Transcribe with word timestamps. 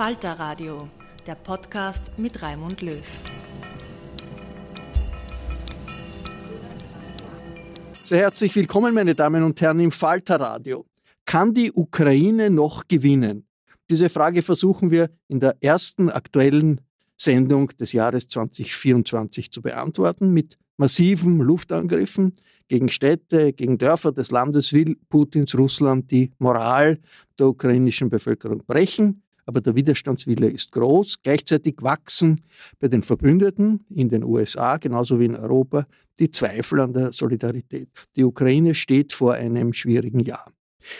Falter 0.00 0.32
Radio, 0.32 0.88
der 1.26 1.34
Podcast 1.34 2.12
mit 2.16 2.40
Raimund 2.40 2.80
Löw. 2.80 3.04
Sehr 8.04 8.20
herzlich 8.20 8.56
willkommen, 8.56 8.94
meine 8.94 9.14
Damen 9.14 9.42
und 9.42 9.60
Herren, 9.60 9.78
im 9.80 9.92
Falter 9.92 10.40
Radio. 10.40 10.86
Kann 11.26 11.52
die 11.52 11.70
Ukraine 11.70 12.48
noch 12.48 12.88
gewinnen? 12.88 13.46
Diese 13.90 14.08
Frage 14.08 14.40
versuchen 14.40 14.90
wir 14.90 15.10
in 15.28 15.38
der 15.38 15.58
ersten 15.60 16.08
aktuellen 16.08 16.80
Sendung 17.18 17.68
des 17.76 17.92
Jahres 17.92 18.26
2024 18.28 19.52
zu 19.52 19.60
beantworten. 19.60 20.32
Mit 20.32 20.56
massiven 20.78 21.40
Luftangriffen 21.40 22.32
gegen 22.68 22.88
Städte, 22.88 23.52
gegen 23.52 23.76
Dörfer 23.76 24.12
des 24.12 24.30
Landes 24.30 24.72
will 24.72 24.96
Putins 25.10 25.54
Russland 25.54 26.10
die 26.10 26.32
Moral 26.38 27.00
der 27.38 27.48
ukrainischen 27.48 28.08
Bevölkerung 28.08 28.64
brechen 28.64 29.22
aber 29.50 29.60
der 29.60 29.74
Widerstandswille 29.74 30.48
ist 30.48 30.70
groß. 30.70 31.22
Gleichzeitig 31.24 31.78
wachsen 31.80 32.42
bei 32.78 32.86
den 32.86 33.02
Verbündeten 33.02 33.80
in 33.90 34.08
den 34.08 34.22
USA 34.22 34.76
genauso 34.76 35.18
wie 35.18 35.24
in 35.24 35.34
Europa 35.34 35.88
die 36.20 36.30
Zweifel 36.30 36.78
an 36.78 36.92
der 36.92 37.12
Solidarität. 37.12 37.88
Die 38.14 38.22
Ukraine 38.22 38.76
steht 38.76 39.12
vor 39.12 39.34
einem 39.34 39.72
schwierigen 39.72 40.20
Jahr. 40.20 40.52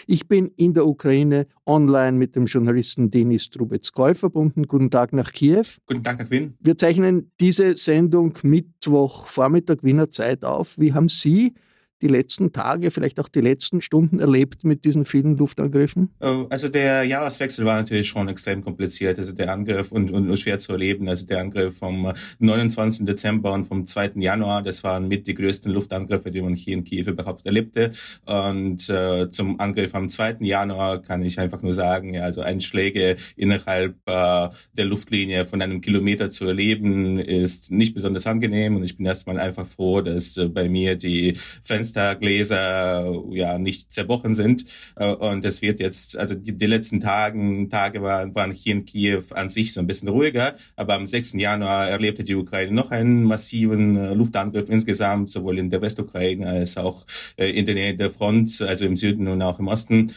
Ich 0.05 0.27
bin 0.27 0.51
in 0.57 0.73
der 0.73 0.85
Ukraine 0.85 1.47
online 1.65 2.17
mit 2.17 2.35
dem 2.35 2.45
Journalisten 2.45 3.09
Denis 3.09 3.49
Trubetskoy 3.49 4.15
verbunden. 4.15 4.67
Guten 4.67 4.89
Tag 4.89 5.13
nach 5.13 5.31
Kiew. 5.31 5.63
Guten 5.85 6.03
Tag 6.03 6.19
nach 6.19 6.29
Wien. 6.29 6.57
Wir 6.59 6.77
zeichnen 6.77 7.31
diese 7.39 7.77
Sendung 7.77 8.33
Mittwoch 8.43 9.27
Vormittag 9.27 9.81
Wiener 9.81 10.11
Zeit 10.11 10.43
auf. 10.43 10.77
Wie 10.77 10.93
haben 10.93 11.07
Sie 11.07 11.53
die 12.01 12.07
letzten 12.07 12.51
Tage, 12.51 12.91
vielleicht 12.91 13.19
auch 13.19 13.27
die 13.27 13.41
letzten 13.41 13.81
Stunden 13.81 14.19
erlebt 14.19 14.63
mit 14.63 14.85
diesen 14.85 15.05
vielen 15.05 15.37
Luftangriffen? 15.37 16.09
Oh, 16.19 16.47
also 16.49 16.67
der 16.69 17.03
Jahreswechsel 17.03 17.65
war 17.65 17.75
natürlich 17.75 18.07
schon 18.07 18.27
extrem 18.27 18.63
kompliziert. 18.63 19.19
Also 19.19 19.31
der 19.33 19.51
Angriff 19.51 19.91
und, 19.91 20.11
und 20.11 20.37
schwer 20.37 20.57
zu 20.57 20.73
erleben. 20.73 21.07
Also 21.09 21.25
der 21.25 21.39
Angriff 21.39 21.77
vom 21.77 22.11
29. 22.39 23.05
Dezember 23.05 23.53
und 23.53 23.65
vom 23.65 23.85
2. 23.85 24.11
Januar, 24.15 24.63
das 24.63 24.83
waren 24.83 25.07
mit 25.07 25.27
die 25.27 25.33
größten 25.33 25.71
Luftangriffe, 25.71 26.31
die 26.31 26.41
man 26.41 26.55
hier 26.55 26.73
in 26.73 26.83
Kiew 26.83 27.09
überhaupt 27.09 27.45
erlebte. 27.45 27.91
Und 28.25 28.89
äh, 28.89 29.29
zum 29.31 29.59
Angriff 29.59 29.93
am 29.95 30.09
2. 30.09 30.37
Januar 30.41 31.01
kann 31.01 31.23
ich 31.23 31.39
einfach 31.39 31.61
nur 31.61 31.73
sagen, 31.73 32.13
ja, 32.13 32.23
also 32.23 32.41
Einschläge 32.41 33.17
innerhalb 33.35 33.95
äh, 34.05 34.49
der 34.73 34.85
Luftlinie 34.85 35.45
von 35.45 35.61
einem 35.61 35.81
Kilometer 35.81 36.29
zu 36.29 36.45
erleben, 36.45 37.19
ist 37.19 37.71
nicht 37.71 37.93
besonders 37.93 38.27
angenehm. 38.27 38.75
Und 38.75 38.83
ich 38.83 38.97
bin 38.97 39.05
erstmal 39.05 39.39
einfach 39.39 39.67
froh, 39.67 40.01
dass 40.01 40.37
äh, 40.37 40.47
bei 40.47 40.69
mir 40.69 40.95
die 40.95 41.33
Fenster 41.61 41.90
Fenstergläser 41.91 43.23
ja 43.31 43.57
nicht 43.57 43.91
zerbrochen 43.91 44.33
sind. 44.33 44.65
Äh, 44.95 45.13
und 45.13 45.43
es 45.45 45.61
wird 45.61 45.79
jetzt, 45.79 46.17
also 46.17 46.35
die, 46.35 46.57
die 46.57 46.65
letzten 46.65 46.99
Tagen, 46.99 47.69
Tage 47.69 48.01
waren, 48.01 48.33
waren 48.35 48.51
hier 48.51 48.73
in 48.73 48.85
Kiew 48.85 49.23
an 49.31 49.49
sich 49.49 49.73
so 49.73 49.79
ein 49.79 49.87
bisschen 49.87 50.07
ruhiger. 50.07 50.55
Aber 50.75 50.93
am 50.93 51.07
6. 51.07 51.33
Januar 51.33 51.89
erlebte 51.89 52.23
die 52.23 52.35
Ukraine 52.35 52.71
noch 52.71 52.91
einen 52.91 53.23
massiven 53.23 53.97
äh, 53.97 54.13
Luftangriff 54.13 54.69
insgesamt, 54.69 55.29
sowohl 55.29 55.59
in 55.59 55.69
der 55.69 55.81
Westukraine 55.81 56.47
als 56.47 56.77
auch 56.77 57.05
äh, 57.37 57.49
in 57.49 57.65
der 57.65 57.75
Nähe 57.75 57.95
der 57.95 58.09
Front, 58.09 58.61
also 58.61 58.85
im 58.85 58.95
Süden 58.95 59.27
und 59.27 59.41
auch 59.41 59.59
im 59.59 59.67
Osten. 59.67 60.11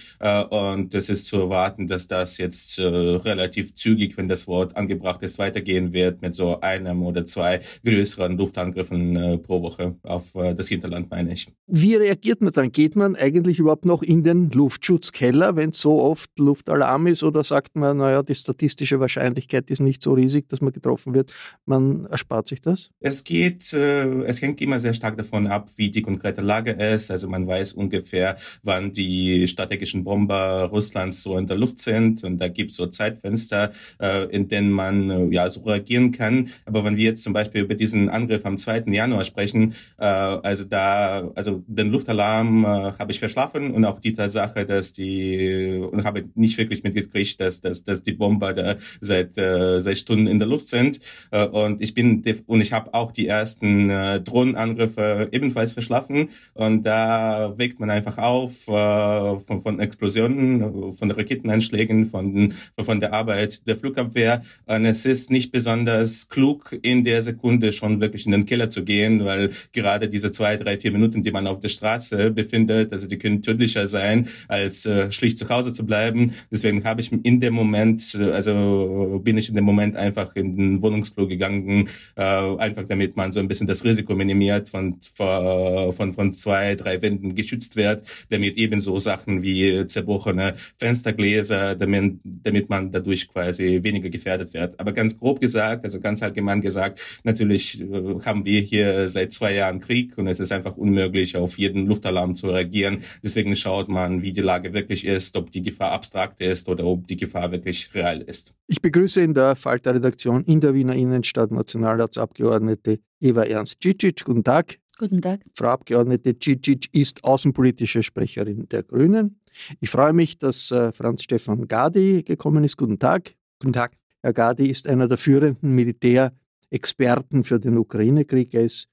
Und 0.51 0.95
es 0.95 1.09
ist 1.09 1.27
zu 1.27 1.37
erwarten, 1.39 1.87
dass 1.87 2.07
das 2.07 2.39
jetzt 2.39 2.79
relativ 2.79 3.75
zügig, 3.75 4.17
wenn 4.17 4.29
das 4.29 4.47
Wort 4.47 4.77
angebracht 4.77 5.23
ist, 5.23 5.39
weitergehen 5.39 5.93
wird 5.93 6.23
mit 6.23 6.35
so 6.35 6.61
einem 6.61 7.03
oder 7.03 7.27
zwei 7.27 7.61
größeren 7.85 8.37
Luftangriffen 8.37 9.43
pro 9.43 9.63
Woche 9.63 9.97
auf 10.03 10.33
das 10.33 10.69
Hinterland, 10.69 11.11
meine 11.11 11.33
ich. 11.33 11.49
Wie 11.67 11.95
reagiert 11.95 12.43
man 12.43 12.53
dann? 12.53 12.73
Geht 12.73 12.95
man 12.95 13.17
eigentlich 13.17 13.59
überhaupt 13.59 13.87
noch 13.87 14.03
in 14.03 14.23
den 14.23 14.51
Luftschutzkeller, 14.51 15.57
wenn 15.57 15.73
so 15.73 16.03
oft 16.03 16.39
Luftalarm 16.39 17.07
ist? 17.07 17.23
Oder 17.23 17.43
sagt 17.43 17.75
man, 17.75 17.97
naja, 17.97 18.23
die 18.23 18.35
statistische 18.35 19.01
Wahrscheinlichkeit 19.01 19.71
ist 19.71 19.81
nicht 19.81 20.03
so 20.03 20.13
riesig, 20.13 20.47
dass 20.49 20.61
man 20.61 20.75
getroffen 20.75 21.15
wird, 21.15 21.33
man 21.65 22.05
erspart 22.05 22.49
sich 22.49 22.61
das? 22.61 22.91
Es 23.01 23.25
geht, 23.25 23.73
äh, 23.73 24.05
es 24.25 24.43
hängt 24.43 24.61
immer 24.61 24.79
sehr 24.79 24.93
stark 24.93 25.17
davon 25.17 25.47
ab, 25.47 25.71
wie 25.77 25.91
die 25.91 26.03
konkrete 26.03 26.43
Lage 26.43 26.73
ist. 26.73 27.11
Also 27.11 27.29
man 27.29 27.47
weiß 27.47 27.73
ungefähr, 27.73 28.37
wann 28.63 28.93
die 28.93 29.49
strategischen 29.49 30.05
Bomber 30.05 30.65
Russlands 30.71 31.23
so 31.23 31.39
in 31.39 31.47
der 31.47 31.57
Luft 31.57 31.79
sind. 31.79 32.25
Und 32.25 32.37
da 32.43 32.49
gibt 32.49 32.73
es 32.73 32.77
so 32.77 32.89
Zeitfenster, 32.89 33.73
äh, 34.03 34.25
in 34.27 34.49
denen 34.49 34.71
man 34.71 35.09
äh, 35.09 35.35
ja 35.35 35.49
so 35.49 35.61
reagieren 35.63 36.13
kann. 36.13 36.51
Aber 36.67 36.85
wenn 36.85 36.99
wir 36.99 37.05
jetzt 37.05 37.23
zum 37.23 37.33
Beispiel 37.33 37.63
über 37.63 37.75
diesen 37.75 38.11
Angriff 38.11 38.45
am 38.45 38.59
2. 38.59 38.85
Januar 38.89 39.25
sprechen, 39.25 39.73
äh, 39.97 40.05
also 40.05 40.65
da, 40.65 41.31
also 41.35 41.54
den 41.67 41.91
Luftalarm 41.91 42.65
äh, 42.65 42.69
habe 42.99 43.13
ich 43.13 43.19
verschlafen 43.19 43.73
und 43.73 43.85
auch 43.85 44.01
die 44.01 44.13
Tatsache, 44.13 44.67
dass 44.67 44.93
die 44.93 45.81
und 45.91 46.05
habe 46.05 46.25
nicht 46.35 46.59
wirklich 46.59 46.83
mitgekriegt, 46.83 47.41
dass, 47.41 47.61
dass, 47.61 47.85
dass 47.85 48.03
die 48.03 48.13
Bomber 48.13 48.53
da 48.53 48.77
seit 49.01 49.37
äh, 49.39 49.81
sechs 49.81 50.01
Stunden 50.01 50.27
in 50.27 50.39
der 50.39 50.49
Luft 50.49 50.69
sind. 50.69 51.01
Äh, 51.31 51.47
und 51.47 51.83
ich 51.83 51.95
bin 51.95 52.23
und 52.47 52.61
ich 52.61 52.73
habe 52.73 52.93
auch 52.95 53.13
die 53.13 53.27
ersten 53.27 53.91
äh, 53.91 54.21
Drohnenangriffe 54.21 55.29
ebenfalls 55.33 55.73
verschlafen. 55.73 56.31
Und 56.55 56.85
da 56.85 57.55
weckt 57.57 57.81
man 57.81 57.91
einfach 57.91 58.19
auf 58.19 58.69
äh, 58.69 59.41
von, 59.41 59.61
von 59.61 59.81
Explosionen, 59.81 60.93
von 60.95 61.11
Raketeneinschlägen, 61.11 62.07
von, 62.07 62.53
von 62.81 63.01
der 63.01 63.13
Arbeit 63.13 63.67
der 63.67 63.77
Flugabwehr. 63.77 64.43
Und 64.67 64.85
es 64.87 65.05
ist 65.05 65.31
nicht 65.31 65.53
besonders 65.53 66.29
klug, 66.29 66.77
in 66.83 67.05
der 67.05 67.23
Sekunde 67.23 67.73
schon 67.73 68.01
wirklich 68.01 68.27
in 68.27 68.33
den 68.33 68.47
Keller 68.47 68.71
zu 68.71 68.85
gehen, 68.85 69.25
weil 69.25 69.51
gerade 69.73 70.09
diese 70.09 70.33
zwei, 70.33 70.57
drei, 70.57 70.79
vier 70.79 70.93
Minuten, 70.93 71.23
die 71.23 71.31
man 71.31 71.44
auf 71.47 71.61
der 71.61 71.69
Straße 71.69 72.31
befindet, 72.31 72.93
also 72.93 73.07
die 73.07 73.19
können 73.19 73.43
tödlicher 73.43 73.89
sein, 73.89 74.29
als 74.49 74.87
äh, 74.87 75.11
schlicht 75.13 75.39
zu 75.39 75.49
Hause 75.49 75.73
zu 75.73 75.85
bleiben. 75.87 76.35
Deswegen 76.51 76.85
habe 76.85 77.01
ich 77.01 77.13
in 77.13 77.41
dem 77.41 77.55
Moment, 77.55 78.17
also 78.33 79.21
bin 79.23 79.37
ich 79.37 79.49
in 79.49 79.55
dem 79.55 79.65
Moment 79.65 79.97
einfach 79.97 80.35
in 80.37 80.57
den 80.57 80.83
Wohnungsflur 80.83 81.29
gegangen, 81.29 81.89
äh, 82.17 82.23
einfach 82.23 82.85
damit 82.89 83.17
man 83.17 83.33
so 83.33 83.41
ein 83.41 83.49
bisschen 83.49 83.67
das 83.67 83.85
Risiko 83.85 84.15
minimiert, 84.15 84.69
von, 84.69 84.99
von, 85.15 86.13
von 86.13 86.35
zwei, 86.35 86.75
drei 86.75 87.01
Wänden 87.03 87.35
geschützt 87.35 87.77
wird, 87.77 88.03
damit 88.31 88.57
ebenso 88.57 88.99
Sachen 88.99 89.43
wie 89.43 89.87
zerbrochene 89.87 90.55
Fenstergläser, 90.79 91.75
damit, 91.75 92.19
damit 92.25 92.69
man 92.69 92.91
dadurch 92.91 93.29
quasi 93.29 93.81
weniger 93.83 94.11
gefährdet 94.11 94.55
wird. 94.55 94.79
Aber 94.81 94.93
ganz 94.93 95.19
grob 95.19 95.41
gesagt, 95.41 95.85
also 95.85 96.01
ganz 96.01 96.23
allgemein 96.23 96.61
gesagt, 96.61 97.01
natürlich 97.25 97.81
äh, 97.81 97.85
haben 98.25 98.45
wir 98.45 98.61
hier 98.61 99.09
seit 99.09 99.33
zwei 99.33 99.55
Jahren 99.55 99.81
Krieg 99.81 100.17
und 100.17 100.27
es 100.27 100.41
ist 100.41 100.53
einfach 100.53 100.77
unmöglich, 100.77 101.34
auf 101.41 101.59
jeden 101.59 101.87
Luftalarm 101.87 102.37
zu 102.37 102.49
reagieren. 102.49 103.03
Deswegen 103.23 103.55
schaut 103.57 103.89
man, 103.89 104.23
wie 104.23 104.33
die 104.33 104.41
Lage 104.41 104.73
wirklich 104.73 105.07
ist, 105.07 105.37
ob 105.37 105.51
die 105.51 105.63
Gefahr 105.63 105.93
abstrakt 105.93 106.41
ist 106.41 106.69
oder 106.69 106.85
ob 106.85 107.07
die 107.07 107.17
Gefahr 107.17 107.51
wirklich 107.53 107.95
real 107.95 108.21
ist. 108.23 108.55
Ich 108.67 108.81
begrüße 108.81 109.21
in 109.21 109.35
der 109.35 109.57
Falter-Redaktion 109.57 110.45
in 110.45 110.61
der 110.61 110.75
Wiener 110.75 110.95
Innenstadt 110.95 111.51
Nationalratsabgeordnete 111.51 112.99
Eva 113.21 113.43
Ernst 113.43 113.79
Cicic. 113.83 114.25
Guten 114.25 114.45
Tag. 114.45 114.79
Guten 114.99 115.21
Tag. 115.21 115.41
Frau 115.55 115.69
Abgeordnete 115.69 116.37
Cicic 116.41 116.89
ist 116.93 117.25
außenpolitische 117.25 118.03
Sprecherin 118.03 118.69
der 118.69 118.85
Grünen. 118.85 119.41
Ich 119.81 119.91
freue 119.91 120.13
mich, 120.13 120.39
dass 120.39 120.71
äh, 120.71 120.93
Franz 120.93 121.23
Stefan 121.25 121.67
Gadi 121.67 122.23
gekommen 122.23 122.65
ist. 122.65 122.77
Guten 122.77 122.99
Tag. 122.99 123.35
Guten 123.61 123.73
Tag. 123.73 123.93
Herr 124.23 124.33
Gadi 124.33 124.71
ist 124.71 124.89
einer 124.89 125.09
der 125.09 125.19
führenden 125.19 125.73
Militärexperten 125.75 127.45
für 127.45 127.61
den 127.61 127.77
Ukraine-Krieg. 127.77 128.55
Er 128.55 128.65
ist 128.65 128.89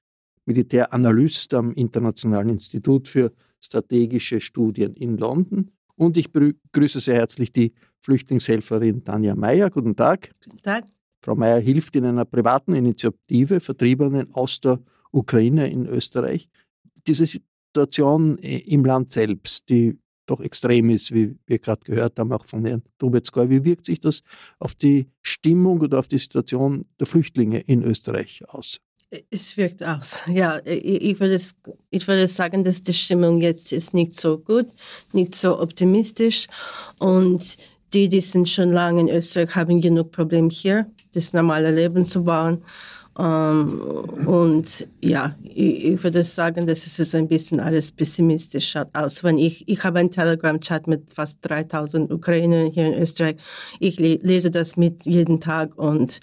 Militäranalyst 0.46 1.54
am 1.54 1.72
Internationalen 1.72 2.50
Institut 2.50 3.08
für 3.08 3.32
strategische 3.60 4.40
Studien 4.40 4.94
in 4.94 5.16
London. 5.16 5.70
Und 5.94 6.16
ich 6.16 6.32
begrüße 6.32 7.00
sehr 7.00 7.16
herzlich 7.16 7.52
die 7.52 7.72
Flüchtlingshelferin 8.00 9.04
Tanja 9.04 9.34
Meyer. 9.34 9.70
Guten 9.70 9.94
Tag. 9.94 10.30
Guten 10.44 10.62
Tag. 10.62 10.84
Frau 11.20 11.36
Meyer 11.36 11.60
hilft 11.60 11.94
in 11.94 12.04
einer 12.04 12.24
privaten 12.24 12.74
Initiative 12.74 13.60
Vertriebenen 13.60 14.34
aus 14.34 14.60
der 14.60 14.80
Ukraine 15.12 15.70
in 15.70 15.86
Österreich. 15.86 16.48
Diese 17.06 17.26
Situation 17.26 18.38
im 18.38 18.84
Land 18.84 19.10
selbst, 19.10 19.68
die 19.68 19.98
doch 20.26 20.40
extrem 20.40 20.90
ist, 20.90 21.12
wie 21.12 21.36
wir 21.46 21.58
gerade 21.58 21.82
gehört 21.84 22.18
haben, 22.18 22.32
auch 22.32 22.46
von 22.46 22.64
Herrn 22.64 22.82
Trubetskoy. 22.98 23.50
Wie 23.50 23.64
wirkt 23.64 23.86
sich 23.86 24.00
das 24.00 24.22
auf 24.58 24.74
die 24.74 25.08
Stimmung 25.20 25.80
oder 25.80 25.98
auf 25.98 26.08
die 26.08 26.18
Situation 26.18 26.86
der 26.98 27.06
Flüchtlinge 27.06 27.60
in 27.60 27.82
Österreich 27.82 28.42
aus? 28.48 28.78
Es 29.30 29.56
wirkt 29.56 29.84
aus. 29.84 30.22
Ja, 30.26 30.58
ich 30.64 31.20
würde, 31.20 31.38
ich 31.90 32.08
würde 32.08 32.26
sagen, 32.28 32.64
dass 32.64 32.80
die 32.80 32.94
Stimmung 32.94 33.42
jetzt 33.42 33.72
ist 33.72 33.92
nicht 33.92 34.18
so 34.18 34.38
gut, 34.38 34.68
nicht 35.12 35.34
so 35.34 35.60
optimistisch. 35.60 36.46
Und 36.98 37.58
die, 37.92 38.08
die 38.08 38.22
sind 38.22 38.48
schon 38.48 38.72
lange 38.72 39.02
in 39.02 39.08
Österreich, 39.10 39.54
haben 39.54 39.80
genug 39.82 40.12
Probleme 40.12 40.48
hier, 40.48 40.86
das 41.12 41.34
normale 41.34 41.70
Leben 41.70 42.06
zu 42.06 42.24
bauen. 42.24 42.62
Um, 43.14 43.80
und 44.26 44.88
ja, 45.02 45.36
ich, 45.42 46.02
würde 46.02 46.24
sagen, 46.24 46.66
dass 46.66 46.98
es 46.98 47.14
ein 47.14 47.28
bisschen 47.28 47.60
alles 47.60 47.92
pessimistisch 47.92 48.70
schaut 48.70 48.88
aus. 48.94 49.22
Wenn 49.22 49.36
ich, 49.36 49.68
ich 49.68 49.84
habe 49.84 49.98
einen 49.98 50.10
Telegram-Chat 50.10 50.86
mit 50.86 51.12
fast 51.12 51.38
3000 51.42 52.10
Ukrainern 52.10 52.70
hier 52.70 52.86
in 52.86 52.94
Österreich. 52.94 53.36
Ich 53.80 53.98
lese 53.98 54.50
das 54.50 54.78
mit 54.78 55.04
jeden 55.04 55.40
Tag 55.40 55.76
und 55.76 56.20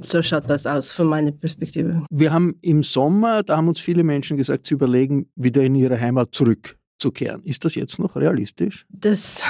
so 0.00 0.22
schaut 0.22 0.48
das 0.48 0.66
aus 0.66 0.92
von 0.92 1.06
meiner 1.06 1.32
Perspektive. 1.32 2.04
Wir 2.10 2.32
haben 2.32 2.54
im 2.62 2.82
Sommer, 2.82 3.42
da 3.42 3.56
haben 3.56 3.68
uns 3.68 3.80
viele 3.80 4.04
Menschen 4.04 4.36
gesagt, 4.36 4.66
sie 4.66 4.74
überlegen, 4.74 5.30
wieder 5.36 5.62
in 5.62 5.74
ihre 5.74 6.00
Heimat 6.00 6.34
zurückzukehren. 6.34 7.42
Ist 7.44 7.64
das 7.64 7.74
jetzt 7.74 7.98
noch 7.98 8.16
realistisch? 8.16 8.86
Das 8.90 9.44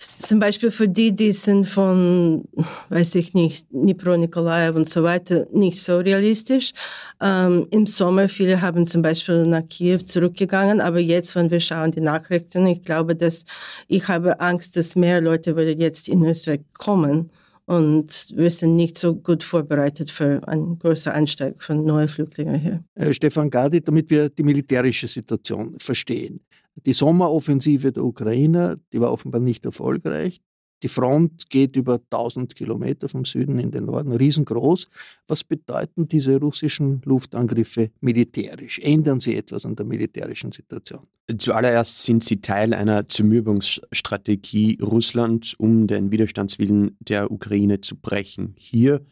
zum 0.00 0.40
Beispiel 0.40 0.70
für 0.70 0.88
die, 0.88 1.14
die 1.14 1.32
sind 1.32 1.66
von, 1.66 2.44
weiß 2.88 3.16
ich 3.16 3.34
nicht, 3.34 3.70
Dnipro, 3.70 4.16
Nikolaev 4.16 4.74
und 4.74 4.88
so 4.88 5.02
weiter, 5.02 5.46
nicht 5.52 5.82
so 5.82 5.98
realistisch. 5.98 6.72
Ähm, 7.20 7.66
Im 7.70 7.86
Sommer, 7.86 8.26
viele 8.28 8.62
haben 8.62 8.86
zum 8.86 9.02
Beispiel 9.02 9.44
nach 9.44 9.68
Kiew 9.68 9.98
zurückgegangen, 9.98 10.80
aber 10.80 11.00
jetzt, 11.00 11.36
wenn 11.36 11.50
wir 11.50 11.60
schauen 11.60 11.90
die 11.90 12.00
Nachrichten, 12.00 12.66
ich 12.66 12.82
glaube, 12.82 13.14
dass 13.14 13.44
ich 13.88 14.08
habe 14.08 14.40
Angst, 14.40 14.76
dass 14.78 14.96
mehr 14.96 15.20
Leute 15.20 15.54
würden 15.54 15.78
jetzt 15.78 16.08
in 16.08 16.24
Österreich 16.24 16.60
kommen 16.72 17.30
und 17.70 18.32
wir 18.34 18.50
sind 18.50 18.74
nicht 18.74 18.98
so 18.98 19.14
gut 19.14 19.44
vorbereitet 19.44 20.10
für 20.10 20.40
einen 20.48 20.76
großen 20.76 21.12
Anstieg 21.12 21.62
von 21.62 21.84
neuen 21.84 22.08
Flüchtlingen 22.08 22.58
hier. 22.58 22.84
Äh, 22.96 23.14
Stefan 23.14 23.48
Gadi, 23.48 23.80
damit 23.80 24.10
wir 24.10 24.28
die 24.28 24.42
militärische 24.42 25.06
Situation 25.06 25.78
verstehen. 25.78 26.40
Die 26.84 26.92
Sommeroffensive 26.92 27.92
der 27.92 28.02
Ukrainer, 28.02 28.76
die 28.92 29.00
war 29.00 29.12
offenbar 29.12 29.40
nicht 29.40 29.64
erfolgreich. 29.64 30.40
Die 30.82 30.88
Front 30.88 31.50
geht 31.50 31.76
über 31.76 32.00
1000 32.10 32.54
Kilometer 32.54 33.08
vom 33.08 33.24
Süden 33.24 33.58
in 33.58 33.70
den 33.70 33.84
Norden, 33.84 34.12
riesengroß. 34.12 34.88
Was 35.28 35.44
bedeuten 35.44 36.08
diese 36.08 36.38
russischen 36.38 37.02
Luftangriffe 37.04 37.90
militärisch? 38.00 38.78
Ändern 38.78 39.20
sie 39.20 39.36
etwas 39.36 39.66
an 39.66 39.76
der 39.76 39.86
militärischen 39.86 40.52
Situation? 40.52 41.06
Zuallererst 41.38 42.04
sind 42.04 42.24
sie 42.24 42.40
Teil 42.40 42.74
einer 42.74 43.08
Zermürbungsstrategie 43.08 44.78
Russlands, 44.82 45.54
um 45.54 45.86
den 45.86 46.10
Widerstandswillen 46.10 46.96
der 47.00 47.30
Ukraine 47.30 47.80
zu 47.80 47.96
brechen. 47.96 48.54
Hier 48.56 49.02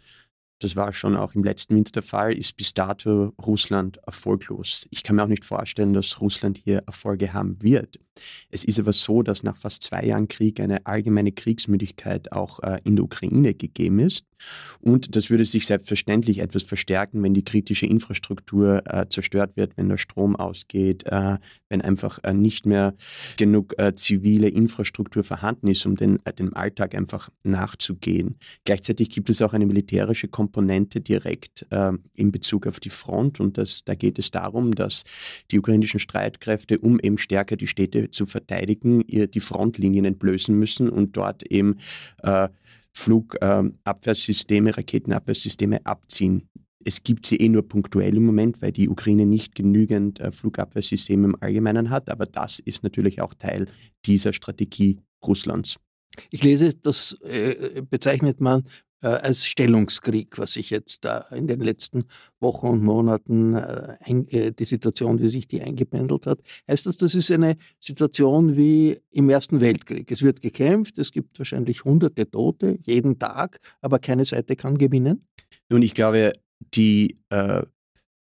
das 0.61 0.75
war 0.75 0.93
schon 0.93 1.15
auch 1.15 1.35
im 1.35 1.45
letzten 1.45 1.77
Winter 1.77 1.93
der 1.93 2.03
Fall, 2.03 2.37
ist 2.37 2.57
bis 2.57 2.75
dato 2.75 3.33
Russland 3.47 3.99
erfolglos. 4.07 4.89
Ich 4.91 5.05
kann 5.05 5.15
mir 5.15 5.23
auch 5.23 5.29
nicht 5.29 5.45
vorstellen, 5.45 5.93
dass 5.93 6.21
Russland 6.21 6.59
hier 6.59 6.83
Erfolge 6.87 7.33
haben 7.33 7.63
wird. 7.63 8.01
Es 8.51 8.65
ist 8.65 8.79
aber 8.79 8.93
so, 8.93 9.23
dass 9.23 9.43
nach 9.43 9.57
fast 9.57 9.83
zwei 9.83 10.05
Jahren 10.05 10.29
Krieg 10.29 10.61
eine 10.61 10.87
allgemeine 10.87 11.33
Kriegsmüdigkeit 11.33 12.33
auch 12.33 12.61
äh, 12.61 12.81
in 12.85 12.97
der 12.97 13.05
Ukraine 13.05 13.55
gegeben 13.55 14.01
ist. 14.01 14.25
Und 14.81 15.17
das 15.17 15.31
würde 15.31 15.45
sich 15.45 15.67
selbstverständlich 15.67 16.39
etwas 16.39 16.63
verstärken, 16.63 17.23
wenn 17.23 17.35
die 17.35 17.45
kritische 17.45 17.87
Infrastruktur 17.87 18.83
äh, 18.87 19.07
zerstört 19.09 19.57
wird, 19.57 19.77
wenn 19.77 19.89
der 19.89 19.99
Strom 19.99 20.37
ausgeht, 20.37 21.05
äh, 21.07 21.39
wenn 21.69 21.83
einfach 21.83 22.19
äh, 22.25 22.33
nicht 22.33 22.67
mehr 22.67 22.95
genug 23.37 23.75
äh, 23.79 23.95
zivile 23.95 24.49
Infrastruktur 24.49 25.25
vorhanden 25.25 25.69
ist, 25.69 25.85
um 25.87 25.97
den, 25.97 26.19
dem 26.39 26.55
Alltag 26.55 26.95
einfach 26.95 27.31
nachzugehen. 27.43 28.37
Gleichzeitig 28.65 29.11
gibt 29.11 29.31
es 29.31 29.43
auch 29.43 29.53
eine 29.53 29.67
militärische 29.67 30.29
Komponente 30.29 31.01
direkt 31.01 31.67
äh, 31.71 31.93
in 32.15 32.33
Bezug 32.33 32.67
auf 32.67 32.81
die 32.81 32.91
Front. 32.91 33.41
Und 33.41 33.59
das, 33.59 33.85
da 33.85 33.95
geht 33.95 34.19
es 34.19 34.31
darum, 34.31 34.75
dass 34.75 35.05
die 35.51 35.59
ukrainischen 35.59 36.01
Streitkräfte, 36.01 36.79
um 36.79 36.99
eben 37.01 37.19
stärker 37.19 37.57
die 37.57 37.67
Städte 37.67 38.08
zu 38.11 38.27
verteidigen, 38.27 39.03
ihr 39.07 39.27
die 39.27 39.41
Frontlinien 39.41 40.05
entblößen 40.05 40.57
müssen 40.59 40.89
und 40.89 41.17
dort 41.17 41.43
eben 41.45 41.77
Flugabwehrsysteme, 42.93 44.77
Raketenabwehrsysteme 44.77 45.85
abziehen. 45.87 46.49
Es 46.85 47.03
gibt 47.03 47.27
sie 47.27 47.37
eh 47.37 47.49
nur 47.49 47.69
punktuell 47.69 48.17
im 48.17 48.25
Moment, 48.25 48.63
weil 48.63 48.73
die 48.73 48.89
Ukraine 48.89 49.27
nicht 49.27 49.55
genügend 49.55 50.21
äh, 50.21 50.31
Flugabwehrsysteme 50.31 51.27
im 51.27 51.37
Allgemeinen 51.41 51.91
hat, 51.91 52.09
aber 52.09 52.27
das 52.27 52.61
ist 52.61 52.83
natürlich 52.83 53.21
auch 53.21 53.35
Teil 53.35 53.67
dieser 54.07 54.33
Strategie 54.33 54.99
Russlands. 55.27 55.77
Ich 56.31 56.43
lese, 56.43 56.75
das 56.75 57.19
äh, 57.23 57.83
bezeichnet 57.89 58.41
man 58.41 58.65
äh, 59.03 59.09
als 59.09 59.47
Stellungskrieg, 59.47 60.39
was 60.39 60.55
sich 60.55 60.71
jetzt 60.71 61.05
da 61.05 61.19
in 61.31 61.47
den 61.47 61.61
letzten 61.61 62.05
Wochen 62.41 62.67
und 62.67 62.83
Monaten 62.83 63.55
äh, 63.55 63.97
ein, 64.01 64.29
äh, 64.29 64.53
die 64.53 64.65
Situation, 64.65 65.21
wie 65.21 65.29
sich 65.29 65.47
die 65.49 65.63
eingependelt 65.63 66.27
hat. 66.27 66.41
Heißt 66.69 66.87
das, 66.87 66.97
das 66.97 67.15
ist 67.15 67.31
eine 67.31 67.57
Situation 67.81 68.57
wie 68.57 68.99
im 69.11 69.31
Ersten 69.31 69.61
Weltkrieg. 69.61 70.11
Es 70.11 70.23
wird 70.23 70.41
gekämpft, 70.41 70.99
es 70.99 71.13
gibt 71.13 71.39
wahrscheinlich 71.39 71.85
hunderte 71.85 72.31
Tote 72.31 72.79
jeden 72.87 73.19
Tag, 73.19 73.61
aber 73.81 73.99
keine 73.99 74.25
Seite 74.25 74.57
kann 74.57 74.79
gewinnen? 74.79 75.27
Nun, 75.69 75.83
ich 75.83 75.95
glaube, 75.95 76.33
die 76.75 77.15
äh, 77.31 77.63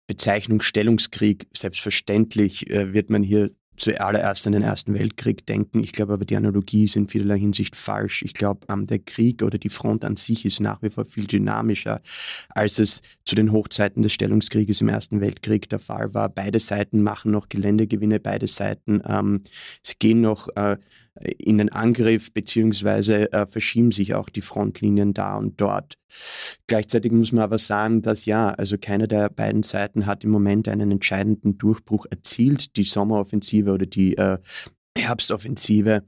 Bezeichnung 0.07 0.61
Stellungskrieg, 0.61 1.47
selbstverständlich 1.55 2.69
äh, 2.69 2.93
wird 2.93 3.09
man 3.09 3.23
hier 3.23 3.51
zuallererst 3.77 4.45
an 4.47 4.53
den 4.53 4.63
Ersten 4.63 4.93
Weltkrieg 4.93 5.45
denken. 5.45 5.83
Ich 5.83 5.91
glaube 5.91 6.13
aber, 6.13 6.25
die 6.25 6.35
Analogie 6.35 6.85
ist 6.85 6.95
in 6.95 7.07
vielerlei 7.07 7.39
Hinsicht 7.39 7.75
falsch. 7.75 8.21
Ich 8.23 8.33
glaube, 8.33 8.65
ähm, 8.69 8.87
der 8.87 8.99
Krieg 8.99 9.43
oder 9.43 9.57
die 9.57 9.69
Front 9.69 10.05
an 10.05 10.17
sich 10.17 10.45
ist 10.45 10.59
nach 10.59 10.81
wie 10.81 10.89
vor 10.89 11.05
viel 11.05 11.25
dynamischer, 11.25 12.01
als 12.49 12.79
es 12.79 13.01
zu 13.25 13.35
den 13.35 13.51
Hochzeiten 13.51 14.03
des 14.03 14.13
Stellungskrieges 14.13 14.81
im 14.81 14.89
Ersten 14.89 15.21
Weltkrieg 15.21 15.69
der 15.69 15.79
Fall 15.79 16.13
war. 16.13 16.29
Beide 16.29 16.59
Seiten 16.59 17.03
machen 17.03 17.31
noch 17.31 17.49
Geländegewinne, 17.49 18.19
beide 18.19 18.47
Seiten, 18.47 19.01
ähm, 19.07 19.41
gehen 19.99 20.21
noch 20.21 20.49
äh, 20.55 20.77
in 21.21 21.57
den 21.57 21.69
Angriff, 21.71 22.33
beziehungsweise 22.33 23.31
äh, 23.31 23.47
verschieben 23.47 23.91
sich 23.91 24.13
auch 24.13 24.29
die 24.29 24.41
Frontlinien 24.41 25.13
da 25.13 25.37
und 25.37 25.59
dort. 25.61 25.97
Gleichzeitig 26.67 27.11
muss 27.11 27.31
man 27.31 27.43
aber 27.43 27.59
sagen, 27.59 28.01
dass 28.01 28.25
ja, 28.25 28.49
also 28.49 28.77
keine 28.77 29.07
der 29.07 29.29
beiden 29.29 29.63
Seiten 29.63 30.05
hat 30.05 30.23
im 30.23 30.31
Moment 30.31 30.67
einen 30.67 30.91
entscheidenden 30.91 31.57
Durchbruch 31.57 32.05
erzielt. 32.09 32.75
Die 32.75 32.83
Sommeroffensive 32.83 33.71
oder 33.71 33.85
die 33.85 34.17
äh, 34.17 34.39
Herbstoffensive, 34.97 36.03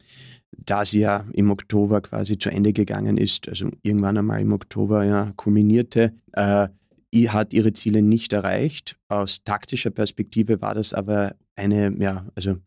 da 0.52 0.86
sie 0.86 1.00
ja 1.00 1.26
im 1.34 1.52
Oktober 1.52 2.02
quasi 2.02 2.38
zu 2.38 2.50
Ende 2.50 2.74
gegangen 2.74 3.18
ist, 3.18 3.48
also 3.48 3.70
irgendwann 3.84 4.18
einmal 4.18 4.42
im 4.42 4.54
Oktober 4.54 5.06
ja 5.06 5.32
kulminierte, 5.36 6.14
äh, 6.34 6.68
hat 7.30 7.54
ihre 7.54 7.74
Ziele 7.74 8.02
nicht 8.02 8.34
erreicht. 8.34 8.98
Aus 9.08 9.44
taktischer 9.44 9.90
Perspektive 9.90 10.62
war 10.62 10.76
das 10.76 10.94
aber 10.94 11.36
eine, 11.56 11.96
ja, 11.98 12.28
also 12.36 12.58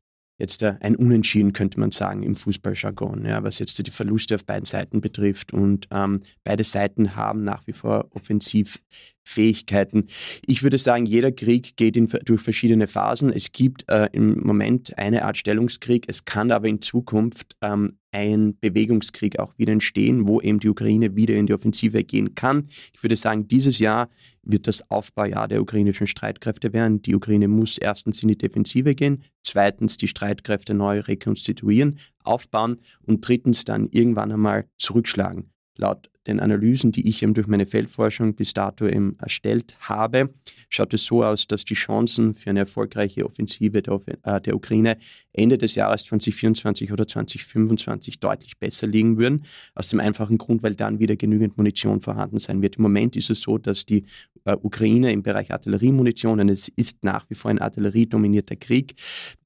jetzt 0.40 0.62
äh, 0.62 0.74
ein 0.80 0.96
Unentschieden, 0.96 1.52
könnte 1.52 1.78
man 1.78 1.92
sagen, 1.92 2.22
im 2.22 2.34
Fußballjargon, 2.34 3.24
ja, 3.24 3.42
was 3.42 3.58
jetzt 3.58 3.86
die 3.86 3.90
Verluste 3.90 4.34
auf 4.34 4.44
beiden 4.44 4.64
Seiten 4.64 5.00
betrifft. 5.00 5.52
Und 5.52 5.86
ähm, 5.92 6.22
beide 6.42 6.64
Seiten 6.64 7.14
haben 7.14 7.42
nach 7.42 7.66
wie 7.66 7.72
vor 7.72 8.08
Offensivfähigkeiten. 8.10 10.08
Ich 10.46 10.62
würde 10.62 10.78
sagen, 10.78 11.06
jeder 11.06 11.30
Krieg 11.30 11.76
geht 11.76 11.96
in, 11.96 12.08
durch 12.24 12.40
verschiedene 12.40 12.88
Phasen. 12.88 13.32
Es 13.32 13.52
gibt 13.52 13.88
äh, 13.90 14.08
im 14.12 14.40
Moment 14.40 14.98
eine 14.98 15.24
Art 15.24 15.36
Stellungskrieg. 15.36 16.06
Es 16.08 16.24
kann 16.24 16.50
aber 16.50 16.68
in 16.68 16.82
Zukunft 16.82 17.56
ähm, 17.62 17.98
ein 18.12 18.58
Bewegungskrieg 18.58 19.38
auch 19.38 19.56
wieder 19.56 19.72
entstehen, 19.72 20.26
wo 20.26 20.40
eben 20.40 20.60
die 20.60 20.68
Ukraine 20.68 21.14
wieder 21.14 21.34
in 21.34 21.46
die 21.46 21.54
Offensive 21.54 22.02
gehen 22.02 22.34
kann. 22.34 22.66
Ich 22.92 23.02
würde 23.02 23.16
sagen, 23.16 23.46
dieses 23.46 23.78
Jahr 23.78 24.08
wird 24.42 24.66
das 24.66 24.90
Aufbaujahr 24.90 25.48
der 25.48 25.60
ukrainischen 25.60 26.06
Streitkräfte 26.06 26.72
werden. 26.72 27.02
Die 27.02 27.14
Ukraine 27.14 27.48
muss 27.48 27.78
erstens 27.78 28.22
in 28.22 28.28
die 28.28 28.38
Defensive 28.38 28.94
gehen, 28.94 29.22
zweitens 29.50 29.96
die 29.96 30.08
Streitkräfte 30.08 30.74
neu 30.74 31.00
rekonstituieren, 31.00 31.98
aufbauen 32.22 32.80
und 33.02 33.26
drittens 33.26 33.64
dann 33.64 33.88
irgendwann 33.90 34.32
einmal 34.32 34.68
zurückschlagen. 34.78 35.52
Laut 35.76 36.09
den 36.26 36.40
Analysen, 36.40 36.92
die 36.92 37.08
ich 37.08 37.22
eben 37.22 37.34
durch 37.34 37.46
meine 37.46 37.66
Feldforschung 37.66 38.34
bis 38.34 38.52
dato 38.52 38.86
eben 38.86 39.16
erstellt 39.18 39.74
habe, 39.80 40.30
schaut 40.68 40.92
es 40.92 41.04
so 41.04 41.24
aus, 41.24 41.46
dass 41.46 41.64
die 41.64 41.74
Chancen 41.74 42.34
für 42.34 42.50
eine 42.50 42.60
erfolgreiche 42.60 43.24
Offensive 43.24 43.82
der, 43.82 44.00
äh, 44.24 44.40
der 44.40 44.54
Ukraine 44.54 44.98
Ende 45.32 45.56
des 45.56 45.74
Jahres 45.74 46.04
2024 46.04 46.92
oder 46.92 47.06
2025 47.06 48.20
deutlich 48.20 48.58
besser 48.58 48.86
liegen 48.86 49.18
würden. 49.18 49.44
Aus 49.74 49.88
dem 49.88 50.00
einfachen 50.00 50.38
Grund, 50.38 50.62
weil 50.62 50.74
dann 50.74 50.98
wieder 50.98 51.16
genügend 51.16 51.56
Munition 51.56 52.00
vorhanden 52.00 52.38
sein 52.38 52.60
wird. 52.60 52.76
Im 52.76 52.82
Moment 52.82 53.16
ist 53.16 53.30
es 53.30 53.40
so, 53.40 53.56
dass 53.56 53.86
die 53.86 54.04
äh, 54.44 54.56
Ukraine 54.60 55.12
im 55.12 55.22
Bereich 55.22 55.52
Artilleriemunition, 55.52 56.40
und 56.40 56.48
es 56.48 56.68
ist 56.68 57.02
nach 57.02 57.28
wie 57.30 57.34
vor 57.34 57.50
ein 57.50 57.58
artilleriedominierter 57.58 58.56
Krieg, 58.56 58.94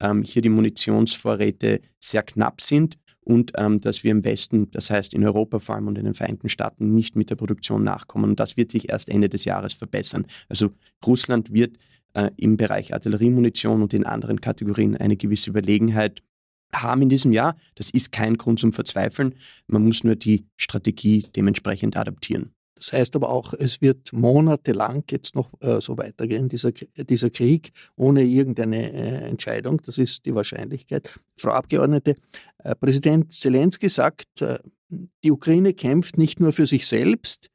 ähm, 0.01 0.23
hier 0.23 0.41
die 0.41 0.49
Munitionsvorräte 0.49 1.81
sehr 1.99 2.23
knapp 2.23 2.61
sind 2.61 2.97
und 3.25 3.51
ähm, 3.57 3.81
dass 3.81 4.03
wir 4.03 4.11
im 4.11 4.23
Westen, 4.23 4.71
das 4.71 4.89
heißt 4.89 5.13
in 5.13 5.25
Europa 5.25 5.59
vor 5.59 5.75
allem 5.75 5.87
und 5.87 5.97
in 5.97 6.05
den 6.05 6.13
Vereinigten 6.13 6.47
Staaten, 6.47 6.93
nicht 6.93 7.15
mit 7.15 7.29
der 7.29 7.35
Produktion 7.35 7.83
nachkommen. 7.83 8.31
Und 8.31 8.39
das 8.39 8.55
wird 8.55 8.71
sich 8.71 8.89
erst 8.89 9.09
Ende 9.09 9.29
des 9.29 9.45
Jahres 9.45 9.73
verbessern. 9.73 10.25
Also 10.47 10.71
Russland 11.05 11.51
wird 11.51 11.77
äh, 12.13 12.29
im 12.37 12.55
Bereich 12.55 12.93
Artilleriemunition 12.93 13.81
und 13.81 13.93
in 13.93 14.05
anderen 14.05 14.39
Kategorien 14.41 14.95
eine 14.95 15.17
gewisse 15.17 15.49
Überlegenheit 15.49 16.21
haben 16.73 17.01
in 17.01 17.09
diesem 17.09 17.31
Jahr. 17.31 17.55
Das 17.75 17.89
ist 17.89 18.11
kein 18.11 18.37
Grund 18.37 18.59
zum 18.59 18.73
Verzweifeln. 18.73 19.35
Man 19.67 19.83
muss 19.83 20.03
nur 20.03 20.15
die 20.15 20.45
Strategie 20.55 21.27
dementsprechend 21.35 21.97
adaptieren. 21.97 22.54
Das 22.75 22.91
heißt 22.91 23.15
aber 23.15 23.29
auch, 23.29 23.53
es 23.53 23.81
wird 23.81 24.11
monatelang 24.11 25.03
jetzt 25.09 25.33
noch 25.33 25.53
äh, 25.61 25.79
so 25.79 25.97
weitergehen, 25.97 26.49
dieser, 26.49 26.71
dieser 26.71 27.29
Krieg, 27.29 27.71
ohne 27.95 28.23
irgendeine 28.23 28.91
äh, 28.91 29.29
Entscheidung. 29.29 29.81
Das 29.85 29.97
ist 29.97 30.25
die 30.25 30.35
Wahrscheinlichkeit. 30.35 31.09
Frau 31.37 31.51
Abgeordnete, 31.51 32.15
äh, 32.63 32.75
Präsident 32.75 33.31
Zelensky 33.33 33.87
sagt, 33.87 34.41
äh, 34.41 34.59
die 35.23 35.31
Ukraine 35.31 35.73
kämpft 35.73 36.17
nicht 36.17 36.39
nur 36.39 36.51
für 36.51 36.67
sich 36.67 36.85
selbst, 36.85 37.49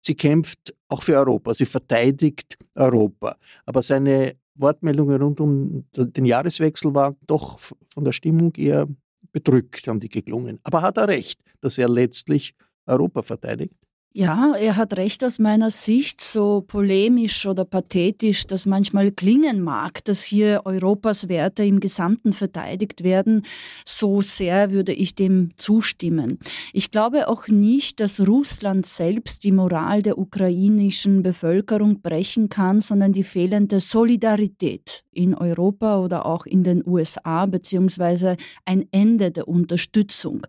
sie 0.00 0.16
kämpft 0.16 0.74
auch 0.88 1.02
für 1.02 1.16
Europa, 1.16 1.54
sie 1.54 1.66
verteidigt 1.66 2.56
Europa. 2.74 3.36
Aber 3.66 3.82
seine 3.82 4.34
Wortmeldungen 4.56 5.22
rund 5.22 5.40
um 5.40 5.84
den 5.96 6.24
Jahreswechsel 6.24 6.94
waren 6.94 7.16
doch 7.26 7.58
von 7.58 8.04
der 8.04 8.12
Stimmung 8.12 8.52
eher 8.56 8.88
bedrückt, 9.32 9.86
haben 9.88 10.00
die 10.00 10.08
geklungen. 10.08 10.60
Aber 10.62 10.82
hat 10.82 10.96
er 10.96 11.08
recht, 11.08 11.40
dass 11.60 11.78
er 11.78 11.88
letztlich 11.88 12.54
Europa 12.86 13.22
verteidigt? 13.22 13.74
Ja, 14.16 14.52
er 14.54 14.76
hat 14.76 14.96
recht 14.96 15.24
aus 15.24 15.40
meiner 15.40 15.70
Sicht, 15.70 16.20
so 16.20 16.62
polemisch 16.64 17.46
oder 17.48 17.64
pathetisch 17.64 18.46
das 18.46 18.64
manchmal 18.64 19.10
klingen 19.10 19.60
mag, 19.60 20.04
dass 20.04 20.22
hier 20.22 20.62
Europas 20.66 21.28
Werte 21.28 21.64
im 21.64 21.80
Gesamten 21.80 22.32
verteidigt 22.32 23.02
werden. 23.02 23.42
So 23.84 24.20
sehr 24.20 24.70
würde 24.70 24.92
ich 24.92 25.16
dem 25.16 25.50
zustimmen. 25.56 26.38
Ich 26.72 26.92
glaube 26.92 27.26
auch 27.26 27.48
nicht, 27.48 27.98
dass 27.98 28.24
Russland 28.24 28.86
selbst 28.86 29.42
die 29.42 29.50
Moral 29.50 30.00
der 30.00 30.16
ukrainischen 30.16 31.24
Bevölkerung 31.24 32.00
brechen 32.00 32.48
kann, 32.48 32.80
sondern 32.80 33.12
die 33.12 33.24
fehlende 33.24 33.80
Solidarität 33.80 35.02
in 35.10 35.34
Europa 35.34 35.98
oder 35.98 36.24
auch 36.24 36.46
in 36.46 36.62
den 36.62 36.86
USA, 36.86 37.46
beziehungsweise 37.46 38.36
ein 38.64 38.86
Ende 38.92 39.32
der 39.32 39.48
Unterstützung. 39.48 40.46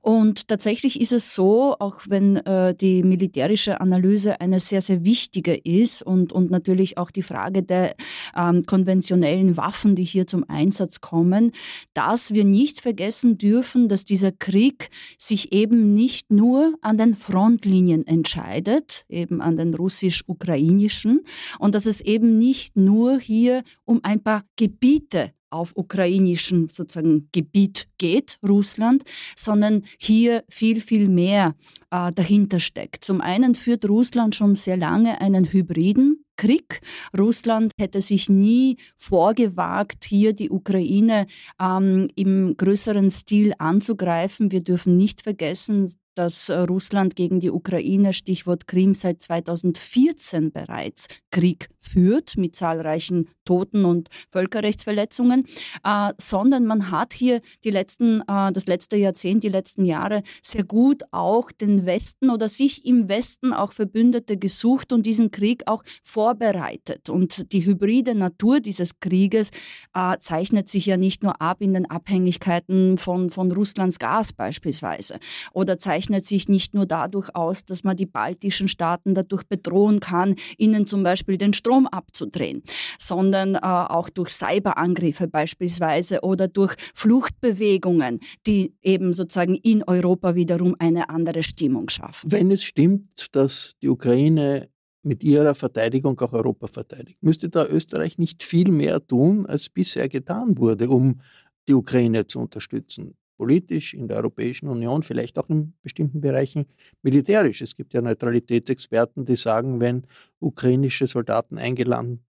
Und 0.00 0.48
tatsächlich 0.48 1.00
ist 1.00 1.12
es 1.12 1.32
so, 1.32 1.76
auch 1.78 2.00
wenn 2.08 2.38
äh, 2.38 2.74
die 2.74 3.03
militärische 3.04 3.80
Analyse 3.80 4.40
eine 4.40 4.60
sehr, 4.60 4.80
sehr 4.80 5.04
wichtige 5.04 5.54
ist 5.54 6.02
und, 6.02 6.32
und 6.32 6.50
natürlich 6.50 6.98
auch 6.98 7.10
die 7.10 7.22
Frage 7.22 7.62
der 7.62 7.94
ähm, 8.36 8.62
konventionellen 8.66 9.56
Waffen, 9.56 9.94
die 9.94 10.04
hier 10.04 10.26
zum 10.26 10.44
Einsatz 10.48 11.00
kommen, 11.00 11.52
dass 11.92 12.34
wir 12.34 12.44
nicht 12.44 12.80
vergessen 12.80 13.38
dürfen, 13.38 13.88
dass 13.88 14.04
dieser 14.04 14.32
Krieg 14.32 14.90
sich 15.18 15.52
eben 15.52 15.94
nicht 15.94 16.30
nur 16.30 16.74
an 16.80 16.98
den 16.98 17.14
Frontlinien 17.14 18.06
entscheidet, 18.06 19.04
eben 19.08 19.40
an 19.40 19.56
den 19.56 19.74
russisch-ukrainischen, 19.74 21.20
und 21.58 21.74
dass 21.74 21.86
es 21.86 22.00
eben 22.00 22.38
nicht 22.38 22.76
nur 22.76 23.18
hier 23.18 23.62
um 23.84 24.00
ein 24.02 24.22
paar 24.22 24.44
Gebiete 24.56 25.32
auf 25.54 25.76
ukrainischem 25.76 26.68
sozusagen 26.68 27.28
Gebiet 27.32 27.88
geht, 27.98 28.38
Russland, 28.46 29.04
sondern 29.36 29.84
hier 29.98 30.44
viel, 30.48 30.80
viel 30.80 31.08
mehr 31.08 31.54
äh, 31.90 32.12
dahinter 32.12 32.60
steckt. 32.60 33.04
Zum 33.04 33.20
einen 33.20 33.54
führt 33.54 33.88
Russland 33.88 34.34
schon 34.34 34.54
sehr 34.54 34.76
lange 34.76 35.20
einen 35.20 35.50
hybriden 35.52 36.24
Krieg. 36.36 36.80
Russland 37.16 37.72
hätte 37.78 38.00
sich 38.00 38.28
nie 38.28 38.76
vorgewagt, 38.96 40.04
hier 40.04 40.32
die 40.32 40.50
Ukraine 40.50 41.26
ähm, 41.60 42.08
im 42.16 42.56
größeren 42.56 43.10
Stil 43.10 43.54
anzugreifen. 43.58 44.50
Wir 44.50 44.62
dürfen 44.62 44.96
nicht 44.96 45.22
vergessen, 45.22 45.92
dass 46.14 46.48
äh, 46.48 46.58
Russland 46.58 47.16
gegen 47.16 47.40
die 47.40 47.50
Ukraine, 47.50 48.12
Stichwort 48.12 48.66
Krim, 48.66 48.94
seit 48.94 49.20
2014 49.20 50.52
bereits 50.52 51.08
Krieg 51.30 51.68
führt 51.78 52.36
mit 52.36 52.56
zahlreichen 52.56 53.28
Toten 53.44 53.84
und 53.84 54.08
Völkerrechtsverletzungen, 54.30 55.44
äh, 55.84 56.12
sondern 56.18 56.64
man 56.64 56.90
hat 56.90 57.12
hier 57.12 57.40
die 57.64 57.70
letzten, 57.70 58.20
äh, 58.22 58.52
das 58.52 58.66
letzte 58.66 58.96
Jahrzehnt, 58.96 59.42
die 59.42 59.48
letzten 59.48 59.84
Jahre 59.84 60.22
sehr 60.42 60.64
gut 60.64 61.02
auch 61.10 61.50
den 61.50 61.84
Westen 61.84 62.30
oder 62.30 62.48
sich 62.48 62.86
im 62.86 63.08
Westen 63.08 63.52
auch 63.52 63.72
Verbündete 63.72 64.36
gesucht 64.36 64.92
und 64.92 65.04
diesen 65.06 65.30
Krieg 65.30 65.64
auch 65.66 65.82
vorbereitet. 66.02 67.10
Und 67.10 67.52
die 67.52 67.66
hybride 67.66 68.14
Natur 68.14 68.60
dieses 68.60 69.00
Krieges 69.00 69.50
äh, 69.92 70.16
zeichnet 70.18 70.68
sich 70.68 70.86
ja 70.86 70.96
nicht 70.96 71.22
nur 71.22 71.40
ab 71.40 71.60
in 71.60 71.74
den 71.74 71.90
Abhängigkeiten 71.90 72.96
von, 72.98 73.30
von 73.30 73.50
Russlands 73.50 73.98
Gas 73.98 74.32
beispielsweise 74.32 75.18
oder 75.52 75.78
zeichnet 75.78 76.03
zeichnet 76.04 76.26
sich 76.26 76.48
nicht 76.48 76.74
nur 76.74 76.86
dadurch 76.86 77.34
aus, 77.34 77.64
dass 77.64 77.82
man 77.82 77.96
die 77.96 78.06
baltischen 78.06 78.68
Staaten 78.68 79.14
dadurch 79.14 79.44
bedrohen 79.44 80.00
kann, 80.00 80.36
ihnen 80.58 80.86
zum 80.86 81.02
Beispiel 81.02 81.38
den 81.38 81.54
Strom 81.54 81.86
abzudrehen, 81.86 82.62
sondern 82.98 83.54
äh, 83.54 83.58
auch 83.60 84.10
durch 84.10 84.30
Cyberangriffe 84.30 85.28
beispielsweise 85.28 86.20
oder 86.20 86.46
durch 86.48 86.74
Fluchtbewegungen, 86.94 88.20
die 88.46 88.74
eben 88.82 89.14
sozusagen 89.14 89.54
in 89.54 89.82
Europa 89.84 90.34
wiederum 90.34 90.76
eine 90.78 91.08
andere 91.08 91.42
Stimmung 91.42 91.88
schaffen. 91.88 92.30
Wenn 92.30 92.50
es 92.50 92.62
stimmt, 92.62 93.34
dass 93.34 93.72
die 93.82 93.88
Ukraine 93.88 94.68
mit 95.02 95.22
ihrer 95.22 95.54
Verteidigung 95.54 96.18
auch 96.20 96.32
Europa 96.32 96.66
verteidigt. 96.66 97.18
Müsste 97.22 97.48
da 97.48 97.66
Österreich 97.66 98.16
nicht 98.18 98.42
viel 98.42 98.70
mehr 98.70 99.06
tun, 99.06 99.44
als 99.46 99.68
bisher 99.68 100.08
getan 100.08 100.56
wurde, 100.56 100.88
um 100.88 101.20
die 101.68 101.74
Ukraine 101.74 102.26
zu 102.26 102.40
unterstützen? 102.40 103.14
Politisch 103.36 103.94
in 103.94 104.08
der 104.08 104.18
Europäischen 104.18 104.68
Union, 104.68 105.02
vielleicht 105.02 105.38
auch 105.38 105.48
in 105.48 105.74
bestimmten 105.82 106.20
Bereichen 106.20 106.66
militärisch. 107.02 107.62
Es 107.62 107.76
gibt 107.76 107.94
ja 107.94 108.00
Neutralitätsexperten, 108.00 109.24
die 109.24 109.36
sagen, 109.36 109.80
wenn 109.80 110.06
ukrainische 110.44 111.06
Soldaten 111.06 111.58
eingeladen 111.58 112.20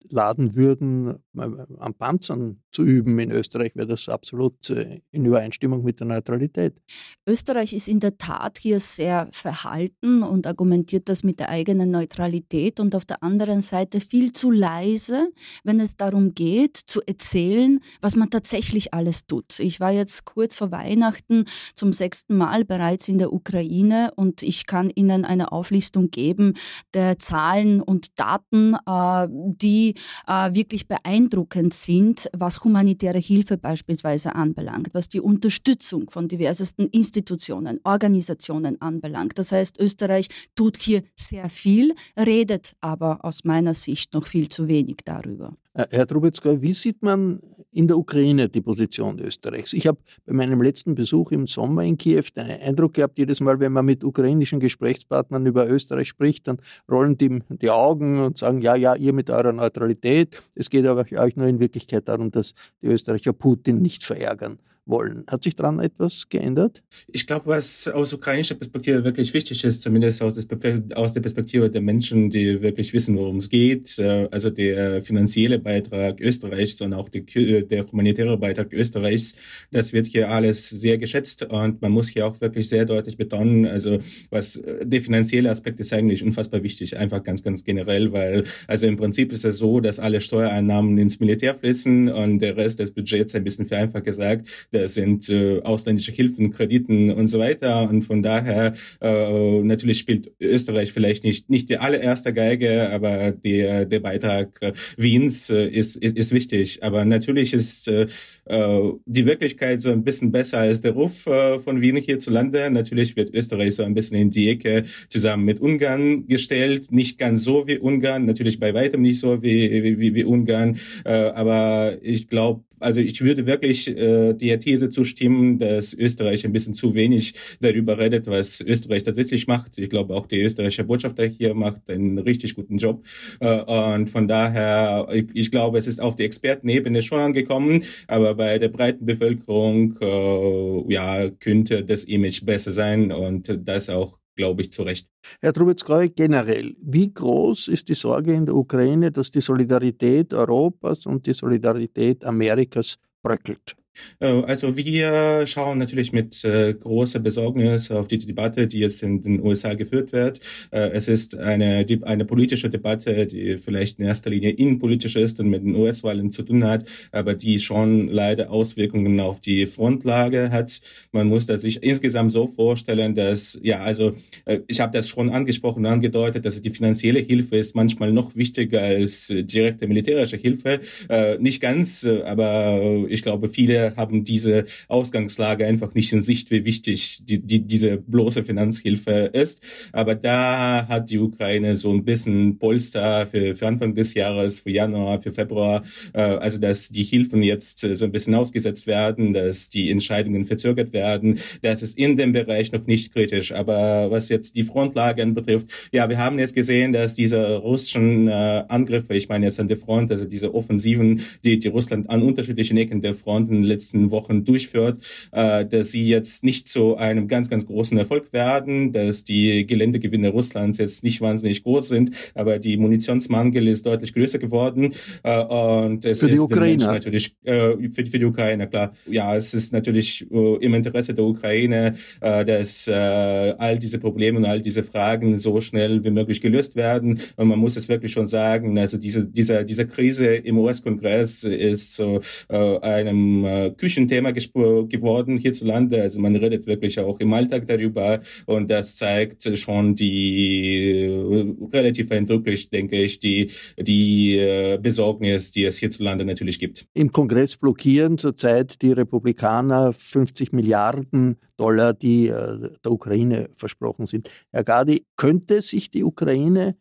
würden, 0.55 1.17
äh, 1.37 1.49
am 1.79 1.95
Panzern 1.95 2.63
zu 2.71 2.83
üben 2.83 3.19
in 3.19 3.31
Österreich, 3.31 3.73
wäre 3.75 3.87
das 3.87 4.09
absolut 4.09 4.69
äh, 4.71 5.01
in 5.11 5.25
Übereinstimmung 5.25 5.85
mit 5.85 6.01
der 6.01 6.07
Neutralität. 6.07 6.81
Österreich 7.27 7.73
ist 7.73 7.89
in 7.89 8.01
der 8.01 8.17
Tat 8.19 8.59
hier 8.59 8.81
sehr 8.81 9.29
verhalten 9.33 10.23
und 10.23 10.47
argumentiert 10.47 11.09
das 11.09 11.23
mit 11.23 11.41
der 11.41 11.49
eigenen 11.49 11.91
Neutralität 11.91 12.81
und 12.81 12.95
auf 12.95 13.05
der 13.05 13.23
anderen 13.23 13.61
Seite 13.61 14.01
viel 14.01 14.33
zu 14.33 14.51
leise, 14.51 15.31
wenn 15.63 15.81
es 15.81 15.97
darum 15.97 16.35
geht, 16.35 16.77
zu 16.77 17.01
erzählen, 17.07 17.81
was 18.01 18.17
man 18.17 18.31
tatsächlich 18.31 18.95
alles 18.95 19.27
tut. 19.27 19.59
Ich 19.59 19.81
war 19.81 19.91
jetzt 19.91 20.25
kurz 20.25 20.57
vor 20.57 20.71
Weihnachten 20.71 21.45
zum 21.75 21.93
sechsten 21.93 22.37
Mal 22.37 22.65
bereits 22.65 23.09
in 23.09 23.19
der 23.19 23.33
Ukraine 23.33 24.13
und 24.17 24.43
ich 24.43 24.67
kann 24.67 24.91
Ihnen 24.91 25.25
eine 25.25 25.53
Auflistung 25.53 26.11
geben 26.11 26.55
der 26.93 27.19
Zahlen 27.19 27.81
und 27.81 28.04
Daten, 28.13 28.75
äh, 28.87 29.29
die 29.31 29.95
äh, 30.27 30.55
wirklich 30.55 30.89
beeindruckend 30.89 31.75
sind, 31.75 32.29
was 32.33 32.65
humanitäre 32.65 33.19
Hilfe 33.19 33.57
beispielsweise 33.57 34.35
anbelangt, 34.35 34.91
was 34.93 35.09
die 35.09 35.21
Unterstützung 35.21 36.11
von 36.11 36.29
diversesten 36.29 36.89
Institutionen, 36.89 37.81
Organisationen 37.85 38.81
anbelangt. 38.81 39.39
Das 39.39 39.53
heißt, 39.53 39.79
Österreich 39.79 40.29
tut 40.55 40.77
hier 40.77 41.03
sehr 41.17 41.49
viel, 41.49 41.95
redet 42.19 42.75
aber 42.81 43.25
aus 43.25 43.45
meiner 43.45 43.75
Sicht 43.75 44.15
noch 44.15 44.27
viel 44.27 44.49
zu 44.49 44.69
wenig 44.69 44.99
darüber. 45.05 45.55
Äh, 45.75 45.87
Herr 45.91 46.07
Trubitzka, 46.07 46.61
wie 46.61 46.73
sieht 46.73 47.03
man 47.03 47.41
in 47.75 47.89
der 47.89 47.99
Ukraine 47.99 48.49
die 48.49 48.61
Position 48.61 49.19
Österreichs? 49.19 49.73
Ich 49.73 49.87
habe 49.87 49.99
bei 50.25 50.33
meinem 50.33 50.63
letzten 50.63 50.95
Besuch 50.95 51.33
im 51.33 51.47
Sommer 51.47 51.83
in 51.83 51.99
Kiew 51.99 52.25
den 52.37 52.47
Eindruck 52.47 52.95
gehabt, 52.95 53.19
jedes 53.19 53.41
Mal, 53.41 53.61
wenn 53.61 53.73
man 53.73 53.85
mit 53.85 54.05
ukrainischen 54.05 54.61
Gesprächspartnern 54.61 55.45
über 55.47 55.69
Österreich 55.69 56.09
spricht, 56.09 56.47
dann 56.47 56.59
rollen 56.91 57.19
die 57.19 57.43
die 57.49 57.71
Augen 57.71 58.21
und 58.21 58.39
sagen, 58.39 58.63
ja, 58.63 58.77
ja, 58.77 58.95
ihr 58.95 59.13
mit 59.13 59.31
eurer 59.31 59.53
Neutralität. 59.53 60.41
Es 60.55 60.71
geht 60.71 60.87
aber 60.87 61.05
euch 61.19 61.37
nur 61.37 61.47
in 61.47 61.61
Wirklichkeit 61.61 62.09
darum, 62.09 62.31
dass 62.31 62.55
die 62.83 62.87
Österreicher 62.87 63.33
Putin 63.33 63.83
nicht 63.83 64.05
verärgern 64.05 64.59
wollen. 64.87 65.25
Hat 65.27 65.45
sich 65.45 65.55
daran 65.55 65.81
etwas 65.81 66.29
geändert? 66.29 66.83
Ich 67.11 67.27
glaube, 67.27 67.47
was 67.47 67.89
aus 67.89 68.13
ukrainischer 68.13 68.55
Perspektive 68.55 69.05
wirklich 69.05 69.33
wichtig 69.33 69.65
ist, 69.65 69.83
zumindest 69.83 70.23
aus, 70.23 70.35
der 70.35 71.21
Perspektive 71.21 71.71
der 71.71 71.81
Menschen, 71.81 72.31
die 72.31 72.61
wirklich 72.61 72.93
wissen, 72.93 73.17
worum 73.17 73.39
es 73.39 73.49
geht, 73.49 73.99
äh, 73.99 74.29
also 74.31 74.51
der 74.51 75.03
finanzielle 75.03 75.59
Beitrag 75.59 76.21
Österreichs 76.21 76.81
und 76.81 76.93
auch 76.93 77.09
der 77.09 77.87
humanitäre 77.91 78.37
Beitrag 78.37 78.73
Österreichs, 78.73 79.37
das 79.71 79.93
wird 79.93 80.07
hier 80.07 80.31
alles 80.31 80.69
sehr 80.69 80.99
geschätzt 80.99 81.45
und 81.45 81.81
man 81.81 81.93
muss 81.93 82.09
hier 82.09 82.27
auch 82.27 82.41
wirklich 82.41 82.69
sehr 82.69 82.85
deutlich 82.85 83.17
betonen, 83.17 83.67
also 83.67 83.99
was 84.31 84.57
äh, 84.57 84.85
der 84.85 85.01
finanzielle 85.01 85.51
Aspekt 85.51 85.81
ist 85.81 85.93
eigentlich 85.93 86.23
unfassbar 86.23 86.63
wichtig, 86.63 86.97
einfach 86.97 87.23
ganz, 87.23 87.43
ganz 87.43 87.65
generell, 87.65 88.13
weil 88.13 88.45
also 88.67 88.87
im 88.87 88.97
Prinzip 88.97 89.33
ist 89.33 89.45
es 89.45 89.59
so, 89.59 89.81
dass 89.81 89.99
alle 89.99 90.21
Steuereinnahmen 90.21 90.99
ins 90.99 91.21
Militär 91.21 91.55
fließen 91.55 92.11
und 92.11 92.41
der 92.41 92.57
Rest 92.57 92.81
des 92.81 92.93
Budgets, 92.93 93.35
ein 93.35 93.45
bisschen 93.45 93.67
vereinfacht 93.67 94.05
gesagt, 94.05 94.49
sind 94.89 95.29
äh, 95.29 95.61
ausländische 95.63 96.13
Hilfen, 96.13 96.53
Krediten 96.53 97.11
und 97.11 97.27
so 97.27 97.39
weiter. 97.39 97.89
Und 97.89 98.03
von 98.03 98.23
daher 98.23 98.75
äh, 99.01 99.63
natürlich 99.63 99.99
spielt 99.99 100.33
Österreich 100.41 100.93
vielleicht 100.93 101.25
nicht 101.25 101.51
nicht 101.51 101.69
die 101.69 101.79
allererste 101.79 102.33
Geige, 102.33 102.91
aber 102.91 103.33
der 103.33 103.85
der 103.87 104.01
Beitrag 104.01 104.61
Wiens 104.97 105.51
äh, 105.51 105.67
ist, 105.69 105.97
ist 105.97 106.17
ist 106.17 106.33
wichtig. 106.33 106.83
Aber 106.83 107.05
natürlich 107.05 107.53
ist 107.55 107.89
äh, 107.89 108.07
äh, 108.47 108.93
die 109.07 109.27
Wirklichkeit 109.27 109.81
so 109.81 109.91
ein 109.91 110.05
bisschen 110.05 110.33
besser 110.33 110.59
als 110.59 110.81
der 110.81 110.93
Ruf 110.93 111.27
äh, 111.27 111.59
von 111.59 111.81
Wien 111.81 111.97
hierzulande. 111.97 112.71
Natürlich 112.71 113.17
wird 113.17 113.35
Österreich 113.35 113.77
so 113.77 113.85
ein 113.85 113.95
bisschen 113.95 114.19
in 114.19 114.31
die 114.31 114.49
Ecke 114.51 114.85
zusammen 115.09 115.45
mit 115.45 115.61
Ungarn 115.61 116.27
gestellt. 116.27 116.91
Nicht 116.91 117.19
ganz 117.19 117.45
so 117.45 117.67
wie 117.67 117.79
Ungarn, 117.79 118.27
natürlich 118.27 118.59
bei 118.61 118.75
weitem 118.75 119.03
nicht 119.03 119.19
so 119.19 119.43
wie, 119.43 119.99
wie, 119.99 120.15
wie 120.15 120.25
Ungarn. 120.25 120.79
Äh, 121.05 121.11
aber 121.13 121.99
ich 122.03 122.29
glaube, 122.29 122.65
also 122.85 123.01
ich 123.01 123.21
würde 123.21 123.47
wirklich 123.47 123.89
äh, 123.89 124.35
der 124.35 124.61
These 124.61 124.91
zustimmen, 124.91 125.59
dass 125.59 125.95
Österreich 125.95 126.45
ein 126.45 126.53
bisschen 126.53 126.75
zu 126.75 126.95
wenig 126.95 127.35
darüber 127.61 127.99
redet, 127.99 128.27
was 128.27 128.61
Österreich 128.61 129.03
tatsächlich 129.03 129.47
macht. 129.47 129.79
Ich 129.79 129.91
glaube, 129.91 130.15
auch 130.15 130.27
der 130.27 130.45
österreichische 130.45 130.85
Botschafter 130.85 131.25
hier 131.25 131.55
macht 131.55 131.91
einen 131.91 132.19
richtig 132.19 132.55
guten 132.55 132.77
Job. 132.77 133.05
Äh, 133.41 133.63
und 133.95 134.11
von 134.11 134.29
daher, 134.29 135.09
ich, 135.13 135.27
ich 135.35 135.51
glaube, 135.51 135.79
es 135.79 135.87
ist 135.87 136.01
auf 136.01 136.17
die 136.17 136.25
Expertenebene 136.25 137.03
schon 137.03 137.21
angekommen, 137.21 137.85
aber 138.07 138.35
bei 138.35 138.59
der 138.59 138.69
breiten 138.69 139.07
Bevölkerung 139.07 139.97
äh, 140.01 140.93
ja 140.93 141.31
könnte 141.31 141.85
das 141.85 142.05
Image 142.05 142.45
besser 142.45 142.73
sein 142.73 143.11
und 143.11 143.59
das 143.65 143.89
auch 143.89 144.19
glaube 144.37 144.63
ich, 144.63 144.73
zu 144.73 144.83
Recht. 144.83 145.09
Herr 145.41 145.53
Trubitzkeu, 145.53 146.09
generell, 146.09 146.75
wie 146.81 147.13
groß 147.13 147.69
ist 147.69 147.89
die 147.89 147.95
Sorge 147.95 148.33
in 148.33 148.47
der 148.47 148.55
Ukraine, 148.55 149.11
dass 149.11 149.31
die 149.31 149.41
Solidarität 149.41 150.33
Europas 150.35 151.07
und 151.07 151.27
die 151.27 151.35
Solidarität 151.35 152.25
Amerikas 152.25 152.97
bröckelt? 153.23 153.77
Äh, 154.21 154.27
also 154.27 154.77
wir 154.77 155.47
schauen 155.47 155.79
natürlich 155.79 156.13
mit 156.13 156.45
äh, 156.45 156.75
großer 156.75 157.21
Besorgnis 157.21 157.91
auf 157.91 158.09
die 158.09 158.19
Debatte, 158.19 158.67
die 158.67 158.81
jetzt 158.81 159.03
in 159.03 159.23
den 159.23 159.41
USA 159.43 159.75
geführt 159.75 160.13
wird. 160.13 160.41
Äh, 160.71 160.91
es 160.91 161.09
ist 161.09 161.37
eine, 161.37 161.87
eine 162.03 162.25
politische 162.25 162.69
Debatte, 162.69 163.27
die 163.27 163.59
vielleicht 163.59 163.99
in 163.99 164.07
erster 164.07 164.31
Linie 164.31 164.51
innenpolitisch 164.51 165.17
ist 165.17 165.41
und 165.41 165.49
mit 165.49 165.65
den 165.65 165.75
US-Wahlen 165.75 166.33
zu 166.33 166.43
tun 166.43 166.65
hat, 166.65 166.85
aber 167.13 167.35
die 167.35 167.59
schon 167.59 168.09
leider 168.09 168.51
Auswirkungen 168.51 169.21
auf 169.21 169.41
die 169.41 169.67
Frontlage 169.67 170.51
hat. 170.51 170.81
Man 171.13 171.29
muss 171.29 171.47
das 171.47 171.63
sich 171.63 171.83
insgesamt 171.83 172.33
so 172.33 172.47
vorstellen, 172.47 173.15
dass, 173.15 173.59
ja, 173.63 173.83
also 173.83 174.15
äh, 174.45 174.61
ich 174.67 174.81
habe 174.81 174.93
das 174.93 175.09
schon 175.09 175.31
angesprochen 175.31 175.81
und 175.81 175.87
angedeutet, 175.87 176.45
dass 176.45 176.61
die 176.61 176.71
finanzielle 176.71 177.21
Hilfe 177.21 177.57
ist 177.57 177.75
manchmal 177.75 178.13
noch 178.13 178.37
wichtiger 178.37 178.83
als 178.83 179.31
äh, 179.31 179.43
direkte 179.45 179.87
militärische 179.87 180.37
Hilfe. 180.37 180.81
Äh, 181.09 181.39
nicht 181.39 181.61
ganz, 181.61 182.07
aber 182.25 183.05
ich 183.09 183.23
glaube, 183.23 183.49
viele 183.49 183.84
haben 183.97 184.25
diese 184.25 184.65
Ausgangslage 184.89 185.67
einfach 185.67 185.95
nicht 185.95 186.13
in 186.13 186.21
Sicht, 186.21 186.51
wie 186.51 186.65
wichtig 186.65 187.21
die, 187.25 187.41
die, 187.41 187.61
diese 187.61 187.99
bloße 187.99 188.45
Finanzhilfe 188.45 189.31
ist. 189.33 189.63
Aber 189.93 190.15
da 190.15 190.87
hat 190.89 191.11
die 191.11 191.19
Ukraine 191.19 191.77
so 191.77 191.93
ein 191.93 192.05
bisschen 192.05 192.59
Polster 192.59 193.27
für, 193.27 193.55
für 193.55 193.67
Anfang 193.67 193.95
des 193.95 194.15
Jahres, 194.15 194.61
für 194.61 194.71
Januar, 194.71 195.21
für 195.21 195.31
Februar, 195.31 195.83
äh, 196.13 196.21
also 196.21 196.59
dass 196.59 196.89
die 196.89 197.03
Hilfen 197.03 197.43
jetzt 197.43 197.85
äh, 197.85 197.95
so 197.97 198.05
ein 198.05 198.13
bisschen 198.13 198.35
ausgesetzt 198.35 198.87
werden, 198.87 199.33
dass 199.33 199.71
die 199.71 199.91
Entscheidungen 199.91 200.45
verzögert 200.45 200.93
werden. 200.93 201.39
Das 201.63 201.83
ist 201.83 201.99
in 201.99 202.17
dem 202.17 202.33
Bereich 202.33 202.73
noch 202.73 202.87
nicht 202.87 203.13
kritisch. 203.13 203.53
Aber 203.53 204.11
was 204.11 204.29
jetzt 204.29 204.57
die 204.57 204.65
Frontlagen 204.65 205.35
betrifft, 205.35 205.69
ja, 205.93 206.09
wir 206.09 206.19
haben 206.19 206.39
jetzt 206.39 206.55
gesehen, 206.55 206.93
dass 206.93 207.15
diese 207.15 207.57
russischen 207.57 208.29
äh, 208.29 208.65
Angriffe, 208.69 209.15
ich 209.15 209.29
meine 209.29 209.47
jetzt 209.47 209.61
an 209.61 209.69
der 209.69 209.77
Front, 209.77 210.11
also 210.11 210.25
diese 210.25 210.55
Offensiven, 210.55 211.23
die, 211.45 211.59
die 211.59 211.69
Russland 211.69 212.09
an 212.11 212.23
unterschiedlichen 212.23 212.77
Ecken 212.77 213.03
der 213.03 213.15
Fronten 213.15 213.63
letzten 213.75 214.11
Wochen 214.11 214.45
durchführt, 214.45 214.99
äh, 215.33 215.65
dass 215.67 215.91
sie 215.91 216.07
jetzt 216.07 216.45
nicht 216.45 216.69
zu 216.69 216.97
einem 216.97 217.29
ganz, 217.29 217.51
ganz 217.51 217.67
großen 217.67 217.99
Erfolg 217.99 218.33
werden, 218.33 218.93
dass 218.93 219.25
die 219.25 219.67
Geländegewinne 219.67 220.31
Russlands 220.31 220.79
jetzt 220.79 221.05
nicht 221.05 221.21
wahnsinnig 221.21 221.63
groß 221.63 221.89
sind, 221.89 222.11
aber 222.35 222.59
die 222.59 222.77
Munitionsmangel 222.77 223.69
ist 223.69 223.85
deutlich 223.87 224.13
größer 224.15 224.39
geworden. 224.39 224.95
Äh, 225.23 225.45
und 225.45 226.05
es 226.05 226.21
für 226.21 226.29
die 226.29 226.35
ist 226.35 226.41
Ukraine 226.41 226.85
natürlich 226.85 227.35
äh, 227.45 227.77
für, 227.93 228.07
für 228.07 228.19
die 228.19 228.25
Ukraine 228.25 228.69
klar. 228.69 228.95
Ja, 229.07 229.35
es 229.37 229.55
ist 229.55 229.73
natürlich 229.73 230.27
äh, 230.31 230.57
im 230.65 230.75
Interesse 230.75 231.15
der 231.15 231.25
Ukraine, 231.25 231.95
äh, 232.21 232.45
dass 232.45 232.87
äh, 232.87 232.93
all 232.93 233.79
diese 233.79 233.99
Probleme 233.99 234.39
und 234.39 234.45
all 234.45 234.61
diese 234.61 234.85
Fragen 234.85 235.39
so 235.39 235.61
schnell 235.61 236.05
wie 236.05 236.11
möglich 236.11 236.41
gelöst 236.41 236.77
werden. 236.77 237.21
Und 237.37 237.49
man 237.49 237.59
muss 237.59 237.77
es 237.77 237.89
wirklich 237.89 238.13
schon 238.13 238.27
sagen, 238.27 238.79
also 238.79 238.97
diese 238.99 239.27
diese 239.27 239.65
diese 239.65 239.87
Krise 239.87 240.37
im 240.37 240.59
US-Kongress 240.59 241.45
ist 241.45 241.95
zu 241.95 242.21
äh, 242.49 242.79
einem 242.79 243.45
äh, 243.67 243.71
Küchenthema 243.71 244.31
geworden 244.31 245.39
hierzulande. 245.39 246.03
Also 246.03 246.21
man 246.21 246.37
redet 246.37 246.67
wirklich 246.67 246.99
auch 246.99 247.19
im 247.21 247.33
Alltag 247.33 247.67
darüber 247.67 248.21
und 248.47 248.71
das 248.71 248.97
zeigt 248.97 249.43
schon 249.59 249.95
die 249.95 251.05
äh, 251.05 251.55
relativ 251.73 252.11
eindrücklich, 252.11 252.71
denke 252.71 253.03
ich, 253.03 253.19
die, 253.19 253.51
die 253.79 254.37
äh, 254.39 254.79
Besorgnis, 254.81 255.51
die 255.51 255.65
es 255.65 255.79
hierzulande 255.79 256.25
natürlich 256.25 256.59
gibt. 256.59 256.87
Im 256.95 257.11
Kongress 257.11 257.57
blockieren 257.57 258.19
zurzeit 258.19 258.81
die 258.83 258.93
Republikaner 258.93 259.93
50 259.93 260.53
Milliarden 260.53 261.37
Dollar, 261.57 261.95
die 261.95 262.29
äh, 262.29 262.71
der 262.85 262.93
Ukraine 262.93 263.49
versprochen 263.57 264.07
sind. 264.07 264.31
Herr 264.51 264.65
Gadi, 264.65 265.05
könnte 265.17 265.63
sich 265.63 265.91
die 265.91 266.05
Ukraine 266.05 266.77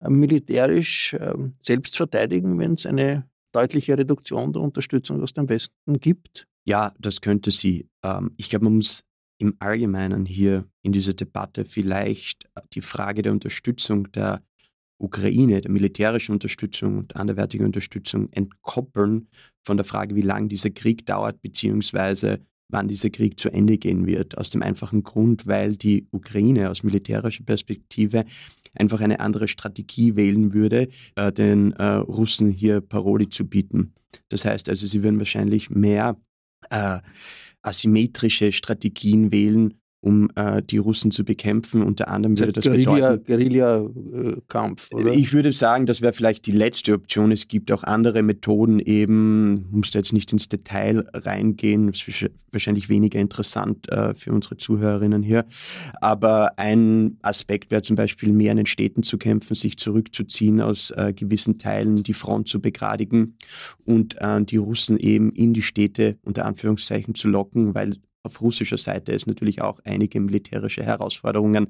militärisch 0.00 1.16
ähm, 1.18 1.54
selbst 1.60 1.96
verteidigen, 1.96 2.58
wenn 2.58 2.74
es 2.74 2.86
eine 2.86 3.24
deutliche 3.56 3.96
Reduktion 3.96 4.52
der 4.52 4.62
Unterstützung 4.62 5.22
aus 5.22 5.32
dem 5.32 5.48
Westen 5.48 5.98
gibt? 5.98 6.46
Ja, 6.66 6.92
das 6.98 7.20
könnte 7.20 7.50
sie. 7.50 7.88
Ähm, 8.02 8.32
ich 8.36 8.50
glaube, 8.50 8.66
man 8.66 8.76
muss 8.76 9.04
im 9.38 9.56
Allgemeinen 9.58 10.26
hier 10.26 10.64
in 10.82 10.92
dieser 10.92 11.14
Debatte 11.14 11.64
vielleicht 11.64 12.44
äh, 12.54 12.60
die 12.72 12.80
Frage 12.80 13.22
der 13.22 13.32
Unterstützung 13.32 14.10
der 14.12 14.42
Ukraine, 14.98 15.60
der 15.60 15.70
militärischen 15.70 16.32
Unterstützung 16.32 16.98
und 16.98 17.16
anderwertigen 17.16 17.66
Unterstützung 17.66 18.30
entkoppeln 18.32 19.28
von 19.64 19.76
der 19.76 19.84
Frage, 19.84 20.14
wie 20.14 20.22
lange 20.22 20.48
dieser 20.48 20.70
Krieg 20.70 21.04
dauert, 21.06 21.40
beziehungsweise 21.42 22.40
wann 22.68 22.88
dieser 22.88 23.10
Krieg 23.10 23.38
zu 23.38 23.50
Ende 23.50 23.78
gehen 23.78 24.06
wird. 24.06 24.36
Aus 24.38 24.50
dem 24.50 24.62
einfachen 24.62 25.02
Grund, 25.02 25.46
weil 25.46 25.76
die 25.76 26.08
Ukraine 26.10 26.70
aus 26.70 26.82
militärischer 26.82 27.44
Perspektive 27.44 28.24
einfach 28.76 29.00
eine 29.00 29.20
andere 29.20 29.48
Strategie 29.48 30.16
wählen 30.16 30.52
würde, 30.52 30.88
äh, 31.14 31.32
den 31.32 31.72
äh, 31.72 31.84
Russen 31.84 32.50
hier 32.50 32.80
Paroli 32.80 33.28
zu 33.28 33.46
bieten. 33.46 33.92
Das 34.28 34.44
heißt 34.44 34.68
also, 34.68 34.86
sie 34.86 35.02
würden 35.02 35.18
wahrscheinlich 35.18 35.70
mehr 35.70 36.16
äh, 36.70 36.98
asymmetrische 37.62 38.52
Strategien 38.52 39.32
wählen, 39.32 39.74
um 40.00 40.28
äh, 40.36 40.62
die 40.62 40.78
Russen 40.78 41.10
zu 41.10 41.24
bekämpfen. 41.24 41.82
Unter 41.82 42.08
anderem 42.08 42.38
würde 42.38 42.52
das, 42.52 42.64
das 42.64 42.64
Guerilla, 42.64 43.16
bedeuten... 43.16 43.24
Guerilla-Kampf, 43.26 44.88
oder? 44.92 45.12
Ich 45.12 45.32
würde 45.32 45.52
sagen, 45.52 45.86
das 45.86 46.00
wäre 46.00 46.12
vielleicht 46.12 46.46
die 46.46 46.52
letzte 46.52 46.92
Option. 46.92 47.32
Es 47.32 47.48
gibt 47.48 47.72
auch 47.72 47.82
andere 47.82 48.22
Methoden 48.22 48.78
eben, 48.78 49.66
muss 49.70 49.90
da 49.90 49.98
jetzt 49.98 50.12
nicht 50.12 50.32
ins 50.32 50.48
Detail 50.48 51.06
reingehen, 51.12 51.88
das 51.88 52.06
ist 52.06 52.30
wahrscheinlich 52.52 52.88
weniger 52.88 53.18
interessant 53.18 53.90
äh, 53.90 54.14
für 54.14 54.32
unsere 54.32 54.56
Zuhörerinnen 54.56 55.22
hier. 55.22 55.44
Aber 56.00 56.58
ein 56.58 57.18
Aspekt 57.22 57.70
wäre 57.70 57.82
zum 57.82 57.96
Beispiel 57.96 58.32
mehr 58.32 58.52
in 58.52 58.58
den 58.58 58.66
Städten 58.66 59.02
zu 59.02 59.18
kämpfen, 59.18 59.54
sich 59.54 59.76
zurückzuziehen 59.76 60.60
aus 60.60 60.90
äh, 60.92 61.12
gewissen 61.14 61.58
Teilen, 61.58 62.02
die 62.02 62.14
Front 62.14 62.48
zu 62.48 62.60
begradigen 62.60 63.36
und 63.84 64.16
äh, 64.20 64.44
die 64.44 64.56
Russen 64.56 64.98
eben 64.98 65.32
in 65.32 65.52
die 65.52 65.62
Städte 65.62 66.16
unter 66.22 66.46
Anführungszeichen 66.46 67.14
zu 67.14 67.28
locken, 67.28 67.74
weil 67.74 67.96
auf 68.26 68.40
russischer 68.40 68.78
Seite 68.78 69.12
es 69.12 69.26
natürlich 69.26 69.62
auch 69.62 69.80
einige 69.84 70.20
militärische 70.20 70.82
Herausforderungen 70.82 71.68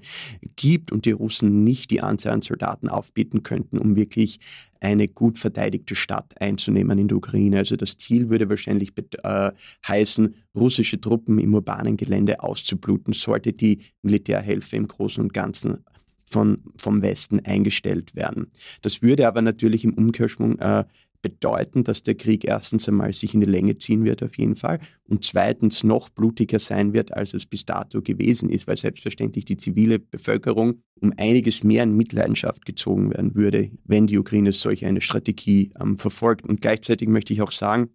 gibt 0.57 0.91
und 0.93 1.05
die 1.05 1.13
Russen 1.13 1.65
nicht 1.65 1.91
die 1.91 2.01
Anzahl 2.01 2.33
an 2.33 2.43
Soldaten 2.43 2.89
aufbieten 2.89 3.43
könnten, 3.43 3.79
um 3.79 3.97
wirklich 3.97 4.41
eine 4.81 5.09
gut 5.09 5.39
verteidigte 5.39 5.95
Stadt 5.95 6.41
einzunehmen 6.41 6.99
in 6.99 7.09
der 7.09 7.17
Ukraine. 7.17 7.59
Also 7.59 7.77
das 7.77 7.97
Ziel 7.97 8.29
würde 8.29 8.49
wahrscheinlich 8.51 8.93
äh, 9.23 9.53
heißen, 9.87 10.35
russische 10.55 11.01
Truppen 11.01 11.39
im 11.39 11.55
urbanen 11.55 11.97
Gelände 11.97 12.43
auszubluten, 12.43 13.13
sollte 13.13 13.53
die 13.53 13.83
Militärhilfe 14.03 14.77
im 14.77 14.89
Großen 14.89 15.23
und 15.23 15.33
Ganzen 15.33 15.85
von, 16.29 16.59
vom 16.77 17.03
Westen 17.03 17.41
eingestellt 17.41 18.15
werden. 18.17 18.51
Das 18.83 19.01
würde 19.03 19.29
aber 19.29 19.43
natürlich 19.43 19.85
im 19.85 19.95
Umkehrschwung 19.95 20.59
äh, 20.59 20.85
bedeuten, 21.27 21.83
dass 21.83 22.05
der 22.05 22.15
Krieg 22.15 22.45
erstens 22.45 22.89
einmal 22.89 23.13
sich 23.13 23.35
in 23.35 23.41
die 23.41 23.47
Länge 23.47 23.77
ziehen 23.79 24.05
wird 24.05 24.23
auf 24.23 24.39
jeden 24.39 24.55
Fall 24.55 24.79
und 25.09 25.25
zweitens 25.25 25.83
noch 25.83 26.09
blutiger 26.09 26.61
sein 26.61 26.93
wird, 26.93 27.13
als 27.13 27.35
es 27.35 27.47
bis 27.47 27.65
dato 27.65 28.01
gewesen 28.01 28.49
ist, 28.49 28.69
weil 28.69 28.77
selbstverständlich 28.77 29.45
die 29.45 29.57
zivile 29.57 29.99
Bevölkerung 29.99 30.83
um 31.01 31.13
einiges 31.17 31.65
mehr 31.65 31.83
in 31.83 31.97
Mitleidenschaft 31.97 32.65
gezogen 32.65 33.11
werden 33.11 33.35
würde, 33.35 33.73
wenn 33.85 34.07
die 34.07 34.19
Ukraine 34.19 34.53
solch 34.53 34.87
eine 34.87 35.01
Strategie 35.01 35.73
ähm, 35.81 35.99
verfolgt. 35.99 36.47
Und 36.47 36.61
gleichzeitig 36.61 37.09
möchte 37.09 37.33
ich 37.33 37.43
auch 37.43 37.53
sagen, 37.53 37.89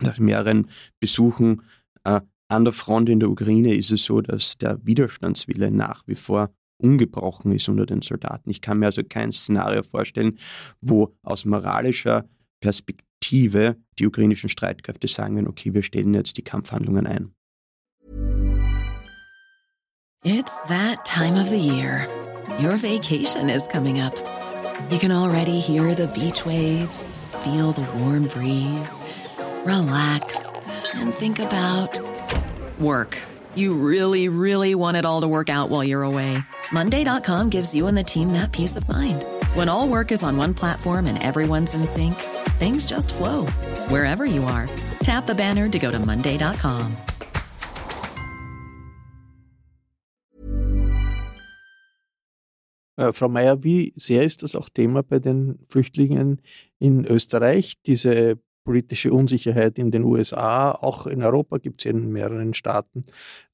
nach 0.00 0.18
mehreren 0.18 0.68
Besuchen 1.00 1.62
äh, 2.04 2.20
an 2.48 2.64
der 2.64 2.72
Front 2.72 3.08
in 3.08 3.18
der 3.18 3.28
Ukraine 3.28 3.74
ist 3.74 3.90
es 3.90 4.04
so, 4.04 4.20
dass 4.20 4.56
der 4.56 4.78
Widerstandswille 4.86 5.72
nach 5.72 6.04
wie 6.06 6.14
vor 6.14 6.50
ungebrochen 6.82 7.52
ist 7.52 7.68
unter 7.68 7.86
den 7.86 8.02
Soldaten. 8.02 8.50
Ich 8.50 8.60
kann 8.60 8.78
mir 8.78 8.86
also 8.86 9.02
kein 9.08 9.32
Szenario 9.32 9.82
vorstellen, 9.82 10.38
wo 10.80 11.14
aus 11.22 11.44
moralischer 11.44 12.28
Perspektive 12.62 13.76
die 13.98 14.06
ukrainischen 14.06 14.48
Streitkräfte 14.48 15.08
sagen 15.08 15.36
werden, 15.36 15.48
okay, 15.48 15.74
wir 15.74 15.82
stellen 15.82 16.14
jetzt 16.14 16.38
die 16.38 16.42
Kampfhandlungen 16.42 17.06
ein. 17.06 17.34
It's 20.24 20.56
that 20.68 21.04
time 21.04 21.36
of 21.38 21.48
the 21.48 21.58
year. 21.58 22.06
Your 22.60 22.76
vacation 22.76 23.50
is 23.50 23.66
coming 23.66 24.00
up. 24.00 24.14
You 24.90 24.98
can 24.98 25.10
already 25.10 25.58
hear 25.60 25.94
the 25.94 26.06
beach 26.08 26.46
waves, 26.46 27.18
feel 27.42 27.72
the 27.72 27.86
warm 27.98 28.28
breeze, 28.28 29.02
relax 29.64 30.46
and 30.94 31.12
think 31.12 31.40
about 31.40 32.00
work. 32.78 33.18
You 33.54 33.74
really, 33.74 34.28
really 34.28 34.74
want 34.74 34.96
it 34.96 35.04
all 35.04 35.22
to 35.22 35.28
work 35.28 35.50
out 35.50 35.70
while 35.70 35.84
you're 35.84 36.04
away. 36.04 36.38
Monday.com 36.70 37.50
gives 37.50 37.74
you 37.74 37.88
and 37.88 37.96
the 37.96 38.04
team 38.04 38.32
that 38.32 38.52
peace 38.52 38.76
of 38.76 38.88
mind. 38.88 39.24
When 39.54 39.68
all 39.68 39.88
work 39.88 40.12
is 40.12 40.22
on 40.22 40.36
one 40.36 40.54
platform 40.54 41.06
and 41.06 41.22
everyone's 41.22 41.74
in 41.74 41.84
sync, 41.84 42.14
things 42.62 42.86
just 42.86 43.12
flow 43.12 43.46
wherever 43.88 44.24
you 44.24 44.44
are. 44.44 44.68
Tap 45.02 45.26
the 45.26 45.34
banner 45.34 45.68
to 45.68 45.78
go 45.78 45.90
to 45.90 45.98
Monday.com. 45.98 46.96
Äh, 52.96 53.12
Frau 53.12 53.28
Mayer, 53.28 53.64
wie 53.64 53.92
sehr 53.96 54.22
ist 54.22 54.42
das 54.42 54.54
auch 54.54 54.68
Thema 54.68 55.02
bei 55.02 55.18
den 55.18 55.58
Flüchtlingen 55.68 56.40
in 56.78 57.04
Österreich, 57.04 57.74
diese 57.84 58.38
politische 58.64 59.12
Unsicherheit 59.12 59.78
in 59.78 59.90
den 59.90 60.04
USA, 60.04 60.70
auch 60.70 61.06
in 61.06 61.22
Europa 61.22 61.58
gibt 61.58 61.80
es 61.80 61.90
in 61.90 62.12
mehreren 62.12 62.54
Staaten 62.54 63.02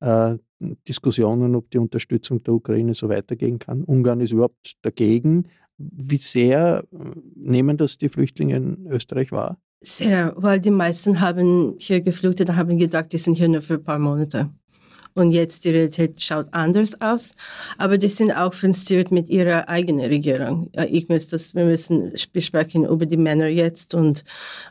äh, 0.01 0.37
Diskussionen, 0.61 1.55
ob 1.55 1.71
die 1.71 1.79
Unterstützung 1.79 2.43
der 2.43 2.55
Ukraine 2.55 2.93
so 2.95 3.09
weitergehen 3.09 3.59
kann. 3.59 3.85
Ungarn 3.85 4.21
ist 4.21 4.33
überhaupt 4.33 4.77
dagegen. 4.83 5.49
Wie 5.79 6.19
sehr 6.19 6.85
äh, 6.93 6.97
nehmen 7.37 7.77
das 7.77 7.99
die 7.99 8.09
Flüchtlinge 8.09 8.57
in 8.57 8.87
Österreich 8.89 9.33
wahr? 9.33 9.59
Sehr, 9.81 10.35
weil 10.37 10.59
die 10.59 10.73
meisten 10.73 11.21
haben 11.21 11.77
hier 11.79 12.01
geflüchtet 12.01 12.51
und 12.51 12.57
haben 12.57 12.79
gedacht, 12.79 13.13
die 13.13 13.19
sind 13.19 13.39
hier 13.39 13.49
nur 13.49 13.63
für 13.63 13.75
ein 13.75 13.85
paar 13.85 13.99
Monate. 13.99 14.51
Und 15.15 15.33
jetzt 15.33 15.65
die 15.65 15.71
Realität 15.71 16.21
schaut 16.23 16.47
anders 16.53 17.01
aus. 17.01 17.33
Aber 17.77 17.99
die 17.99 18.09
sind 18.09 18.31
auch 18.31 18.53
frustriert 18.55 19.11
mit 19.11 19.29
ihrer 19.29 19.69
eigenen 19.69 20.07
Regierung. 20.07 20.71
Ich 20.91 21.09
muss 21.09 21.27
das, 21.27 21.57
wir 21.57 21.65
müssen 21.65 22.13
besprechen 22.33 22.85
über 22.85 23.05
die 23.05 23.17
Männer 23.17 23.49
jetzt 23.49 23.95
und 23.95 24.23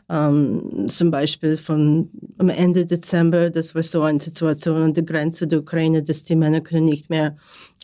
ähm, 0.08 0.88
zum 0.88 1.10
Beispiel 1.10 1.58
von 1.58 2.10
am 2.38 2.48
Ende 2.48 2.86
Dezember, 2.86 3.50
das 3.50 3.74
war 3.74 3.82
so 3.82 4.02
eine 4.02 4.20
Situation 4.20 4.82
an 4.82 4.94
der 4.94 5.04
Grenze 5.04 5.46
der 5.46 5.58
Ukraine, 5.60 6.02
dass 6.02 6.24
die 6.24 6.36
Männer 6.36 6.62
können 6.62 6.86
nicht 6.86 7.10
mehr 7.10 7.36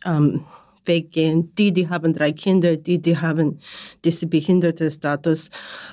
ähm, 0.07 0.41
weggehen. 0.85 1.55
Die, 1.57 1.73
die 1.73 1.89
haben 1.89 2.13
drei 2.13 2.33
Kinder, 2.33 2.77
die, 2.77 3.01
die 3.01 3.17
haben 3.19 3.59
diese 4.05 4.27
behinderte 4.27 4.91
Status, 4.91 5.51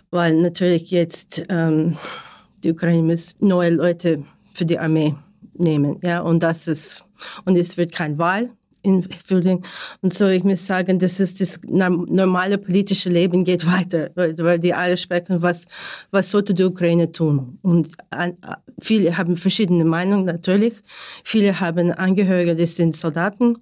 weil 0.10 0.36
natürlich 0.36 0.91
jetzt 0.91 1.43
ähm, 1.49 1.97
die 2.63 2.71
Ukraine 2.71 3.04
muss 3.04 3.36
neue 3.39 3.71
Leute 3.71 4.23
für 4.54 4.65
die 4.65 4.80
Armee 4.80 5.15
nehmen. 5.54 5.99
Ja, 6.04 6.21
und 6.21 6.43
das 6.43 6.67
ist, 6.67 7.06
und 7.45 7.56
es 7.56 7.77
wird 7.77 7.91
kein 7.91 8.17
Wahl 8.17 8.51
in 8.84 9.08
Frühling. 9.23 9.63
Und 10.01 10.13
so, 10.13 10.27
ich 10.27 10.43
muss 10.43 10.65
sagen, 10.65 10.99
das 10.99 11.19
ist 11.19 11.39
das 11.39 11.60
normale 11.67 12.58
politische 12.58 13.10
Leben 13.10 13.43
geht 13.43 13.65
weiter, 13.65 14.10
weil 14.15 14.60
die 14.60 14.73
alle 14.73 14.97
sprechen, 14.97 15.41
was, 15.41 15.65
was 16.10 16.32
sollte 16.32 16.54
die 16.54 16.63
Ukraine 16.63 17.12
tun? 17.12 17.60
Und 17.62 17.89
viele 18.80 19.17
haben 19.17 19.38
verschiedene 19.38 19.86
Meinungen, 19.86 20.25
natürlich. 20.25 20.73
Viele 21.23 21.60
haben 21.60 21.91
Angehörige, 21.91 22.56
die 22.56 22.65
sind 22.65 22.95
Soldaten. 22.95 23.58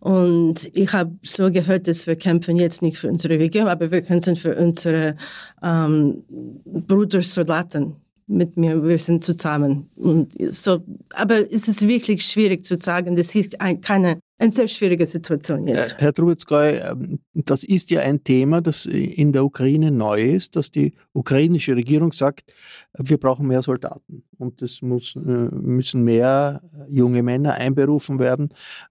Und 0.00 0.70
ich 0.74 0.92
habe 0.92 1.18
so 1.22 1.50
gehört, 1.50 1.88
dass 1.88 2.06
wir 2.06 2.16
kämpfen 2.16 2.56
jetzt 2.56 2.82
nicht 2.82 2.98
für 2.98 3.08
unsere 3.08 3.38
Regierung, 3.38 3.68
aber 3.68 3.90
wir 3.90 4.02
kämpfen 4.02 4.36
für 4.36 4.56
unsere 4.56 5.16
ähm, 5.62 6.24
Brudersoldaten 6.64 7.96
mit 8.28 8.56
mir, 8.56 8.82
wir 8.84 8.98
sind 8.98 9.24
zusammen. 9.24 9.90
Und 9.96 10.32
so, 10.52 10.84
aber 11.14 11.40
es 11.50 11.66
ist 11.66 11.88
wirklich 11.88 12.22
schwierig 12.22 12.64
zu 12.64 12.76
sagen, 12.76 13.16
das 13.16 13.34
ist 13.34 13.60
ein, 13.60 13.80
keine, 13.80 14.20
eine 14.38 14.52
sehr 14.52 14.68
schwierige 14.68 15.06
Situation 15.06 15.66
jetzt. 15.66 15.96
Herr 15.98 16.12
Trubitzkoy, 16.12 16.76
ähm, 16.76 17.20
das 17.32 17.64
ist 17.64 17.90
ja 17.90 18.02
ein 18.02 18.22
Thema, 18.22 18.60
das 18.60 18.84
in 18.84 19.32
der 19.32 19.44
Ukraine 19.44 19.90
neu 19.90 20.20
ist, 20.20 20.56
dass 20.56 20.70
die 20.70 20.92
ukrainische 21.14 21.74
Regierung 21.74 22.12
sagt, 22.12 22.52
wir 22.92 23.16
brauchen 23.16 23.46
mehr 23.46 23.62
Soldaten 23.62 24.24
und 24.36 24.60
es 24.60 24.82
äh, 24.82 24.86
müssen 24.86 26.04
mehr 26.04 26.60
junge 26.86 27.22
Männer 27.22 27.54
einberufen 27.54 28.18
werden. 28.18 28.50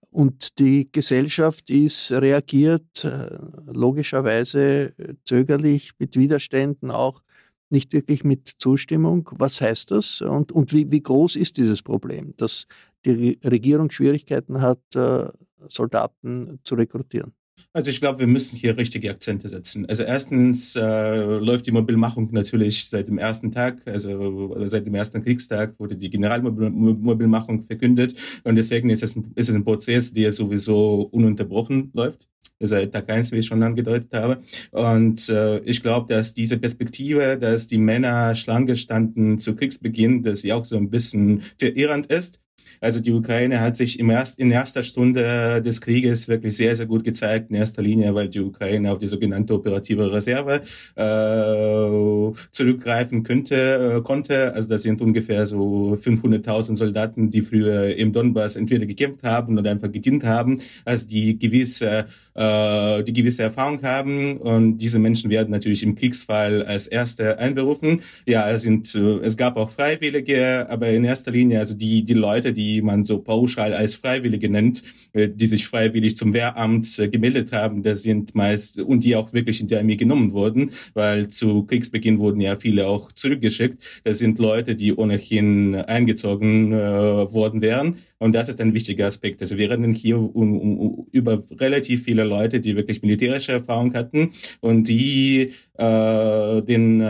Und 0.09 0.59
die 0.59 0.89
Gesellschaft 0.91 1.69
ist 1.69 2.11
reagiert 2.11 3.03
äh, 3.03 3.27
logischerweise 3.65 4.93
zögerlich 5.25 5.91
mit 5.99 6.15
Widerständen 6.15 6.91
auch 6.91 7.21
nicht 7.69 7.93
wirklich 7.93 8.23
mit 8.23 8.47
Zustimmung. 8.57 9.29
Was 9.33 9.61
heißt 9.61 9.91
das 9.91 10.21
und, 10.21 10.51
und 10.51 10.73
wie, 10.73 10.89
wie 10.91 11.01
groß 11.01 11.35
ist 11.35 11.57
dieses 11.57 11.83
Problem, 11.83 12.33
dass 12.37 12.65
die 13.05 13.37
Regierung 13.45 13.91
Schwierigkeiten 13.91 14.61
hat, 14.61 14.79
äh, 14.95 15.27
Soldaten 15.67 16.59
zu 16.63 16.75
rekrutieren? 16.75 17.33
Also 17.73 17.89
ich 17.89 17.99
glaube, 17.99 18.19
wir 18.19 18.27
müssen 18.27 18.57
hier 18.57 18.77
richtige 18.77 19.09
Akzente 19.09 19.47
setzen. 19.47 19.85
Also 19.85 20.03
erstens 20.03 20.75
äh, 20.75 21.25
läuft 21.37 21.67
die 21.67 21.71
Mobilmachung 21.71 22.29
natürlich 22.31 22.89
seit 22.89 23.07
dem 23.07 23.17
ersten 23.17 23.51
Tag, 23.51 23.81
also 23.85 24.55
seit 24.65 24.85
dem 24.85 24.95
ersten 24.95 25.23
Kriegstag 25.23 25.79
wurde 25.79 25.95
die 25.95 26.09
Generalmobilmachung 26.09 27.63
verkündet 27.63 28.15
und 28.43 28.55
deswegen 28.55 28.89
ist 28.89 29.03
es 29.03 29.15
ein, 29.15 29.31
ist 29.35 29.49
es 29.49 29.55
ein 29.55 29.63
Prozess, 29.63 30.13
der 30.13 30.33
sowieso 30.33 31.01
ununterbrochen 31.11 31.91
läuft 31.93 32.27
seit 32.59 32.91
Tag 32.91 33.09
eins, 33.11 33.31
wie 33.31 33.37
ich 33.37 33.45
schon 33.45 33.63
angedeutet 33.63 34.13
habe. 34.13 34.41
Und 34.71 35.29
äh, 35.29 35.59
ich 35.59 35.81
glaube, 35.81 36.13
dass 36.13 36.33
diese 36.33 36.57
Perspektive, 36.57 37.37
dass 37.37 37.67
die 37.67 37.77
Männer 37.77 38.35
Schlange 38.35 38.77
standen 38.77 39.39
zu 39.39 39.55
Kriegsbeginn, 39.55 40.23
dass 40.23 40.41
sie 40.41 40.53
auch 40.53 40.65
so 40.65 40.77
ein 40.77 40.89
bisschen 40.89 41.41
verirrend 41.57 42.07
ist. 42.07 42.39
Also 42.79 42.99
die 42.99 43.11
Ukraine 43.11 43.61
hat 43.61 43.75
sich 43.75 43.99
im 43.99 44.09
erst, 44.09 44.39
in 44.39 44.51
erster 44.51 44.83
Stunde 44.83 45.61
des 45.61 45.81
Krieges 45.81 46.27
wirklich 46.27 46.55
sehr, 46.55 46.75
sehr 46.75 46.85
gut 46.85 47.03
gezeigt, 47.03 47.49
in 47.49 47.55
erster 47.55 47.81
Linie, 47.81 48.13
weil 48.13 48.29
die 48.29 48.39
Ukraine 48.39 48.91
auf 48.91 48.99
die 48.99 49.07
sogenannte 49.07 49.53
operative 49.53 50.11
Reserve 50.11 50.61
äh, 50.95 52.33
zurückgreifen 52.51 53.23
könnte, 53.23 53.97
äh, 53.97 54.01
konnte. 54.01 54.53
Also 54.53 54.69
das 54.69 54.83
sind 54.83 55.01
ungefähr 55.01 55.47
so 55.47 55.97
500.000 56.01 56.75
Soldaten, 56.75 57.29
die 57.29 57.41
früher 57.41 57.95
im 57.95 58.13
Donbass 58.13 58.55
entweder 58.55 58.85
gekämpft 58.85 59.23
haben 59.23 59.57
oder 59.57 59.71
einfach 59.71 59.91
gedient 59.91 60.23
haben, 60.23 60.59
also 60.85 61.07
die 61.07 61.37
gewisse 61.37 62.05
äh, 62.37 63.03
die 63.03 63.13
gewisse 63.13 63.43
Erfahrung 63.43 63.81
haben. 63.81 64.37
Und 64.37 64.77
diese 64.77 64.99
Menschen 64.99 65.29
werden 65.29 65.51
natürlich 65.51 65.83
im 65.83 65.95
Kriegsfall 65.95 66.63
als 66.63 66.87
Erste 66.87 67.39
einberufen. 67.39 68.01
Ja, 68.25 68.49
es 68.49 68.61
sind, 68.61 68.93
äh, 68.95 69.17
es 69.23 69.35
gab 69.37 69.57
auch 69.57 69.69
Freiwillige, 69.69 70.69
aber 70.69 70.89
in 70.89 71.03
erster 71.03 71.31
Linie, 71.31 71.59
also 71.59 71.73
die, 71.73 72.03
die 72.03 72.13
Leute, 72.13 72.53
die 72.53 72.81
man 72.81 73.05
so 73.05 73.19
pauschal 73.19 73.73
als 73.73 73.95
Freiwillige 73.95 74.49
nennt, 74.49 74.83
äh, 75.13 75.27
die 75.27 75.47
sich 75.47 75.67
freiwillig 75.67 76.15
zum 76.15 76.33
Wehramt 76.33 76.99
äh, 76.99 77.09
gemeldet 77.09 77.51
haben, 77.51 77.83
das 77.83 78.03
sind 78.03 78.35
meist, 78.35 78.79
und 78.79 79.03
die 79.03 79.15
auch 79.15 79.33
wirklich 79.33 79.59
in 79.59 79.67
die 79.67 79.75
Armee 79.75 79.95
genommen 79.95 80.33
wurden, 80.33 80.71
weil 80.93 81.27
zu 81.29 81.63
Kriegsbeginn 81.63 82.19
wurden 82.19 82.39
ja 82.39 82.55
viele 82.55 82.87
auch 82.87 83.11
zurückgeschickt. 83.11 83.81
Das 84.03 84.19
sind 84.19 84.37
Leute, 84.37 84.75
die 84.75 84.93
ohnehin 84.93 85.75
eingezogen 85.75 86.71
äh, 86.71 86.77
worden 86.77 87.61
wären. 87.61 87.97
Und 88.19 88.33
das 88.33 88.49
ist 88.49 88.59
ein 88.61 88.73
wichtiger 88.73 89.07
Aspekt. 89.07 89.41
Also 89.41 89.57
wir 89.57 89.69
reden 89.69 89.93
hier 89.93 90.17
um, 90.17 90.59
um, 90.59 91.07
über 91.11 91.43
relativ 91.59 92.03
viele 92.03 92.23
Leute, 92.23 92.59
die 92.59 92.75
wirklich 92.75 93.01
militärische 93.01 93.51
Erfahrung 93.53 93.93
hatten 93.93 94.31
und 94.59 94.87
die 94.87 95.51
äh, 95.77 96.61
den 96.63 97.01
äh, 97.01 97.05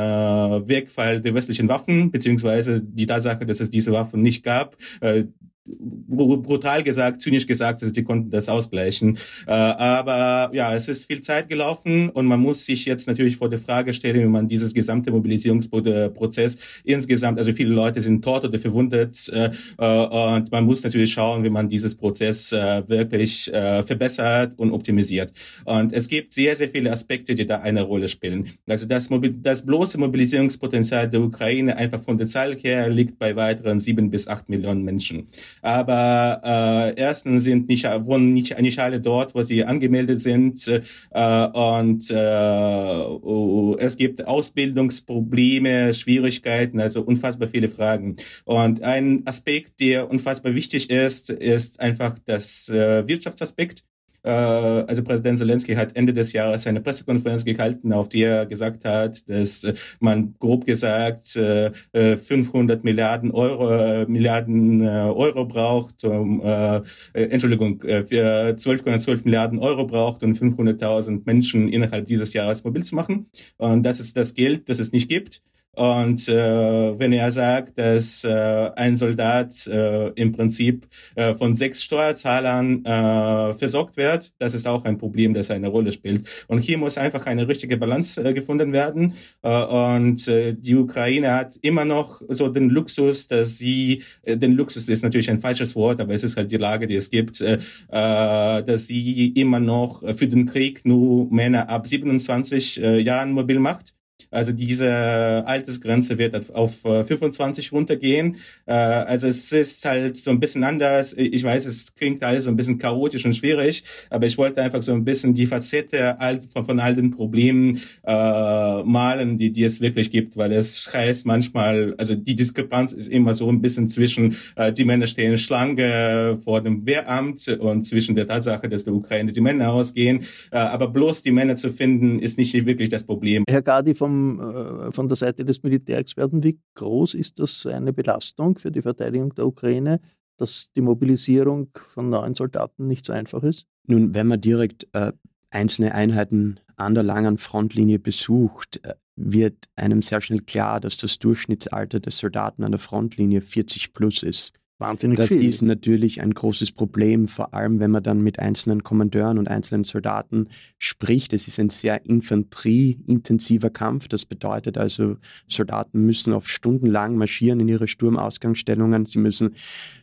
Wegfall 0.68 1.22
der 1.22 1.34
westlichen 1.34 1.70
Waffen 1.70 2.12
beziehungsweise 2.12 2.82
die 2.82 3.06
Tatsache, 3.06 3.46
dass 3.46 3.60
es 3.60 3.70
diese 3.70 3.92
Waffen 3.92 4.22
nicht 4.22 4.44
gab, 4.44 4.76
äh, 5.02 5.26
brutal 5.68 6.84
gesagt, 6.84 7.22
zynisch 7.22 7.48
gesagt, 7.48 7.82
also 7.82 7.94
die 7.94 8.04
konnten 8.04 8.30
das 8.30 8.50
ausgleichen. 8.50 9.18
Äh, 9.46 9.52
aber 9.52 10.54
ja, 10.56 10.74
es 10.74 10.88
ist 10.88 11.06
viel 11.06 11.22
Zeit 11.22 11.50
gelaufen 11.50 12.10
und 12.10 12.26
man 12.26 12.40
muss 12.40 12.66
sich 12.66 12.86
jetzt 12.86 13.08
natürlich 13.08 13.38
vor 13.38 13.50
der 13.50 13.60
Frage 13.60 13.94
stellen, 13.94 14.22
wie 14.22 14.26
man 14.26 14.48
dieses 14.48 14.74
gesamte 14.74 15.12
Mobilisierungsprozess 15.12 16.60
insgesamt, 16.84 17.40
also 17.40 17.52
viele 17.52 17.74
Leute 17.74 18.02
sind 18.02 18.24
tot 18.24 18.46
oder 18.46 18.60
verwundet 18.60 19.30
äh, 19.30 19.52
äh, 19.78 20.36
und 20.36 20.52
man 20.52 20.66
muss 20.66 20.84
natürlich 20.84 21.12
schauen, 21.12 21.44
wie 21.44 21.50
man 21.50 21.70
dieses 21.70 21.96
Prozess 21.96 22.52
äh, 22.52 22.88
wirklich 22.88 23.52
äh, 23.54 23.84
verbessert 23.84 24.54
und 24.58 24.72
optimisiert. 24.72 25.32
Und 25.66 25.94
es 25.94 26.08
gibt 26.08 26.34
sehr, 26.34 26.56
sehr 26.56 26.70
viele 26.70 26.92
Aspekte, 26.92 27.36
die 27.36 27.46
da 27.46 27.60
eine 27.60 27.82
Rolle 27.82 28.08
spielen. 28.08 28.50
Also 28.68 28.88
das, 28.88 29.10
das 29.42 29.66
bloße 29.66 29.98
Mobilisierungspotenzial 29.98 31.10
der 31.10 31.22
Ukraine 31.22 31.76
einfach 31.78 32.02
von 32.02 32.18
der 32.18 32.28
Zahl 32.28 32.56
her 32.56 32.90
liegt 32.90 33.20
bei 33.20 33.36
weiteren 33.36 33.80
sieben 33.80 34.10
bis 34.10 34.28
acht 34.28 34.50
Millionen 34.50 34.84
Menschen. 34.84 35.28
Aber 35.62 36.42
äh, 36.44 37.00
erstens 37.00 37.44
sind 37.44 37.68
nicht, 37.68 37.86
wohnen 38.06 38.34
nicht, 38.34 38.60
nicht 38.60 38.80
alle 38.80 39.02
dort, 39.02 39.36
wo 39.36 39.44
sie 39.44 39.64
angemeldet 39.64 40.20
sind. 40.20 40.68
Äh, 41.12 41.48
und 41.48 42.10
äh, 42.12 43.84
es 43.84 43.98
gibt 43.98 44.26
Ausbildungsprobleme, 44.26 45.94
Schwierigkeiten, 45.94 46.80
also 46.80 47.02
unfassbar 47.02 47.48
viele 47.48 47.70
Fragen. 47.70 48.16
Und 48.46 48.84
ein 48.84 49.24
Aspekt, 49.26 49.80
der 49.80 50.10
unfassbar 50.10 50.54
wichtig 50.56 50.90
ist, 50.90 51.30
ist 51.30 51.80
einfach 51.80 52.18
das 52.26 52.70
äh, 52.70 53.08
Wirtschaftsaspekt. 53.08 53.84
Äh, 54.24 54.30
also 54.30 55.04
Präsident 55.04 55.38
Zelensky 55.38 55.76
hat 55.76 55.96
Ende 55.96 56.14
des 56.14 56.34
Jahres 56.34 56.68
eine 56.68 56.82
Pressekonferenz 56.82 57.46
gehalten, 57.46 57.94
auf 57.94 58.10
die 58.10 58.24
er 58.24 58.46
gesagt 58.46 58.86
hat, 58.86 59.28
dass 59.30 59.66
man 60.00 60.36
grob 60.40 60.66
gesagt 60.66 61.28
500 61.28 61.90
äh, 61.94 62.84
Milliarden 62.84 63.32
Euro, 63.32 64.08
Milliarden 64.08 64.82
äh, 64.82 64.88
Euro 64.88 65.46
braucht, 65.46 66.04
um, 66.04 66.42
äh, 66.42 66.82
Entschuldigung, 67.14 67.80
für 67.80 68.56
12,12 68.56 69.22
Milliarden 69.24 69.60
Euro 69.60 69.86
braucht, 69.86 70.24
um 70.24 70.32
500.000 70.32 71.22
Menschen 71.26 71.70
innerhalb 71.70 72.08
dieses 72.08 72.34
Jahres 72.34 72.64
mobil 72.64 72.84
zu 72.84 72.96
machen. 72.96 73.30
Und 73.58 73.84
das 73.84 74.00
ist 74.00 74.18
das 74.18 74.34
Geld, 74.34 74.70
das 74.70 74.80
es 74.80 74.92
nicht 74.92 75.10
gibt. 75.10 75.42
Und 75.78 76.28
äh, 76.28 76.98
wenn 76.98 77.14
er 77.14 77.32
sagt, 77.32 77.78
dass 77.78 78.24
äh, 78.24 78.72
ein 78.76 78.96
Soldat 78.96 79.68
äh, 79.68 80.08
im 80.14 80.32
Prinzip 80.32 80.88
äh, 81.14 81.36
von 81.36 81.54
sechs 81.54 81.84
Steuerzahlern 81.84 82.84
äh, 82.84 83.54
versorgt 83.54 83.96
wird, 83.96 84.32
das 84.40 84.56
ist 84.56 84.68
auch 84.68 84.86
ein 84.86 84.98
Problem, 84.98 85.36
das 85.36 85.52
eine 85.52 85.68
Rolle 85.68 85.92
spielt. 85.92 86.28
Und 86.48 86.62
hier 86.62 86.80
muss 86.80 86.98
einfach 86.98 87.28
eine 87.28 87.48
richtige 87.48 87.78
Balance 87.78 88.20
äh, 88.24 88.34
gefunden 88.34 88.74
werden. 88.74 89.14
Äh, 89.44 89.66
und 89.66 90.28
äh, 90.28 90.56
die 90.58 90.74
Ukraine 90.74 91.36
hat 91.36 91.58
immer 91.62 91.86
noch 91.86 92.24
so 92.28 92.48
den 92.48 92.72
Luxus, 92.72 93.28
dass 93.28 93.60
sie, 93.60 94.02
äh, 94.24 94.36
den 94.36 94.54
Luxus 94.54 94.90
ist 94.90 95.04
natürlich 95.04 95.30
ein 95.30 95.40
falsches 95.40 95.76
Wort, 95.76 96.02
aber 96.02 96.16
es 96.16 96.24
ist 96.24 96.38
halt 96.38 96.50
die 96.50 96.58
Lage, 96.58 96.88
die 96.88 96.96
es 96.96 97.12
gibt, 97.12 97.40
äh, 97.40 97.60
äh 97.90 98.64
dass 98.64 98.88
sie 98.88 99.28
immer 99.36 99.60
noch 99.60 100.02
für 100.16 100.28
den 100.28 100.48
Krieg 100.48 100.86
nur 100.86 101.32
Männer 101.32 101.70
ab 101.70 101.86
27 101.86 102.82
äh, 102.82 103.00
Jahren 103.00 103.32
mobil 103.32 103.60
macht. 103.60 103.97
Also 104.32 104.52
diese 104.52 105.44
Altersgrenze 105.46 106.18
wird 106.18 106.54
auf 106.54 106.82
25 106.82 107.68
äh, 107.72 107.76
runtergehen. 107.76 108.38
Äh, 108.66 108.74
also 108.74 109.28
es 109.28 109.52
ist 109.52 109.86
halt 109.86 110.18
so 110.18 110.32
ein 110.32 110.40
bisschen 110.40 110.64
anders. 110.64 111.14
Ich 111.14 111.44
weiß, 111.44 111.66
es 111.66 111.94
klingt 111.96 112.24
alles 112.24 112.46
so 112.46 112.50
ein 112.50 112.58
bisschen 112.58 112.78
chaotisch 112.78 113.26
und 113.26 113.36
schwierig, 113.36 113.84
aber 114.10 114.26
ich 114.26 114.38
wollte 114.38 114.62
einfach 114.62 114.84
so 114.84 114.94
ein 114.94 115.06
bisschen 115.06 115.34
die 115.34 115.46
Facette 115.46 116.18
von 116.50 116.80
all 116.80 116.96
den 116.96 117.12
Problemen 117.12 117.82
äh, 118.06 118.84
malen, 118.84 119.38
die, 119.38 119.52
die 119.52 119.64
es 119.64 119.82
wirklich 119.82 120.12
gibt, 120.12 120.36
weil 120.36 120.52
es 120.52 120.90
heißt 120.92 121.26
manchmal, 121.26 121.96
also 121.98 122.16
die 122.16 122.36
Diskrepanz 122.36 122.94
ist 122.94 123.08
immer 123.08 123.34
so 123.34 123.50
ein 123.50 123.62
bisschen 123.62 123.88
zwischen, 123.90 124.36
die 124.76 124.86
Männer 124.86 125.08
stehen 125.08 125.38
Schlange 125.38 126.38
vor 126.44 126.62
dem 126.62 126.86
Wehramt 126.86 127.48
und 127.48 127.84
zwischen 127.84 128.16
der 128.16 128.28
Tatsache, 128.28 128.68
dass 128.70 128.84
der 128.84 128.94
Ukraine 128.94 129.32
die 129.32 129.42
Männer 129.42 129.72
ausgehen. 129.72 130.26
aber 130.52 130.88
bloß 130.88 131.24
die 131.24 131.32
Männer 131.32 131.56
zu 131.56 131.72
finden, 131.72 132.20
ist 132.20 132.38
nicht 132.38 132.54
wirklich 132.66 132.90
das 132.90 133.04
Problem. 133.04 133.44
Herr 133.50 133.62
Gadi, 133.62 133.94
vom 134.08 134.40
äh, 134.40 134.92
von 134.92 135.08
der 135.08 135.18
Seite 135.18 135.46
des 135.46 135.64
Militärexperten, 135.64 136.44
wie 136.44 136.60
groß 136.76 137.14
ist 137.14 137.40
das 137.40 137.66
eine 137.66 137.94
Belastung 137.94 138.58
für 138.58 138.72
die 138.72 138.82
Verteidigung 138.82 139.34
der 139.36 139.46
Ukraine, 139.46 140.00
dass 140.38 140.72
die 140.76 140.82
Mobilisierung 140.82 141.70
von 141.74 142.10
neuen 142.10 142.36
Soldaten 142.36 142.88
nicht 142.88 143.06
so 143.06 143.14
einfach 143.14 143.44
ist? 143.44 143.66
Nun, 143.88 144.14
wenn 144.14 144.28
man 144.28 144.42
direkt 144.42 144.88
äh, 144.94 145.12
einzelne 145.50 145.94
Einheiten 145.94 146.60
an 146.76 146.94
der 146.94 147.04
langen 147.04 147.38
Frontlinie 147.38 148.00
besucht, 148.00 148.80
äh, 148.84 148.94
wird 149.16 149.66
einem 149.76 150.02
sehr 150.02 150.22
schnell 150.22 150.42
klar, 150.42 150.80
dass 150.80 150.98
das 150.98 151.18
Durchschnittsalter 151.20 152.00
des 152.00 152.20
Soldaten 152.20 152.64
an 152.64 152.72
der 152.72 152.80
Frontlinie 152.80 153.42
40 153.42 153.94
plus 153.94 154.24
ist. 154.24 154.54
Wahnsinnig 154.80 155.18
das 155.18 155.30
viel. 155.30 155.44
ist 155.44 155.64
natürlich 155.64 156.22
ein 156.22 156.36
großes 156.36 156.72
Problem, 156.72 157.28
vor 157.28 157.56
allem 157.56 157.80
wenn 157.80 157.90
man 157.90 158.04
dann 158.04 158.22
mit 158.22 158.38
einzelnen 158.38 158.84
Kommandeuren 158.84 159.40
und 159.40 159.48
einzelnen 159.48 159.86
Soldaten 159.86 160.50
spricht. 160.78 161.34
Es 161.34 161.48
ist 161.48 161.60
ein 161.60 161.72
sehr 161.72 162.06
infanterieintensiver 162.06 163.72
Kampf. 163.72 164.08
Das 164.08 164.26
bedeutet 164.26 164.78
also, 164.78 165.18
Soldaten 165.48 166.06
müssen 166.06 166.32
auf 166.32 166.48
stundenlang 166.48 167.18
marschieren 167.18 167.60
in 167.60 167.70
ihre 167.70 167.88
Sturmausgangsstellungen. 167.88 169.08
Sie 169.08 169.18
müssen 169.18 169.56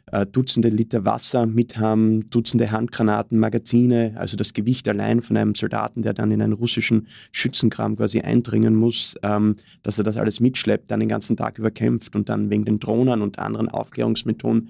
äh, 0.07 0.27
Dutzende 0.27 0.71
Liter 0.71 1.05
Wasser 1.05 1.47
mithaben, 1.47 2.29
Dutzende 2.31 2.73
Handgranaten, 2.73 3.39
Magazine. 3.39 4.15
Also 4.17 4.37
das 4.37 4.55
Gewicht 4.55 4.89
allein 4.89 5.23
von 5.23 5.37
einem 5.37 5.55
Soldaten, 5.55 6.03
der 6.03 6.15
dann 6.15 6.33
in 6.33 6.43
einen 6.43 6.53
russischen 6.53 7.07
Schützenkram 7.31 7.97
quasi 7.97 8.21
eindringen 8.21 8.75
muss, 8.75 9.15
ähm, 9.23 9.55
dass 9.85 9.99
er 9.99 10.05
das 10.05 10.17
alles 10.17 10.41
mitschleppt, 10.41 10.91
dann 10.91 10.99
den 10.99 11.09
ganzen 11.09 11.37
Tag 11.37 11.59
über 11.59 11.71
kämpft 11.71 12.17
und 12.17 12.29
dann 12.29 12.51
wegen 12.51 12.65
den 12.65 12.81
Drohnen 12.81 13.23
und 13.23 13.39
anderen 13.39 13.69
Aufklärungsmethoden 13.69 14.64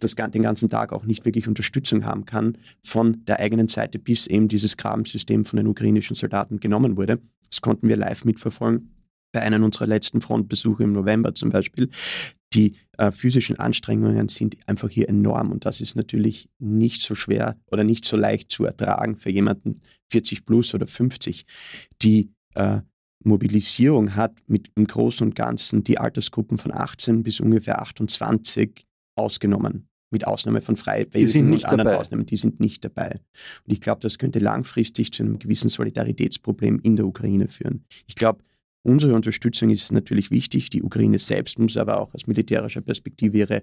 das, 0.00 0.14
den 0.14 0.42
ganzen 0.42 0.70
Tag 0.70 0.92
auch 0.92 1.04
nicht 1.04 1.24
wirklich 1.24 1.48
Unterstützung 1.48 2.04
haben 2.04 2.24
kann 2.24 2.58
von 2.82 3.24
der 3.26 3.40
eigenen 3.40 3.68
Seite, 3.68 3.98
bis 3.98 4.26
eben 4.26 4.48
dieses 4.48 4.76
Grabensystem 4.76 5.44
von 5.44 5.56
den 5.56 5.66
ukrainischen 5.66 6.16
Soldaten 6.16 6.60
genommen 6.60 6.96
wurde. 6.96 7.20
Das 7.50 7.60
konnten 7.60 7.88
wir 7.88 7.96
live 7.96 8.24
mitverfolgen 8.24 8.90
bei 9.32 9.42
einem 9.42 9.64
unserer 9.64 9.86
letzten 9.86 10.20
Frontbesuche 10.20 10.84
im 10.84 10.92
November 10.92 11.34
zum 11.34 11.50
Beispiel. 11.50 11.90
Die 12.54 12.76
äh, 12.98 13.10
physischen 13.10 13.58
Anstrengungen 13.58 14.28
sind 14.28 14.56
einfach 14.68 14.88
hier 14.88 15.08
enorm 15.08 15.50
und 15.50 15.66
das 15.66 15.80
ist 15.80 15.96
natürlich 15.96 16.48
nicht 16.60 17.02
so 17.02 17.16
schwer 17.16 17.58
oder 17.70 17.82
nicht 17.82 18.04
so 18.04 18.16
leicht 18.16 18.50
zu 18.50 18.64
ertragen 18.64 19.16
für 19.16 19.30
jemanden 19.30 19.80
40 20.10 20.46
plus 20.46 20.72
oder 20.72 20.86
50. 20.86 21.46
Die 22.00 22.30
äh, 22.54 22.80
Mobilisierung 23.24 24.14
hat 24.14 24.36
mit 24.46 24.70
im 24.76 24.86
Großen 24.86 25.26
und 25.26 25.34
Ganzen 25.34 25.82
die 25.82 25.98
Altersgruppen 25.98 26.58
von 26.58 26.72
18 26.72 27.24
bis 27.24 27.40
ungefähr 27.40 27.82
28 27.82 28.86
ausgenommen. 29.16 29.88
Mit 30.10 30.28
Ausnahme 30.28 30.62
von 30.62 30.76
Freiwilligen 30.76 31.52
und 31.52 31.64
anderen 31.64 31.86
dabei. 31.86 31.98
Ausnahmen, 31.98 32.26
die 32.26 32.36
sind 32.36 32.60
nicht 32.60 32.84
dabei. 32.84 33.20
Und 33.64 33.72
ich 33.72 33.80
glaube, 33.80 34.00
das 34.00 34.18
könnte 34.18 34.38
langfristig 34.38 35.12
zu 35.12 35.24
einem 35.24 35.40
gewissen 35.40 35.70
Solidaritätsproblem 35.70 36.78
in 36.80 36.94
der 36.94 37.06
Ukraine 37.06 37.48
führen. 37.48 37.84
Ich 38.06 38.14
glaube, 38.14 38.44
Unsere 38.86 39.14
Unterstützung 39.14 39.70
ist 39.70 39.92
natürlich 39.92 40.30
wichtig. 40.30 40.68
Die 40.68 40.82
Ukraine 40.82 41.18
selbst 41.18 41.58
muss 41.58 41.78
aber 41.78 41.98
auch 41.98 42.12
aus 42.14 42.26
militärischer 42.26 42.82
Perspektive 42.82 43.38
ihre 43.38 43.62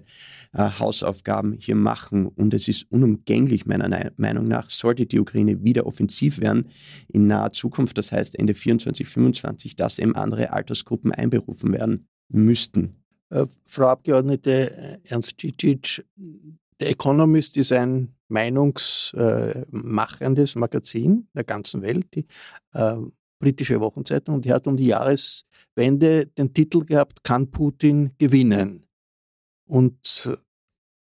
äh, 0.52 0.70
Hausaufgaben 0.80 1.52
hier 1.60 1.76
machen. 1.76 2.26
Und 2.26 2.52
es 2.54 2.66
ist 2.66 2.90
unumgänglich, 2.90 3.64
meiner 3.64 4.10
Meinung 4.16 4.48
nach, 4.48 4.68
sollte 4.68 5.06
die 5.06 5.20
Ukraine 5.20 5.62
wieder 5.62 5.86
offensiv 5.86 6.40
werden 6.40 6.70
in 7.06 7.28
naher 7.28 7.52
Zukunft, 7.52 7.98
das 7.98 8.10
heißt 8.10 8.36
Ende 8.36 8.56
24, 8.56 9.06
25, 9.06 9.76
dass 9.76 10.00
eben 10.00 10.16
andere 10.16 10.52
Altersgruppen 10.52 11.12
einberufen 11.12 11.72
werden 11.72 12.08
müssten. 12.28 13.01
Äh, 13.32 13.46
Frau 13.64 13.86
Abgeordnete 13.86 14.70
äh, 14.70 14.98
Ernst 15.04 15.40
Cicic, 15.40 16.04
der 16.80 16.90
Economist 16.90 17.56
ist 17.56 17.72
ein 17.72 18.14
meinungsmachendes 18.28 20.54
Magazin 20.56 21.28
der 21.34 21.44
ganzen 21.44 21.80
Welt. 21.82 22.06
Die 22.14 22.26
äh, 22.74 22.96
britische 23.38 23.80
Wochenzeitung, 23.80 24.34
und 24.36 24.44
die 24.44 24.52
hat 24.52 24.66
um 24.66 24.76
die 24.76 24.86
Jahreswende 24.86 26.26
den 26.26 26.52
Titel 26.52 26.84
gehabt, 26.84 27.24
kann 27.24 27.50
Putin 27.50 28.10
gewinnen? 28.18 28.84
Und 29.66 30.28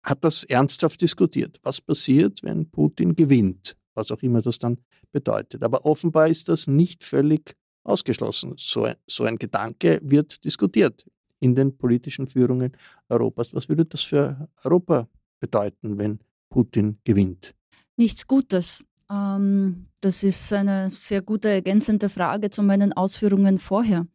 hat 0.02 0.24
das 0.24 0.44
ernsthaft 0.44 1.00
diskutiert. 1.00 1.58
Was 1.62 1.80
passiert, 1.80 2.42
wenn 2.42 2.70
Putin 2.70 3.16
gewinnt? 3.16 3.76
was 3.94 4.10
auch 4.10 4.22
immer 4.22 4.40
das 4.40 4.58
dann 4.58 4.78
bedeutet. 5.12 5.62
Aber 5.62 5.84
offenbar 5.84 6.28
ist 6.28 6.48
das 6.48 6.66
nicht 6.66 7.04
völlig 7.04 7.54
ausgeschlossen. 7.84 8.54
So 8.56 8.84
ein, 8.84 8.96
so 9.06 9.24
ein 9.24 9.36
Gedanke 9.36 10.00
wird 10.02 10.42
diskutiert 10.44 11.04
in 11.40 11.54
den 11.54 11.76
politischen 11.76 12.28
Führungen 12.28 12.72
Europas. 13.08 13.54
Was 13.54 13.68
würde 13.68 13.84
das 13.84 14.02
für 14.02 14.48
Europa 14.64 15.08
bedeuten, 15.40 15.98
wenn 15.98 16.20
Putin 16.48 16.98
gewinnt? 17.04 17.54
Nichts 17.96 18.26
Gutes. 18.26 18.84
Ähm, 19.10 19.86
das 20.00 20.22
ist 20.22 20.52
eine 20.52 20.88
sehr 20.90 21.20
gute 21.20 21.48
ergänzende 21.48 22.08
Frage 22.08 22.50
zu 22.50 22.62
meinen 22.62 22.92
Ausführungen 22.92 23.58
vorher. 23.58 24.06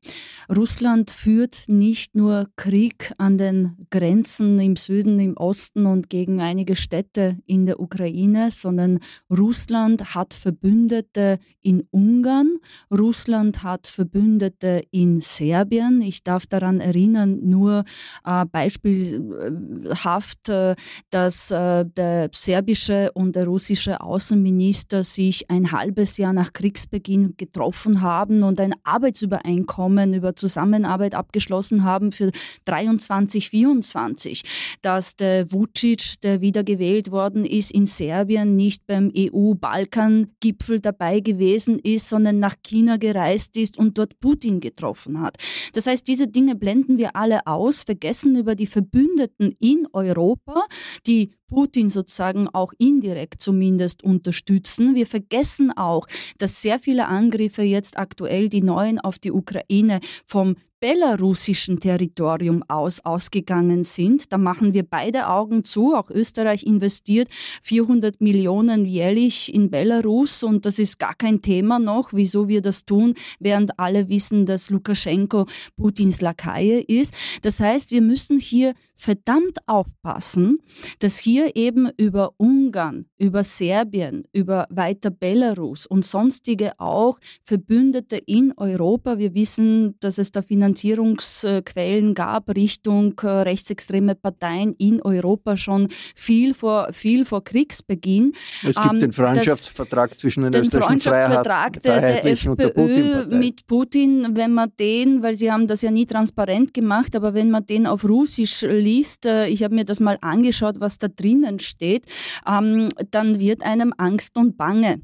Russland 0.50 1.12
führt 1.12 1.65
nicht 1.67 2.15
nur 2.15 2.48
Krieg 2.56 3.13
an 3.17 3.38
den 3.38 3.88
Grenzen 3.89 4.60
im 4.60 4.76
Süden, 4.76 5.19
im 5.19 5.38
Osten 5.38 5.86
und 5.86 6.10
gegen 6.10 6.41
einige 6.41 6.76
Städte 6.76 7.38
in 7.45 7.65
der 7.65 7.80
Ukraine, 7.80 8.52
sondern 8.52 9.00
Russland 9.30 10.15
hat 10.15 10.34
Verbündete 10.34 11.39
in 11.62 11.88
Ungarn, 11.91 12.58
Russland 12.91 13.63
hat 13.63 13.88
Verbündete 13.88 14.84
in 14.91 15.21
Serbien. 15.21 16.02
Ich 16.02 16.24
darf 16.24 16.45
daran 16.48 16.80
erinnern, 16.80 17.39
nur 17.43 17.84
äh, 18.24 18.45
beispielhaft, 18.45 20.50
äh, 20.50 20.76
dass 21.10 21.52
äh, 21.52 21.86
der 21.86 22.30
serbische 22.34 23.12
und 23.13 23.36
der 23.36 23.45
russische 23.45 24.02
Außenminister 24.02 25.04
sich 25.04 25.50
ein 25.50 25.71
halbes 25.76 26.18
Jahr 26.18 26.34
nach 26.34 26.54
Kriegsbeginn 26.54 27.36
getroffen 27.38 28.02
haben 28.02 28.44
und 28.44 28.60
ein 28.60 28.74
Arbeitsübereinkommen 28.84 30.14
über 30.14 30.36
Zusammenarbeit 30.36 31.16
abgeschlossen 31.16 31.84
haben 31.84 32.12
für 32.12 32.32
23, 32.66 33.50
24, 33.50 34.44
dass 34.82 35.16
der 35.16 35.52
Vucic, 35.52 36.22
der 36.22 36.42
wieder 36.42 36.64
gewählt 36.64 37.12
worden 37.12 37.46
ist, 37.46 37.72
in 37.72 37.86
Serbien 37.86 38.56
nicht 38.56 38.88
beim 38.88 39.12
EU-Balkan-Gipfel 39.16 40.80
dabei 40.80 41.20
gewesen 41.20 41.80
ist, 41.80 42.10
sondern 42.10 42.40
nach 42.40 42.56
China 42.64 42.98
gereist 42.98 43.58
ist 43.58 43.78
und 43.78 43.98
dort 43.98 44.20
Putin 44.20 44.60
getroffen 44.60 45.20
hat. 45.22 45.38
Das 45.74 45.88
heißt, 45.88 46.08
diese 46.08 46.28
Dinge 46.28 46.56
blenden 46.56 46.98
wir 46.98 47.16
alle 47.16 47.46
aus, 47.48 47.84
vergessen 47.84 48.36
über 48.36 48.56
die 48.56 48.68
Verbündeten 48.68 49.56
in 49.60 49.88
Europa, 49.92 50.66
die 51.06 51.32
Putin 51.48 51.90
sozusagen 51.90 52.48
auch 52.50 52.74
indirekt 52.78 53.42
zumindest 53.42 54.04
unterstützen. 54.04 54.96
Wir 54.96 55.08
vergessen 55.08 55.72
auch, 55.76 56.08
dass 56.38 56.62
sehr 56.62 56.80
viele 56.80 57.08
Angriffe 57.08 57.62
jetzt 57.62 57.98
aktuell, 57.98 58.50
die 58.50 58.62
neuen 58.62 59.00
auf 59.00 59.20
die 59.20 59.32
Ukraine, 59.32 60.00
vom 60.26 60.56
belarussischen 60.86 61.80
Territorium 61.80 62.63
aus 62.67 63.04
ausgegangen 63.04 63.84
sind. 63.84 64.32
Da 64.32 64.38
machen 64.38 64.76
wir 64.76 64.84
beide 64.84 65.30
Augen 65.30 65.63
zu. 65.63 65.95
Auch 65.95 66.12
Österreich 66.12 66.62
investiert 66.62 67.28
400 67.63 68.21
Millionen 68.21 68.86
jährlich 68.86 69.52
in 69.52 69.71
Belarus 69.71 70.43
und 70.43 70.63
das 70.63 70.78
ist 70.78 71.00
gar 71.00 71.15
kein 71.15 71.41
Thema 71.41 71.80
noch, 71.80 72.13
wieso 72.13 72.48
wir 72.48 72.62
das 72.62 72.86
tun, 72.86 73.15
während 73.39 73.80
alle 73.80 74.10
wissen, 74.10 74.45
dass 74.45 74.69
Lukaschenko 74.69 75.48
Putins 75.76 76.21
Lakaie 76.21 76.82
ist. 76.82 77.15
Das 77.41 77.60
heißt, 77.60 77.89
wir 77.89 78.04
müssen 78.04 78.38
hier 78.38 78.76
verdammt 78.93 79.58
aufpassen, 79.65 80.60
dass 81.00 81.17
hier 81.17 81.56
eben 81.56 81.89
über 81.98 82.34
Ungarn, 82.38 83.08
über 83.17 83.43
Serbien, 83.43 84.24
über 84.34 84.67
weiter 84.69 85.10
Belarus 85.10 85.88
und 85.88 86.06
sonstige 86.06 86.80
auch 86.80 87.19
Verbündete 87.43 88.17
in 88.17 88.54
Europa, 88.56 89.17
wir 89.17 89.34
wissen, 89.34 89.95
dass 90.00 90.17
es 90.17 90.32
da 90.32 90.41
Finanzierungsquellen 90.76 92.14
gab 92.14 92.50
Richtung 92.50 93.14
äh, 93.24 93.28
rechtsextreme 93.28 94.16
Parteien 94.16 94.74
in 94.74 95.02
Europa 95.02 95.56
schon 95.58 95.88
viel 96.16 96.54
vor, 96.54 96.90
viel 96.92 97.26
vor 97.26 97.44
Kriegsbeginn. 97.44 98.34
Es 98.64 98.76
gibt 98.76 98.94
ähm, 98.94 99.00
den 99.00 99.12
Freundschaftsvertrag 99.14 100.18
zwischen 100.18 100.44
den, 100.44 100.52
den 100.52 100.62
österreichischen 100.62 101.12
Freundschaftsvertrag 101.12 101.82
der, 101.84 102.02
der 102.02 102.26
FPÖ 102.26 102.70
Putin 102.72 103.40
mit 103.40 103.68
Putin, 103.68 104.36
wenn 104.36 104.54
man 104.54 104.72
den, 104.80 105.24
weil 105.24 105.36
sie 105.36 105.52
haben 105.52 105.68
das 105.68 105.82
ja 105.82 105.92
nie 105.92 106.06
transparent 106.06 106.74
gemacht, 106.74 107.16
aber 107.16 107.34
wenn 107.34 107.50
man 107.50 107.66
den 107.66 107.88
auf 107.88 108.04
Russisch 108.04 108.62
liest, 108.62 109.26
äh, 109.26 109.48
ich 109.48 109.64
habe 109.64 109.76
mir 109.76 109.86
das 109.86 110.00
mal 110.00 110.18
angeschaut, 110.22 110.80
was 110.80 110.98
da 110.98 111.08
drinnen 111.08 111.60
steht, 111.60 112.06
ähm, 112.48 112.90
dann 113.12 113.40
wird 113.40 113.64
einem 113.64 113.94
Angst 113.98 114.38
und 114.38 114.58
Bange, 114.58 115.02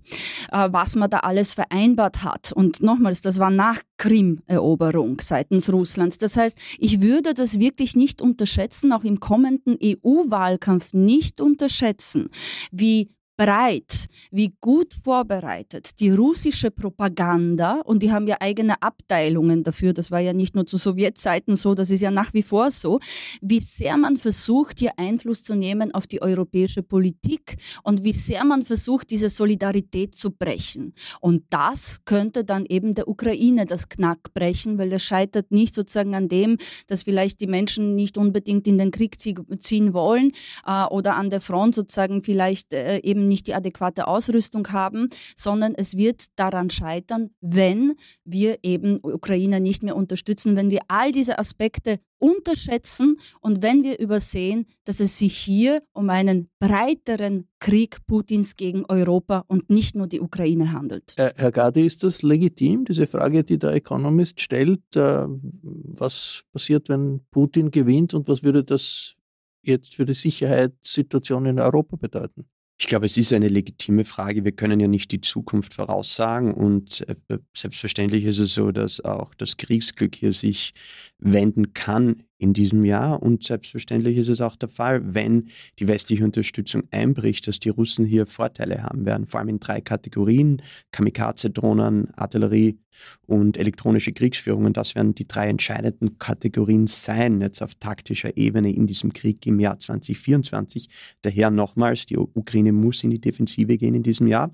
äh, 0.52 0.70
was 0.72 0.96
man 0.96 1.10
da 1.10 1.20
alles 1.20 1.54
vereinbart 1.54 2.24
hat. 2.24 2.52
Und 2.54 2.84
nochmals, 2.84 3.22
das 3.22 3.40
war 3.40 3.52
nach 3.52 3.80
Krim-Eroberung 4.02 5.22
seitens 5.22 5.72
Russlands. 5.72 6.18
Das 6.18 6.36
heißt, 6.36 6.58
ich 6.80 7.02
würde 7.02 7.36
das 7.36 7.60
wirklich 7.60 7.96
nicht 7.96 8.20
unterschätzen, 8.20 8.94
auch 8.94 9.04
im 9.04 9.20
kommenden 9.20 9.78
EU-Wahlkampf 9.80 10.94
nicht 10.94 11.40
unterschätzen, 11.40 12.30
wie 12.72 13.12
breit, 13.42 14.06
wie 14.30 14.54
gut 14.62 14.94
vorbereitet. 14.94 16.00
Die 16.00 16.12
russische 16.12 16.70
Propaganda, 16.70 17.82
und 17.86 18.04
die 18.04 18.12
haben 18.12 18.28
ja 18.28 18.38
eigene 18.40 18.80
Abteilungen 18.84 19.64
dafür, 19.64 19.94
das 19.94 20.12
war 20.12 20.20
ja 20.20 20.32
nicht 20.32 20.54
nur 20.54 20.68
zu 20.68 20.78
Sowjetzeiten 20.78 21.56
so, 21.56 21.74
das 21.74 21.90
ist 21.90 22.02
ja 22.02 22.12
nach 22.12 22.36
wie 22.36 22.44
vor 22.44 22.70
so, 22.70 23.00
wie 23.42 23.60
sehr 23.60 23.98
man 23.98 24.18
versucht, 24.18 24.78
hier 24.78 24.92
Einfluss 24.98 25.44
zu 25.44 25.56
nehmen 25.56 25.92
auf 25.92 26.06
die 26.06 26.22
europäische 26.22 26.84
Politik 26.84 27.58
und 27.82 28.04
wie 28.04 28.14
sehr 28.14 28.46
man 28.46 28.62
versucht, 28.62 29.10
diese 29.10 29.30
Solidarität 29.30 30.14
zu 30.14 30.30
brechen. 30.30 30.94
Und 31.20 31.46
das 31.50 32.06
könnte 32.06 32.44
dann 32.44 32.68
eben 32.68 32.94
der 32.94 33.08
Ukraine 33.08 33.66
das 33.66 33.90
Knack 33.90 34.36
brechen, 34.36 34.78
weil 34.78 34.92
das 34.92 35.02
scheitert 35.02 35.50
nicht 35.50 35.74
sozusagen 35.74 36.14
an 36.14 36.28
dem, 36.28 36.58
dass 36.86 37.02
vielleicht 37.02 37.42
die 37.42 37.48
Menschen 37.48 37.96
nicht 37.96 38.20
unbedingt 38.20 38.68
in 38.68 38.78
den 38.78 38.92
Krieg 38.92 39.20
ziehen 39.20 39.94
wollen 39.96 40.32
äh, 40.68 40.86
oder 40.86 41.16
an 41.16 41.32
der 41.32 41.42
Front 41.42 41.74
sozusagen 41.74 42.22
vielleicht 42.22 42.74
äh, 42.74 43.00
eben 43.00 43.31
nicht 43.32 43.48
die 43.48 43.56
adäquate 43.56 44.08
Ausrüstung 44.08 44.68
haben, 44.72 45.10
sondern 45.36 45.74
es 45.74 45.98
wird 45.98 46.26
daran 46.36 46.70
scheitern, 46.70 47.32
wenn 47.42 47.96
wir 48.24 48.60
eben 48.62 49.00
Ukraine 49.02 49.60
nicht 49.60 49.82
mehr 49.82 49.96
unterstützen, 49.96 50.56
wenn 50.56 50.70
wir 50.70 50.82
all 50.88 51.12
diese 51.12 51.40
Aspekte 51.40 52.00
unterschätzen 52.22 53.18
und 53.42 53.64
wenn 53.64 53.84
wir 53.84 54.00
übersehen, 54.00 54.68
dass 54.86 55.00
es 55.00 55.18
sich 55.18 55.36
hier 55.36 55.82
um 55.94 56.10
einen 56.10 56.50
breiteren 56.60 57.48
Krieg 57.60 57.98
Putins 58.06 58.56
gegen 58.56 58.86
Europa 58.86 59.44
und 59.48 59.70
nicht 59.70 59.96
nur 59.96 60.08
die 60.08 60.22
Ukraine 60.22 60.72
handelt. 60.72 61.16
Äh, 61.18 61.32
Herr 61.38 61.52
Gadi, 61.52 61.86
ist 61.86 62.04
das 62.04 62.22
legitim, 62.22 62.86
diese 62.86 63.08
Frage, 63.08 63.44
die 63.44 63.58
der 63.58 63.74
Economist 63.74 64.40
stellt? 64.40 64.96
Äh, 64.96 65.26
was 65.64 66.44
passiert, 66.54 66.90
wenn 66.90 67.22
Putin 67.32 67.72
gewinnt 67.72 68.14
und 68.14 68.28
was 68.28 68.44
würde 68.44 68.64
das 68.64 69.16
jetzt 69.64 69.96
für 69.96 70.06
die 70.06 70.14
Sicherheitssituation 70.14 71.46
in 71.46 71.60
Europa 71.60 71.96
bedeuten? 71.96 72.46
Ich 72.82 72.88
glaube, 72.88 73.06
es 73.06 73.16
ist 73.16 73.32
eine 73.32 73.48
legitime 73.48 74.06
Frage. 74.06 74.44
Wir 74.44 74.54
können 74.54 74.80
ja 74.80 74.88
nicht 74.88 75.12
die 75.12 75.22
Zukunft 75.22 75.76
voraussagen 75.76 76.52
und 76.52 77.08
äh, 77.08 77.38
selbstverständlich 77.56 78.26
ist 78.26 78.40
es 78.40 78.56
so, 78.56 78.72
dass 78.72 79.00
auch 79.06 79.36
das 79.36 79.58
Kriegsglück 79.58 80.16
hier 80.16 80.34
sich 80.34 80.74
wenden 81.22 81.74
kann 81.74 82.24
in 82.42 82.54
diesem 82.54 82.84
Jahr. 82.84 83.22
Und 83.22 83.44
selbstverständlich 83.44 84.18
ist 84.18 84.28
es 84.28 84.42
auch 84.42 84.56
der 84.56 84.70
Fall, 84.70 85.14
wenn 85.14 85.50
die 85.80 85.88
westliche 85.88 86.24
Unterstützung 86.24 86.84
einbricht, 86.92 87.48
dass 87.48 87.60
die 87.60 87.70
Russen 87.70 88.06
hier 88.06 88.26
Vorteile 88.26 88.84
haben 88.84 89.06
werden, 89.06 89.28
vor 89.28 89.40
allem 89.40 89.50
in 89.50 89.60
drei 89.60 89.80
Kategorien, 89.80 90.62
Kamikaze-Drohnen, 90.92 92.10
Artillerie 92.16 92.80
und 93.26 93.58
elektronische 93.58 94.12
Kriegsführungen. 94.12 94.74
Das 94.74 94.96
werden 94.96 95.16
die 95.16 95.28
drei 95.28 95.48
entscheidenden 95.48 96.18
Kategorien 96.18 96.88
sein, 96.88 97.42
jetzt 97.42 97.62
auf 97.62 97.76
taktischer 97.76 98.36
Ebene 98.38 98.74
in 98.74 98.88
diesem 98.88 99.14
Krieg 99.14 99.46
im 99.46 99.60
Jahr 99.60 99.80
2024. 99.80 100.90
Daher 101.22 101.52
nochmals, 101.52 102.06
die 102.06 102.18
Ukraine 102.18 102.72
muss 102.72 103.04
in 103.04 103.12
die 103.12 103.22
Defensive 103.22 103.78
gehen 103.78 103.96
in 103.96 104.04
diesem 104.04 104.28
Jahr 104.28 104.54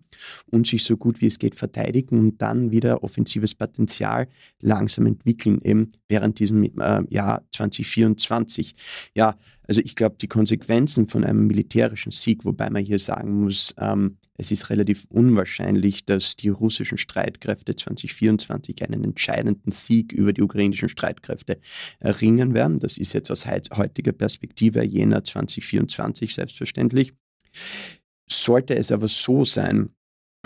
und 0.51 0.67
sich 0.67 0.83
so 0.83 0.97
gut 0.97 1.21
wie 1.21 1.27
es 1.27 1.39
geht 1.39 1.55
verteidigen 1.55 2.19
und 2.19 2.41
dann 2.41 2.71
wieder 2.71 3.03
offensives 3.03 3.55
Potenzial 3.55 4.27
langsam 4.61 5.05
entwickeln, 5.05 5.61
eben 5.63 5.91
während 6.09 6.39
diesem 6.39 6.56
äh, 6.63 7.03
Jahr 7.09 7.43
2024. 7.51 7.97
2024. 8.17 8.75
Ja, 9.15 9.37
also 9.63 9.81
ich 9.81 9.95
glaube, 9.95 10.15
die 10.19 10.27
Konsequenzen 10.27 11.07
von 11.07 11.23
einem 11.23 11.47
militärischen 11.47 12.11
Sieg, 12.11 12.45
wobei 12.45 12.69
man 12.69 12.83
hier 12.83 12.99
sagen 12.99 13.41
muss, 13.41 13.73
ähm, 13.79 14.17
es 14.37 14.51
ist 14.51 14.69
relativ 14.69 15.05
unwahrscheinlich, 15.09 16.05
dass 16.05 16.35
die 16.35 16.49
russischen 16.49 16.97
Streitkräfte 16.97 17.75
2024 17.75 18.83
einen 18.83 19.03
entscheidenden 19.03 19.71
Sieg 19.71 20.13
über 20.13 20.33
die 20.33 20.43
ukrainischen 20.43 20.89
Streitkräfte 20.89 21.59
erringen 21.99 22.53
werden. 22.53 22.79
Das 22.79 22.97
ist 22.97 23.13
jetzt 23.13 23.31
aus 23.31 23.45
heutiger 23.45 24.11
Perspektive 24.11 24.83
Jänner 24.83 25.23
2024 25.23 26.33
selbstverständlich. 26.33 27.13
Sollte 28.29 28.75
es 28.75 28.91
aber 28.91 29.07
so 29.07 29.45
sein, 29.45 29.89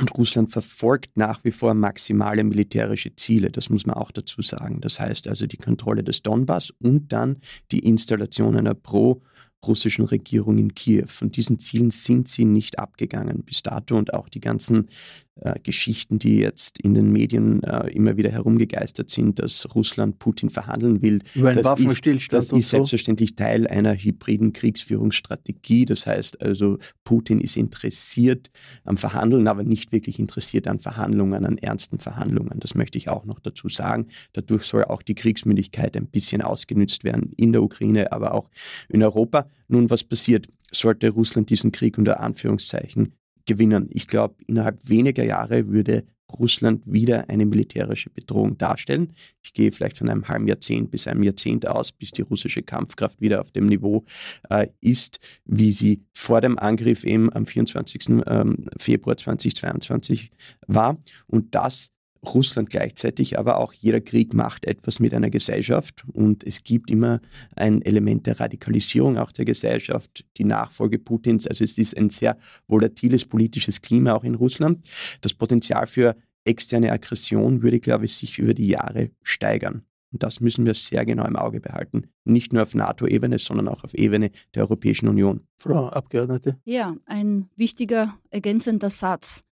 und 0.02 0.18
Russland 0.18 0.52
verfolgt 0.52 1.16
nach 1.16 1.44
wie 1.44 1.52
vor 1.52 1.74
maximale 1.74 2.44
militärische 2.44 3.16
Ziele, 3.16 3.50
das 3.50 3.70
muss 3.70 3.86
man 3.86 3.96
auch 3.96 4.12
dazu 4.12 4.42
sagen. 4.42 4.82
Das 4.82 5.00
heißt 5.00 5.28
also 5.28 5.48
die 5.48 5.58
Kontrolle 5.58 6.04
des 6.04 6.24
Donbass 6.24 6.72
und 6.82 7.14
dann 7.14 7.38
die 7.72 7.80
Installation 7.80 8.56
einer 8.58 8.74
pro 8.74 9.22
russischen 9.66 10.06
Regierung 10.06 10.58
in 10.58 10.74
Kiew. 10.74 11.06
Von 11.08 11.32
diesen 11.32 11.60
Zielen 11.60 11.92
sind 11.92 12.28
sie 12.28 12.46
nicht 12.46 12.80
abgegangen 12.80 13.44
bis 13.44 13.62
dato 13.62 13.96
und 13.96 14.14
auch 14.14 14.28
die 14.28 14.40
ganzen 14.40 14.90
äh, 15.36 15.60
Geschichten, 15.64 16.20
die 16.20 16.40
jetzt 16.40 16.80
in 16.80 16.94
den 16.94 17.12
Medien 17.12 17.64
äh, 17.64 17.90
immer 17.92 18.18
wieder 18.18 18.32
herumgegeistert 18.32 19.10
sind, 19.10 19.40
dass 19.40 19.68
Russland 19.74 20.20
Putin 20.20 20.50
verhandeln 20.50 21.02
will. 21.02 21.20
Über 21.34 21.50
einen 21.50 21.58
das 21.58 21.66
Waffenstillstand. 21.66 22.44
Ist, 22.44 22.52
das 22.52 22.58
ist 22.60 22.70
so. 22.70 22.78
selbstverständlich 22.78 23.36
Teil 23.36 23.66
einer 23.66 23.96
hybriden 23.96 24.52
Kriegsführungsstrategie. 24.52 25.86
Das 25.86 26.06
heißt 26.06 26.42
also, 26.42 26.80
Putin 27.06 27.40
ist 27.40 27.56
interessiert 27.56 28.52
am 28.84 28.98
Verhandeln, 28.98 29.48
aber 29.48 29.64
nicht 29.64 29.92
wirklich 29.92 30.20
interessiert 30.20 30.68
an 30.68 30.80
Verhandlungen, 30.80 31.46
an 31.46 31.58
ernsten 31.58 32.00
Verhandlungen. 32.00 32.60
Das 32.60 32.76
möchte 32.76 32.98
ich 32.98 33.08
auch 33.08 33.26
noch 33.26 33.40
dazu 33.40 33.70
sagen. 33.70 34.08
Dadurch 34.34 34.64
soll 34.64 34.84
auch 34.84 35.02
die 35.02 35.16
Kriegsmüdigkeit 35.16 35.96
ein 35.96 36.08
bisschen 36.08 36.42
ausgenützt 36.42 37.04
werden 37.06 37.32
in 37.38 37.54
der 37.54 37.64
Ukraine, 37.64 38.12
aber 38.12 38.34
auch 38.34 38.50
in 38.90 39.02
Europa. 39.02 39.48
Nun, 39.70 39.90
was 39.90 40.04
passiert? 40.04 40.48
Sollte 40.74 41.10
Russland 41.10 41.50
diesen 41.50 41.72
Krieg 41.72 41.98
unter 41.98 42.22
Anführungszeichen 42.22 43.14
gewinnen. 43.46 43.90
Ich 43.92 44.08
glaube, 44.08 44.36
innerhalb 44.48 44.80
weniger 44.88 45.24
Jahre 45.24 45.68
würde 45.68 46.04
Russland 46.40 46.82
wieder 46.86 47.30
eine 47.30 47.46
militärische 47.46 48.10
Bedrohung 48.10 48.58
darstellen. 48.58 49.14
Ich 49.44 49.54
gehe 49.54 49.72
vielleicht 49.72 49.98
von 49.98 50.10
einem 50.10 50.28
halben 50.28 50.48
Jahrzehnt 50.48 50.92
bis 50.92 51.08
einem 51.08 51.24
Jahrzehnt 51.24 51.68
aus, 51.68 51.92
bis 51.92 52.12
die 52.12 52.22
russische 52.22 52.62
Kampfkraft 52.62 53.20
wieder 53.22 53.42
auf 53.42 53.52
dem 53.52 53.68
Niveau 53.68 54.04
äh, 54.50 54.68
ist, 54.80 55.20
wie 55.46 55.72
sie 55.72 56.04
vor 56.14 56.42
dem 56.42 56.58
Angriff 56.58 57.04
eben 57.04 57.32
am 57.34 57.46
24. 57.46 58.24
Ähm, 58.26 58.66
Februar 58.78 59.18
2022 59.18 60.32
war. 60.68 60.98
Und 61.28 61.56
das 61.56 61.92
Russland 62.26 62.70
gleichzeitig, 62.70 63.40
aber 63.40 63.58
auch 63.58 63.74
jeder 63.74 64.00
Krieg 64.00 64.34
macht 64.34 64.66
etwas 64.66 65.00
mit 65.00 65.14
einer 65.14 65.30
Gesellschaft 65.30 66.04
und 66.14 66.46
es 66.46 66.64
gibt 66.64 66.92
immer 66.92 67.20
ein 67.56 67.82
Element 67.82 68.28
der 68.28 68.40
Radikalisierung 68.40 69.18
auch 69.18 69.32
der 69.32 69.46
Gesellschaft, 69.46 70.26
die 70.38 70.46
Nachfolge 70.46 71.00
Putins. 71.00 71.48
Also 71.48 71.64
es 71.64 71.78
ist 71.78 71.98
ein 71.98 72.10
sehr 72.10 72.38
volatiles 72.68 73.26
politisches 73.26 73.82
Klima 73.82 74.14
auch 74.14 74.24
in 74.24 74.36
Russland. 74.36 74.88
Das 75.22 75.34
Potenzial 75.34 75.88
für 75.88 76.16
externe 76.46 76.92
Aggression 76.92 77.64
würde, 77.64 77.80
glaube 77.80 78.06
ich, 78.06 78.16
sich 78.16 78.38
über 78.38 78.54
die 78.54 78.68
Jahre 78.68 79.12
steigern. 79.24 79.84
Und 80.12 80.24
das 80.24 80.42
müssen 80.42 80.66
wir 80.66 80.74
sehr 80.74 81.06
genau 81.06 81.26
im 81.26 81.38
Auge 81.38 81.62
behalten. 81.62 82.08
Nicht 82.26 82.52
nur 82.52 82.64
auf 82.64 82.76
NATO-Ebene, 82.76 83.40
sondern 83.40 83.70
auch 83.70 83.84
auf 83.84 83.94
Ebene 83.94 84.32
der 84.54 84.64
Europäischen 84.64 85.08
Union. 85.08 85.48
Frau 85.58 85.88
Abgeordnete. 85.88 86.58
Ja, 86.66 86.98
ein 87.06 87.50
wichtiger 87.56 88.18
ergänzender 88.30 88.90
Satz. 88.90 89.44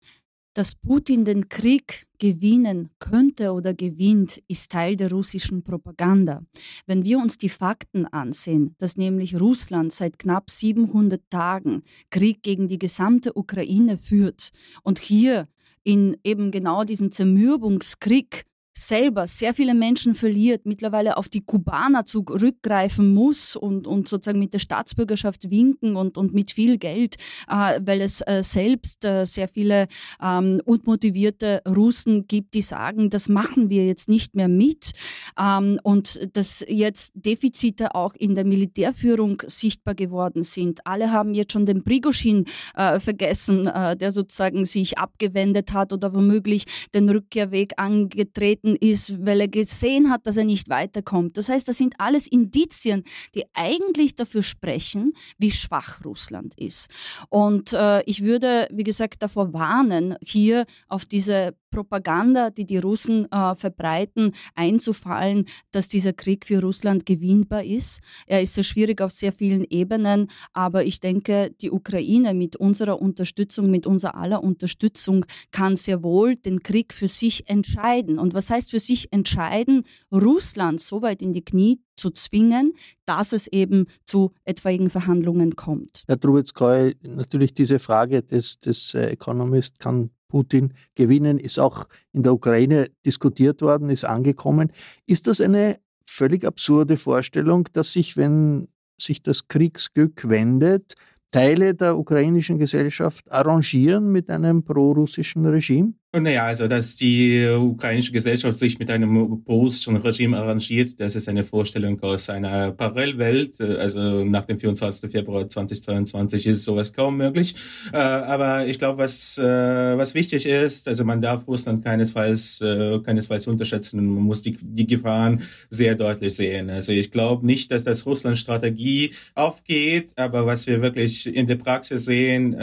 Dass 0.55 0.73
Putin 0.73 1.25
den 1.25 1.47
Krieg 1.47 2.07
gewinnen 2.17 2.89
könnte 2.97 3.53
oder 3.53 3.73
gewinnt, 3.73 4.41
ist 4.47 4.71
Teil 4.71 4.95
der 4.95 5.11
russischen 5.11 5.63
Propaganda. 5.63 6.41
Wenn 6.87 7.05
wir 7.05 7.19
uns 7.19 7.37
die 7.37 7.49
Fakten 7.49 8.07
ansehen, 8.07 8.75
dass 8.79 8.97
nämlich 8.97 9.39
Russland 9.39 9.93
seit 9.93 10.17
knapp 10.17 10.49
700 10.49 11.21
Tagen 11.29 11.83
Krieg 12.09 12.41
gegen 12.41 12.67
die 12.67 12.79
gesamte 12.79 13.37
Ukraine 13.37 13.95
führt 13.95 14.49
und 14.83 14.99
hier 14.99 15.47
in 15.83 16.17
eben 16.23 16.51
genau 16.51 16.83
diesen 16.83 17.11
Zermürbungskrieg 17.11 18.45
selber 18.73 19.27
sehr 19.27 19.53
viele 19.53 19.73
Menschen 19.73 20.15
verliert, 20.15 20.65
mittlerweile 20.65 21.17
auf 21.17 21.27
die 21.27 21.41
Kubaner 21.41 22.05
zurückgreifen 22.05 23.13
muss 23.13 23.55
und, 23.55 23.87
und 23.87 24.07
sozusagen 24.07 24.39
mit 24.39 24.53
der 24.53 24.59
Staatsbürgerschaft 24.59 25.49
winken 25.49 25.95
und, 25.95 26.17
und 26.17 26.33
mit 26.33 26.51
viel 26.51 26.77
Geld, 26.77 27.15
äh, 27.47 27.79
weil 27.83 28.01
es 28.01 28.21
äh, 28.21 28.41
selbst 28.43 29.03
äh, 29.05 29.25
sehr 29.25 29.47
viele 29.47 29.87
ähm, 30.21 30.61
unmotivierte 30.65 31.61
Russen 31.67 32.27
gibt, 32.27 32.53
die 32.53 32.61
sagen, 32.61 33.09
das 33.09 33.27
machen 33.27 33.69
wir 33.69 33.85
jetzt 33.85 34.07
nicht 34.07 34.35
mehr 34.35 34.47
mit 34.47 34.91
ähm, 35.39 35.79
und 35.83 36.19
dass 36.33 36.63
jetzt 36.67 37.13
Defizite 37.15 37.95
auch 37.95 38.13
in 38.15 38.35
der 38.35 38.45
Militärführung 38.45 39.41
sichtbar 39.47 39.95
geworden 39.95 40.43
sind. 40.43 40.85
Alle 40.85 41.11
haben 41.11 41.33
jetzt 41.33 41.53
schon 41.53 41.65
den 41.65 41.83
Prigoschin 41.83 42.45
äh, 42.75 42.99
vergessen, 42.99 43.67
äh, 43.67 43.97
der 43.97 44.11
sozusagen 44.11 44.65
sich 44.65 44.97
abgewendet 44.97 45.73
hat 45.73 45.91
oder 45.91 46.13
womöglich 46.13 46.65
den 46.93 47.09
Rückkehrweg 47.09 47.73
angetreten 47.77 48.58
getreten 48.59 48.75
ist, 48.75 49.25
weil 49.25 49.41
er 49.41 49.47
gesehen 49.47 50.09
hat, 50.09 50.27
dass 50.27 50.37
er 50.37 50.45
nicht 50.45 50.69
weiterkommt. 50.69 51.37
Das 51.37 51.49
heißt, 51.49 51.67
das 51.67 51.77
sind 51.77 51.95
alles 51.97 52.27
Indizien, 52.27 53.03
die 53.35 53.45
eigentlich 53.53 54.15
dafür 54.15 54.43
sprechen, 54.43 55.13
wie 55.37 55.51
schwach 55.51 56.03
Russland 56.05 56.53
ist. 56.59 56.89
Und 57.29 57.73
äh, 57.73 58.01
ich 58.03 58.23
würde, 58.23 58.67
wie 58.71 58.83
gesagt, 58.83 59.21
davor 59.23 59.53
warnen, 59.53 60.15
hier 60.23 60.65
auf 60.87 61.05
diese 61.05 61.55
Propaganda, 61.71 62.49
die 62.49 62.65
die 62.65 62.77
Russen 62.77 63.31
äh, 63.31 63.55
verbreiten, 63.55 64.31
einzufallen, 64.55 65.45
dass 65.71 65.87
dieser 65.87 66.13
Krieg 66.13 66.45
für 66.45 66.61
Russland 66.61 67.05
gewinnbar 67.05 67.63
ist. 67.63 68.01
Er 68.25 68.41
ist 68.41 68.55
sehr 68.55 68.63
schwierig 68.63 69.01
auf 69.01 69.11
sehr 69.11 69.31
vielen 69.31 69.63
Ebenen, 69.69 70.27
aber 70.53 70.85
ich 70.85 70.99
denke, 70.99 71.51
die 71.61 71.71
Ukraine 71.71 72.33
mit 72.33 72.55
unserer 72.55 73.01
Unterstützung, 73.01 73.69
mit 73.69 73.85
unserer 73.85 74.15
aller 74.15 74.43
Unterstützung 74.43 75.25
kann 75.51 75.75
sehr 75.75 76.03
wohl 76.03 76.35
den 76.35 76.63
Krieg 76.63 76.93
für 76.93 77.07
sich 77.07 77.47
entscheiden. 77.49 78.19
Und 78.19 78.33
was 78.33 78.48
heißt 78.49 78.71
für 78.71 78.79
sich 78.79 79.11
entscheiden? 79.11 79.83
Russland 80.11 80.81
so 80.81 81.01
weit 81.01 81.21
in 81.21 81.33
die 81.33 81.43
Knie 81.43 81.79
zu 81.95 82.11
zwingen, 82.11 82.73
dass 83.05 83.33
es 83.33 83.47
eben 83.47 83.87
zu 84.05 84.31
etwaigen 84.45 84.89
Verhandlungen 84.89 85.55
kommt. 85.55 86.03
Herr 86.07 86.19
Trubitzkeu, 86.19 86.93
natürlich 87.03 87.53
diese 87.53 87.79
Frage 87.79 88.21
des, 88.21 88.59
des 88.59 88.93
äh, 88.93 89.11
Economist 89.11 89.79
kann 89.79 90.11
Putin 90.29 90.73
gewinnen, 90.95 91.37
ist 91.37 91.59
auch 91.59 91.87
in 92.13 92.23
der 92.23 92.33
Ukraine 92.33 92.89
diskutiert 93.05 93.61
worden, 93.61 93.89
ist 93.89 94.05
angekommen. 94.05 94.71
Ist 95.05 95.27
das 95.27 95.41
eine 95.41 95.79
völlig 96.05 96.45
absurde 96.45 96.97
Vorstellung, 96.97 97.67
dass 97.73 97.91
sich, 97.91 98.15
wenn 98.15 98.69
sich 99.01 99.21
das 99.21 99.47
Kriegsglück 99.47 100.29
wendet, 100.29 100.93
Teile 101.31 101.75
der 101.75 101.97
ukrainischen 101.97 102.57
Gesellschaft 102.57 103.31
arrangieren 103.31 104.11
mit 104.11 104.29
einem 104.29 104.63
prorussischen 104.63 105.45
Regime? 105.45 105.93
Naja, 106.11 106.45
also 106.45 106.67
dass 106.67 106.95
die 106.95 107.45
ukrainische 107.47 108.11
Gesellschaft 108.11 108.57
sich 108.57 108.79
mit 108.79 108.89
einem 108.89 109.43
russischen 109.47 109.95
Regime 109.97 110.35
arrangiert, 110.39 110.99
das 110.99 111.13
ist 111.13 111.29
eine 111.29 111.43
Vorstellung 111.43 112.01
aus 112.01 112.31
einer 112.31 112.71
Parallelwelt. 112.71 113.61
Also 113.61 114.25
nach 114.25 114.45
dem 114.45 114.57
24. 114.57 115.11
Februar 115.11 115.47
2022 115.47 116.47
ist 116.47 116.63
sowas 116.63 116.93
kaum 116.93 117.17
möglich. 117.17 117.53
Äh, 117.93 117.97
aber 117.97 118.65
ich 118.65 118.79
glaube, 118.79 119.03
was, 119.03 119.37
äh, 119.37 119.43
was 119.43 120.15
wichtig 120.15 120.47
ist, 120.47 120.87
also 120.87 121.05
man 121.05 121.21
darf 121.21 121.47
Russland 121.47 121.85
keinesfalls, 121.85 122.59
äh, 122.59 122.97
keinesfalls 123.05 123.45
unterschätzen 123.45 123.99
und 123.99 124.07
man 124.07 124.23
muss 124.23 124.41
die, 124.41 124.57
die 124.59 124.87
Gefahren 124.87 125.43
sehr 125.69 125.93
deutlich 125.93 126.33
sehen. 126.33 126.71
Also 126.71 126.91
ich 126.91 127.11
glaube 127.11 127.45
nicht, 127.45 127.69
dass 127.69 127.83
das 127.83 128.07
Russland-Strategie 128.07 129.11
aufgeht, 129.35 130.13
aber 130.15 130.47
was 130.47 130.65
wir 130.65 130.81
wirklich 130.81 131.27
in 131.27 131.45
der 131.45 131.57
Praxis 131.57 132.05
sehen, 132.05 132.55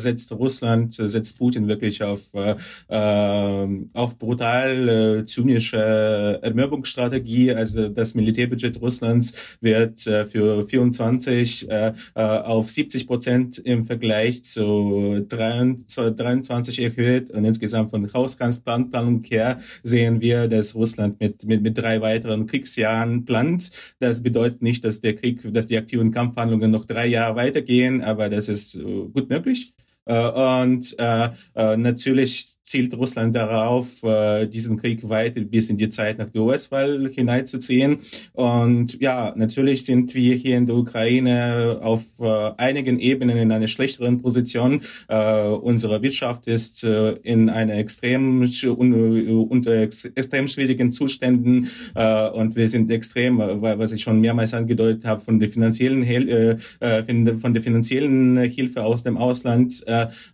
setzt 0.00 0.32
Russland, 0.32 0.94
setzt 0.94 1.38
Putin 1.38 1.68
wirklich 1.68 2.02
auf 2.02 2.32
auf 2.90 4.18
brutal 4.18 5.20
äh, 5.20 5.24
zynische 5.24 6.38
Ermürbungsstrategie. 6.42 7.52
Also 7.52 7.88
das 7.88 8.14
Militärbudget 8.14 8.80
Russlands 8.80 9.56
wird 9.60 10.06
äh, 10.06 10.26
für 10.26 10.64
24 10.64 11.70
äh, 11.70 11.92
äh, 12.14 12.20
auf 12.20 12.70
70 12.70 13.06
Prozent 13.06 13.58
im 13.58 13.84
Vergleich 13.84 14.42
zu 14.44 15.24
23 15.28 16.82
erhöht 16.82 17.30
und 17.30 17.44
insgesamt 17.44 17.90
von 17.90 18.12
Haushaltsplanung 18.12 19.22
her 19.24 19.60
sehen 19.82 20.20
wir, 20.20 20.48
dass 20.48 20.74
Russland 20.74 21.20
mit, 21.20 21.44
mit, 21.44 21.62
mit 21.62 21.78
drei 21.78 22.00
weiteren 22.00 22.46
Kriegsjahren 22.46 23.24
plant. 23.24 23.70
Das 23.98 24.22
bedeutet 24.22 24.62
nicht, 24.62 24.84
dass 24.84 25.00
der 25.00 25.14
Krieg, 25.14 25.40
dass 25.52 25.66
die 25.66 25.78
aktiven 25.78 26.10
Kampfhandlungen 26.10 26.70
noch 26.70 26.84
drei 26.84 27.06
Jahre 27.06 27.36
weitergehen, 27.36 28.02
aber 28.02 28.28
das 28.28 28.48
ist 28.48 28.76
äh, 28.76 28.82
gut 28.82 29.28
möglich. 29.28 29.72
Äh, 30.10 30.62
und 30.62 30.96
äh, 30.98 31.28
äh, 31.54 31.76
natürlich 31.76 32.56
zielt 32.62 32.94
Russland 32.94 33.34
darauf, 33.34 33.88
diesen 34.52 34.76
Krieg 34.76 35.08
weiter 35.08 35.40
bis 35.40 35.70
in 35.70 35.76
die 35.76 35.88
Zeit 35.88 36.18
nach 36.18 36.30
der 36.30 36.42
US-Wahl 36.42 37.10
hineinzuziehen. 37.12 37.98
Und 38.32 39.00
ja, 39.00 39.32
natürlich 39.36 39.84
sind 39.84 40.14
wir 40.14 40.36
hier 40.36 40.56
in 40.56 40.66
der 40.66 40.76
Ukraine 40.76 41.80
auf 41.82 42.04
einigen 42.58 43.00
Ebenen 43.00 43.36
in 43.38 43.50
einer 43.50 43.66
schlechteren 43.66 44.18
Position. 44.18 44.82
Unsere 45.08 46.00
Wirtschaft 46.02 46.46
ist 46.46 46.84
in 46.84 47.50
einer 47.50 47.74
extrem 47.74 48.42
unter 48.42 49.72
extrem 49.80 50.46
schwierigen 50.46 50.92
Zuständen 50.92 51.70
und 52.34 52.54
wir 52.54 52.68
sind 52.68 52.90
extrem, 52.92 53.38
was 53.38 53.90
ich 53.90 54.02
schon 54.02 54.20
mehrmals 54.20 54.54
angedeutet 54.54 55.04
habe, 55.04 55.20
von 55.20 55.40
der 55.40 55.48
finanziellen 55.48 56.04
von 56.04 57.52
der 57.52 57.62
finanziellen 57.62 58.38
Hilfe 58.38 58.84
aus 58.84 59.02
dem 59.02 59.16
Ausland 59.16 59.84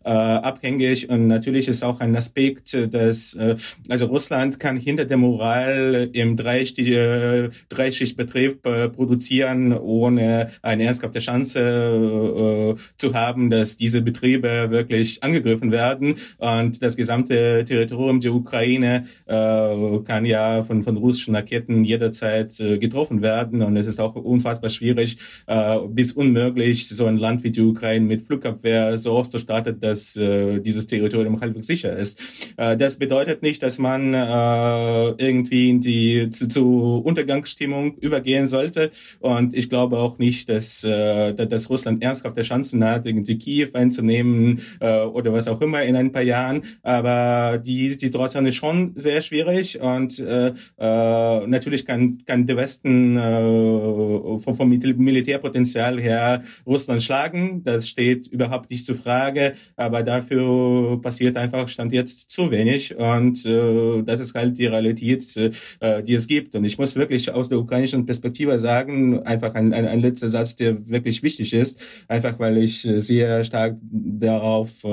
abhängig. 0.02 1.08
Und 1.08 1.28
natürlich 1.28 1.68
ist 1.68 1.82
auch 1.82 2.00
ein 2.00 2.14
Aspekt, 2.16 2.76
dass 2.92 3.34
äh, 3.34 3.56
also 3.88 4.06
Russland 4.06 4.60
kann 4.60 4.76
hinter 4.76 5.04
der 5.04 5.16
Moral 5.16 6.10
im 6.12 6.36
Dreischicht, 6.36 6.78
äh, 6.78 7.48
Dreischichtbetrieb 7.68 8.66
äh, 8.66 8.88
produzieren, 8.88 9.72
ohne 9.72 10.50
eine 10.62 10.84
ernsthafte 10.84 11.20
Chance 11.20 11.60
äh, 11.60 12.80
zu 12.98 13.14
haben, 13.14 13.50
dass 13.50 13.76
diese 13.76 14.02
Betriebe 14.02 14.70
wirklich 14.70 15.22
angegriffen 15.22 15.72
werden. 15.72 16.16
Und 16.38 16.82
das 16.82 16.96
gesamte 16.96 17.64
Territorium 17.64 18.20
der 18.20 18.34
Ukraine 18.34 19.06
äh, 19.26 19.98
kann 20.04 20.24
ja 20.26 20.62
von, 20.62 20.82
von 20.82 20.96
russischen 20.96 21.34
Raketen 21.34 21.84
jederzeit 21.84 22.58
äh, 22.60 22.78
getroffen 22.78 23.22
werden. 23.22 23.62
Und 23.62 23.76
es 23.76 23.86
ist 23.86 24.00
auch 24.00 24.14
unfassbar 24.14 24.70
schwierig 24.70 25.18
äh, 25.46 25.78
bis 25.88 26.12
unmöglich, 26.12 26.88
so 26.88 27.06
ein 27.06 27.16
Land 27.16 27.44
wie 27.44 27.50
die 27.50 27.60
Ukraine 27.60 28.04
mit 28.04 28.22
Flugabwehr 28.22 28.98
so 28.98 29.12
auszustellen 29.12 29.45
ausgestattet, 29.46 29.82
dass 29.82 30.16
äh, 30.16 30.60
dieses 30.60 30.86
Territorium 30.86 31.40
halbwegs 31.40 31.66
sicher 31.66 31.96
ist. 31.96 32.20
Äh, 32.56 32.76
das 32.76 32.98
bedeutet 32.98 33.42
nicht, 33.42 33.62
dass 33.62 33.78
man 33.78 34.14
äh, 34.14 35.08
irgendwie 35.18 35.70
in 35.70 35.80
die 35.80 36.30
zu, 36.30 36.48
zu 36.48 37.02
Untergangsstimmung 37.04 37.96
übergehen 37.98 38.48
sollte. 38.48 38.90
Und 39.20 39.54
ich 39.54 39.68
glaube 39.68 39.98
auch 39.98 40.18
nicht, 40.18 40.48
dass, 40.48 40.84
äh, 40.84 41.34
dass 41.34 41.70
Russland 41.70 42.02
ernsthafte 42.02 42.42
Chancen 42.42 42.84
hat, 42.84 43.06
irgendwie 43.06 43.38
Kiew 43.38 43.70
einzunehmen 43.74 44.60
äh, 44.80 45.00
oder 45.00 45.32
was 45.32 45.48
auch 45.48 45.60
immer 45.60 45.82
in 45.82 45.96
ein 45.96 46.12
paar 46.12 46.22
Jahren. 46.22 46.62
Aber 46.82 47.58
die 47.58 47.90
Situation 47.90 48.46
ist 48.46 48.56
schon 48.56 48.92
sehr 48.96 49.22
schwierig 49.22 49.80
und 49.80 50.18
äh, 50.18 50.52
äh, 50.78 51.46
natürlich 51.46 51.84
kann, 51.86 52.22
kann 52.26 52.46
der 52.46 52.56
Westen 52.56 53.16
äh, 53.16 54.38
vom, 54.38 54.54
vom 54.54 54.68
Militärpotenzial 54.68 56.00
her 56.00 56.42
Russland 56.66 57.02
schlagen. 57.02 57.62
Das 57.64 57.88
steht 57.88 58.26
überhaupt 58.28 58.70
nicht 58.70 58.84
zur 58.84 58.96
Frage, 58.96 59.35
aber 59.76 60.02
dafür 60.02 61.00
passiert 61.02 61.36
einfach 61.36 61.68
Stand 61.68 61.92
jetzt 61.92 62.30
zu 62.30 62.50
wenig 62.50 62.96
und 62.96 63.44
äh, 63.46 64.02
das 64.02 64.20
ist 64.20 64.34
halt 64.34 64.58
die 64.58 64.66
Realität, 64.66 65.24
äh, 65.36 66.02
die 66.02 66.14
es 66.14 66.26
gibt. 66.26 66.54
Und 66.54 66.64
ich 66.64 66.78
muss 66.78 66.96
wirklich 66.96 67.32
aus 67.32 67.48
der 67.48 67.58
ukrainischen 67.58 68.06
Perspektive 68.06 68.58
sagen, 68.58 69.20
einfach 69.24 69.54
ein, 69.54 69.72
ein, 69.72 69.86
ein 69.86 70.00
letzter 70.00 70.28
Satz, 70.28 70.56
der 70.56 70.88
wirklich 70.88 71.22
wichtig 71.22 71.52
ist, 71.52 71.80
einfach 72.08 72.38
weil 72.38 72.58
ich 72.58 72.80
sehr 72.80 73.44
stark 73.44 73.76
darauf, 73.82 74.84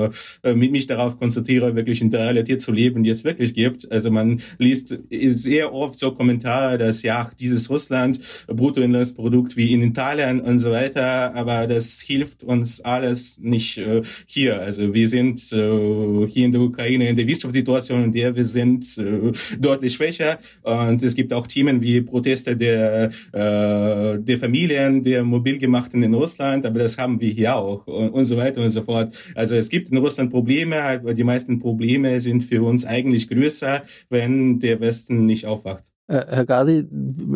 äh, 0.42 0.54
mich 0.54 0.86
darauf 0.86 1.18
konzentriere, 1.18 1.74
wirklich 1.76 2.00
in 2.00 2.10
der 2.10 2.20
Realität 2.20 2.62
zu 2.62 2.72
leben, 2.72 3.04
die 3.04 3.10
es 3.10 3.24
wirklich 3.24 3.54
gibt. 3.54 3.90
Also 3.90 4.10
man 4.10 4.40
liest 4.58 4.96
sehr 5.10 5.72
oft 5.72 5.98
so 5.98 6.12
Kommentare, 6.12 6.78
dass 6.78 7.02
ja, 7.02 7.30
dieses 7.38 7.70
Russland, 7.70 8.20
Bruttoinlandsprodukt 8.46 9.56
wie 9.56 9.72
in 9.72 9.82
Italien 9.82 10.40
und 10.40 10.58
so 10.58 10.70
weiter, 10.70 11.34
aber 11.34 11.66
das 11.66 12.00
hilft 12.00 12.42
uns 12.42 12.80
alles 12.80 13.38
nicht 13.40 13.78
äh, 13.78 14.02
hier. 14.34 14.60
Also 14.60 14.92
wir 14.92 15.08
sind 15.08 15.40
äh, 15.52 16.26
hier 16.26 16.46
in 16.46 16.52
der 16.52 16.60
Ukraine 16.60 17.08
in 17.08 17.16
der 17.16 17.26
Wirtschaftssituation, 17.26 18.04
in 18.04 18.12
der 18.12 18.34
wir 18.36 18.44
sind, 18.44 18.98
äh, 18.98 19.32
deutlich 19.58 19.94
schwächer 19.94 20.38
und 20.62 21.02
es 21.02 21.14
gibt 21.14 21.32
auch 21.32 21.46
Themen 21.46 21.80
wie 21.80 22.00
Proteste 22.00 22.56
der, 22.56 23.10
äh, 23.32 24.18
der 24.18 24.38
Familien, 24.38 25.02
der 25.02 25.24
Mobilgemachten 25.24 26.02
in 26.02 26.12
Russland, 26.14 26.66
aber 26.66 26.80
das 26.80 26.98
haben 26.98 27.20
wir 27.20 27.30
hier 27.30 27.56
auch 27.56 27.86
und, 27.86 28.10
und 28.10 28.24
so 28.26 28.36
weiter 28.36 28.62
und 28.62 28.70
so 28.70 28.82
fort. 28.82 29.14
Also 29.34 29.54
es 29.54 29.68
gibt 29.68 29.88
in 29.90 29.96
Russland 29.98 30.30
Probleme, 30.30 30.82
aber 30.82 31.14
die 31.14 31.24
meisten 31.24 31.58
Probleme 31.58 32.20
sind 32.20 32.42
für 32.44 32.62
uns 32.62 32.84
eigentlich 32.84 33.28
größer, 33.28 33.82
wenn 34.10 34.58
der 34.58 34.80
Westen 34.80 35.26
nicht 35.26 35.46
aufwacht. 35.46 35.84
Äh, 36.06 36.24
Herr 36.28 36.44
Gadi, 36.44 36.84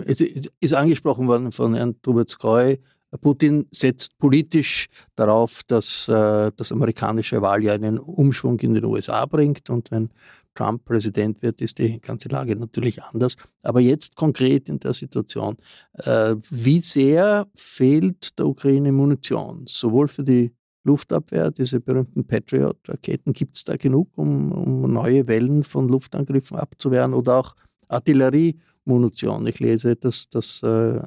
es 0.06 0.20
ist 0.20 0.74
angesprochen 0.74 1.26
worden 1.26 1.52
von 1.52 1.74
Herrn 1.74 1.96
Trubetskoy, 2.02 2.78
Putin 3.16 3.66
setzt 3.70 4.18
politisch 4.18 4.88
darauf, 5.16 5.62
dass 5.66 6.08
äh, 6.08 6.50
das 6.54 6.72
amerikanische 6.72 7.40
Wahljahr 7.40 7.74
einen 7.74 7.98
Umschwung 7.98 8.60
in 8.60 8.74
den 8.74 8.84
USA 8.84 9.24
bringt. 9.24 9.70
Und 9.70 9.90
wenn 9.90 10.10
Trump 10.54 10.84
Präsident 10.84 11.40
wird, 11.40 11.60
ist 11.60 11.78
die 11.78 12.00
ganze 12.00 12.28
Lage 12.28 12.54
natürlich 12.56 13.02
anders. 13.02 13.36
Aber 13.62 13.80
jetzt 13.80 14.16
konkret 14.16 14.68
in 14.68 14.78
der 14.80 14.92
Situation, 14.92 15.56
äh, 16.04 16.34
wie 16.50 16.80
sehr 16.80 17.46
fehlt 17.54 18.38
der 18.38 18.46
Ukraine 18.46 18.92
Munition, 18.92 19.64
sowohl 19.66 20.08
für 20.08 20.24
die 20.24 20.52
Luftabwehr, 20.84 21.50
diese 21.50 21.80
berühmten 21.80 22.26
Patriot-Raketen, 22.26 23.32
gibt 23.32 23.56
es 23.56 23.64
da 23.64 23.76
genug, 23.76 24.08
um, 24.16 24.52
um, 24.52 24.92
neue 24.92 25.26
Wellen 25.28 25.62
von 25.62 25.88
Luftangriffen 25.88 26.56
abzuwehren 26.56 27.14
oder 27.14 27.38
auch 27.38 27.54
Artilleriemunition. 27.88 29.46
Ich 29.46 29.60
lese, 29.60 29.96
dass, 29.96 30.28
dass 30.28 30.62
äh, 30.62 31.00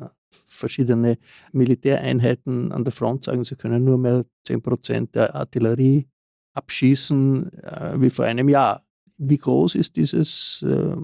verschiedene 0.61 1.17
Militäreinheiten 1.51 2.71
an 2.71 2.85
der 2.85 2.93
Front 2.93 3.25
sagen, 3.25 3.43
sie 3.43 3.55
können 3.55 3.83
nur 3.83 3.97
mehr 3.97 4.23
10% 4.47 5.11
der 5.11 5.35
Artillerie 5.35 6.07
abschießen 6.53 7.51
äh, 7.63 8.01
wie 8.01 8.09
vor 8.09 8.25
einem 8.25 8.49
Jahr. 8.49 8.83
Wie 9.23 9.37
groß 9.37 9.75
ist 9.75 9.97
dieses, 9.97 10.65
äh, 10.67 10.95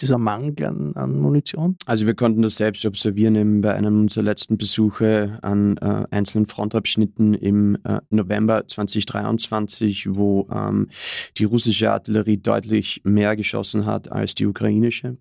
dieser 0.00 0.16
Mangel 0.16 0.64
an, 0.64 0.96
an, 0.96 1.20
Munition? 1.20 1.76
Also 1.84 2.06
wir 2.06 2.14
konnten 2.14 2.40
das 2.40 2.56
selbst 2.56 2.86
observieren 2.86 3.60
bei 3.60 3.74
einem 3.74 4.00
unserer 4.00 4.24
letzten 4.24 4.56
Besuche 4.56 5.38
an 5.42 5.76
äh, 5.78 6.04
einzelnen 6.10 6.46
Frontabschnitten 6.46 7.34
im 7.34 7.76
äh, 7.84 8.00
November 8.08 8.66
2023, 8.66 10.06
wo 10.14 10.48
ähm, 10.50 10.88
die 11.36 11.44
russische 11.44 11.90
Artillerie 11.92 12.38
deutlich 12.38 13.02
mehr 13.04 13.36
geschossen 13.36 13.84
hat 13.84 14.10
als 14.10 14.34
die 14.34 14.46
ukrainische 14.46 15.18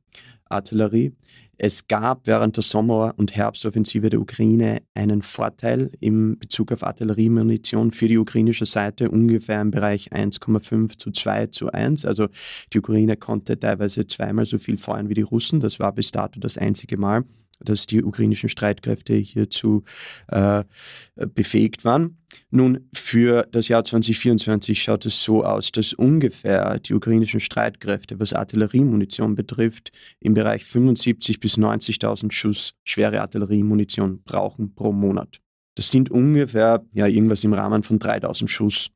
Artillerie. 0.47 1.13
Es 1.57 1.87
gab 1.87 2.27
während 2.27 2.57
der 2.57 2.63
Sommer- 2.63 3.13
und 3.17 3.35
Herbstoffensive 3.35 4.09
der 4.09 4.19
Ukraine 4.19 4.81
einen 4.93 5.21
Vorteil 5.21 5.91
im 5.99 6.37
Bezug 6.37 6.71
auf 6.71 6.83
Artilleriemunition 6.83 7.91
für 7.91 8.07
die 8.07 8.17
ukrainische 8.17 8.65
Seite 8.65 9.09
ungefähr 9.09 9.61
im 9.61 9.71
Bereich 9.71 10.11
1,5 10.11 10.97
zu 10.97 11.11
2 11.11 11.47
zu 11.47 11.71
1. 11.71 12.05
Also 12.05 12.27
die 12.73 12.79
Ukraine 12.79 13.15
konnte 13.15 13.57
teilweise 13.59 14.05
zweimal 14.05 14.45
so 14.45 14.57
viel 14.57 14.77
feuern 14.77 15.09
wie 15.09 15.13
die 15.13 15.21
Russen. 15.21 15.59
Das 15.59 15.79
war 15.79 15.93
bis 15.93 16.11
dato 16.11 16.39
das 16.39 16.57
einzige 16.57 16.97
Mal 16.97 17.23
dass 17.59 17.87
die 17.87 18.03
ukrainischen 18.03 18.49
Streitkräfte 18.49 19.13
hierzu 19.15 19.83
äh, 20.27 20.63
befähigt 21.33 21.85
waren. 21.85 22.17
Nun, 22.49 22.89
für 22.93 23.47
das 23.51 23.67
Jahr 23.67 23.83
2024 23.83 24.81
schaut 24.81 25.05
es 25.05 25.21
so 25.21 25.43
aus, 25.43 25.71
dass 25.71 25.93
ungefähr 25.93 26.79
die 26.79 26.93
ukrainischen 26.93 27.39
Streitkräfte, 27.39 28.19
was 28.19 28.33
Artilleriemunition 28.33 29.35
betrifft, 29.35 29.91
im 30.19 30.33
Bereich 30.33 30.63
75.000 30.63 31.39
bis 31.39 31.57
90.000 31.57 32.31
Schuss 32.31 32.73
schwere 32.83 33.21
Artilleriemunition 33.21 34.21
brauchen 34.23 34.75
pro 34.75 34.91
Monat. 34.91 35.39
Das 35.75 35.91
sind 35.91 36.09
ungefähr 36.09 36.85
ja, 36.93 37.07
irgendwas 37.07 37.43
im 37.43 37.53
Rahmen 37.53 37.83
von 37.83 37.99
3.000 37.99 38.47
Schuss 38.47 38.89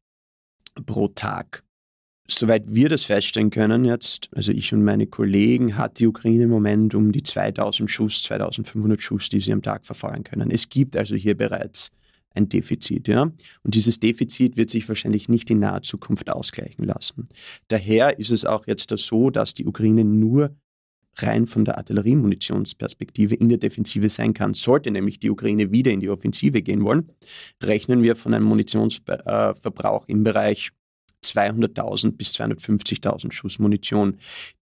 pro 0.85 1.09
Tag 1.09 1.63
soweit 2.31 2.73
wir 2.73 2.89
das 2.89 3.03
feststellen 3.03 3.49
können 3.49 3.85
jetzt, 3.85 4.29
also 4.35 4.51
ich 4.51 4.73
und 4.73 4.83
meine 4.83 5.07
Kollegen, 5.07 5.77
hat 5.77 5.99
die 5.99 6.07
Ukraine 6.07 6.43
im 6.43 6.49
Moment 6.49 6.95
um 6.95 7.11
die 7.11 7.23
2000 7.23 7.89
Schuss, 7.89 8.23
2500 8.23 9.01
Schuss, 9.01 9.29
die 9.29 9.39
sie 9.39 9.53
am 9.53 9.61
Tag 9.61 9.85
verfeuern 9.85 10.23
können. 10.23 10.51
Es 10.51 10.69
gibt 10.69 10.95
also 10.95 11.15
hier 11.15 11.35
bereits 11.35 11.89
ein 12.35 12.47
Defizit, 12.47 13.07
ja. 13.07 13.23
Und 13.63 13.75
dieses 13.75 13.99
Defizit 13.99 14.55
wird 14.57 14.69
sich 14.69 14.87
wahrscheinlich 14.87 15.29
nicht 15.29 15.49
in 15.49 15.59
naher 15.59 15.81
Zukunft 15.81 16.29
ausgleichen 16.29 16.85
lassen. 16.85 17.27
Daher 17.67 18.19
ist 18.19 18.31
es 18.31 18.45
auch 18.45 18.67
jetzt 18.67 18.93
so, 18.97 19.29
dass 19.29 19.53
die 19.53 19.65
Ukraine 19.65 20.03
nur 20.03 20.55
rein 21.15 21.47
von 21.47 21.65
der 21.65 21.77
Artilleriemunitionsperspektive 21.77 23.35
in 23.35 23.49
der 23.49 23.57
Defensive 23.57 24.09
sein 24.09 24.33
kann. 24.33 24.53
Sollte 24.53 24.91
nämlich 24.91 25.19
die 25.19 25.29
Ukraine 25.29 25.71
wieder 25.71 25.91
in 25.91 25.99
die 25.99 26.09
Offensive 26.09 26.61
gehen 26.61 26.83
wollen, 26.83 27.07
rechnen 27.61 28.03
wir 28.03 28.15
von 28.15 28.33
einem 28.33 28.45
Munitionsverbrauch 28.45 30.05
im 30.07 30.23
Bereich 30.23 30.71
200.000 31.23 32.13
bis 32.13 32.33
250.000 32.33 33.31
Schuss 33.31 33.59
Munition. 33.59 34.17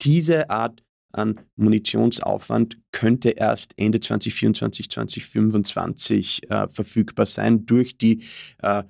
Diese 0.03 0.51
Art 0.51 0.83
an 1.13 1.41
Munitionsaufwand 1.57 2.79
könnte 2.93 3.31
erst 3.31 3.75
Ende 3.77 4.01
2024, 4.01 4.91
2025 4.91 6.51
äh, 6.51 6.69
verfügbar 6.69 7.27
sein 7.27 7.67
durch 7.67 7.97
die 7.97 8.23
äh, 8.63 8.85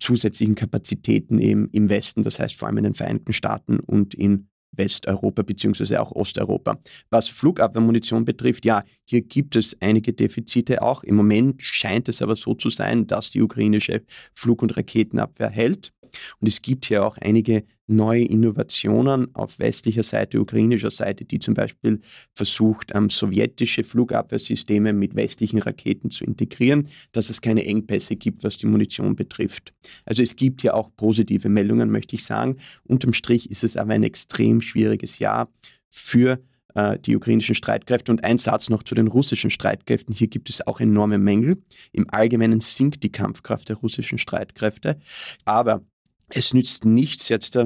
zusätzlichen 0.00 0.54
Kapazitäten 0.54 1.38
eben 1.38 1.68
im 1.70 1.88
Westen, 1.88 2.22
das 2.22 2.38
heißt 2.38 2.56
vor 2.56 2.68
allem 2.68 2.78
in 2.78 2.84
den 2.84 2.94
Vereinigten 2.94 3.32
Staaten 3.32 3.78
und 3.78 4.14
in 4.14 4.48
Westeuropa 4.72 5.42
beziehungsweise 5.42 6.00
auch 6.00 6.12
Osteuropa. 6.12 6.78
Was 7.10 7.28
Flugabwehrmunition 7.28 8.24
betrifft, 8.24 8.64
ja, 8.64 8.84
hier 9.04 9.22
gibt 9.22 9.56
es 9.56 9.76
einige 9.80 10.12
Defizite 10.12 10.82
auch. 10.82 11.02
Im 11.02 11.16
Moment 11.16 11.62
scheint 11.62 12.08
es 12.08 12.22
aber 12.22 12.36
so 12.36 12.54
zu 12.54 12.70
sein, 12.70 13.06
dass 13.06 13.30
die 13.30 13.42
ukrainische 13.42 14.02
Flug- 14.34 14.62
und 14.62 14.76
Raketenabwehr 14.76 15.50
hält. 15.50 15.92
Und 16.40 16.48
es 16.48 16.62
gibt 16.62 16.86
hier 16.86 17.04
auch 17.04 17.16
einige 17.18 17.64
neue 17.90 18.24
Innovationen 18.24 19.34
auf 19.34 19.58
westlicher 19.58 20.02
Seite, 20.02 20.40
ukrainischer 20.40 20.90
Seite, 20.90 21.24
die 21.24 21.38
zum 21.38 21.54
Beispiel 21.54 22.00
versucht, 22.32 22.92
ähm, 22.94 23.10
sowjetische 23.10 23.84
Flugabwehrsysteme 23.84 24.92
mit 24.92 25.14
westlichen 25.14 25.58
Raketen 25.58 26.10
zu 26.10 26.24
integrieren, 26.24 26.88
dass 27.12 27.30
es 27.30 27.40
keine 27.40 27.64
Engpässe 27.66 28.16
gibt, 28.16 28.44
was 28.44 28.56
die 28.56 28.66
Munition 28.66 29.16
betrifft. 29.16 29.72
Also 30.04 30.22
es 30.22 30.36
gibt 30.36 30.62
hier 30.62 30.74
auch 30.74 30.90
positive 30.96 31.48
Meldungen, 31.48 31.90
möchte 31.90 32.16
ich 32.16 32.24
sagen. 32.24 32.56
Unterm 32.84 33.12
Strich 33.12 33.50
ist 33.50 33.64
es 33.64 33.76
aber 33.76 33.92
ein 33.92 34.04
extrem 34.04 34.60
schwieriges 34.60 35.18
Jahr 35.18 35.50
für 35.88 36.40
äh, 36.74 36.98
die 36.98 37.16
ukrainischen 37.16 37.54
Streitkräfte. 37.54 38.12
Und 38.12 38.24
ein 38.24 38.38
Satz 38.38 38.70
noch 38.70 38.82
zu 38.82 38.94
den 38.94 39.08
russischen 39.08 39.50
Streitkräften. 39.50 40.14
Hier 40.14 40.28
gibt 40.28 40.48
es 40.48 40.66
auch 40.66 40.80
enorme 40.80 41.18
Mängel. 41.18 41.62
Im 41.92 42.06
Allgemeinen 42.10 42.60
sinkt 42.60 43.02
die 43.02 43.12
Kampfkraft 43.12 43.68
der 43.68 43.76
russischen 43.76 44.18
Streitkräfte. 44.18 44.98
Aber 45.44 45.82
es 46.28 46.54
nützt 46.54 46.84
nichts, 46.84 47.28
jetzt 47.28 47.58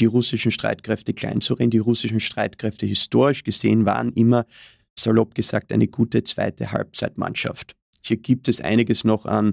die 0.00 0.06
russischen 0.06 0.50
Streitkräfte 0.50 1.12
kleinzureden. 1.12 1.70
Die 1.70 1.78
russischen 1.78 2.20
Streitkräfte 2.20 2.86
historisch 2.86 3.42
gesehen 3.42 3.84
waren 3.84 4.12
immer, 4.12 4.46
salopp 4.98 5.34
gesagt, 5.34 5.72
eine 5.72 5.88
gute 5.88 6.24
zweite 6.24 6.72
Halbzeitmannschaft. 6.72 7.74
Hier 8.02 8.16
gibt 8.16 8.48
es 8.48 8.60
einiges 8.60 9.04
noch 9.04 9.26
an 9.26 9.52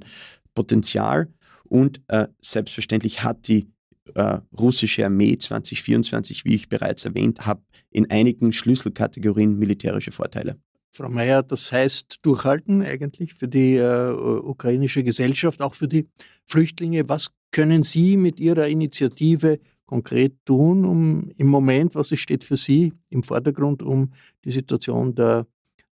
Potenzial 0.55 1.27
und 1.65 2.01
äh, 2.07 2.27
selbstverständlich 2.41 3.23
hat 3.23 3.47
die 3.47 3.67
äh, 4.15 4.39
russische 4.57 5.05
Armee 5.05 5.37
2024, 5.37 6.45
wie 6.45 6.55
ich 6.55 6.69
bereits 6.69 7.05
erwähnt 7.05 7.45
habe, 7.45 7.61
in 7.91 8.09
einigen 8.09 8.53
Schlüsselkategorien 8.53 9.57
militärische 9.57 10.11
Vorteile. 10.11 10.57
Frau 10.91 11.09
Mayer, 11.09 11.43
das 11.43 11.71
heißt 11.71 12.25
durchhalten 12.25 12.81
eigentlich 12.81 13.33
für 13.33 13.47
die 13.47 13.75
äh, 13.75 14.11
ukrainische 14.11 15.03
Gesellschaft, 15.03 15.61
auch 15.61 15.75
für 15.75 15.87
die 15.87 16.07
Flüchtlinge. 16.45 17.07
Was 17.07 17.31
können 17.51 17.83
Sie 17.83 18.17
mit 18.17 18.39
Ihrer 18.39 18.67
Initiative 18.67 19.59
konkret 19.88 20.33
tun, 20.45 20.85
um 20.85 21.31
im 21.38 21.47
Moment, 21.47 21.95
was 21.95 22.11
es 22.11 22.19
steht 22.19 22.43
für 22.43 22.57
Sie 22.57 22.93
im 23.09 23.23
Vordergrund, 23.23 23.81
um 23.81 24.11
die 24.45 24.51
Situation 24.51 25.15
der 25.15 25.47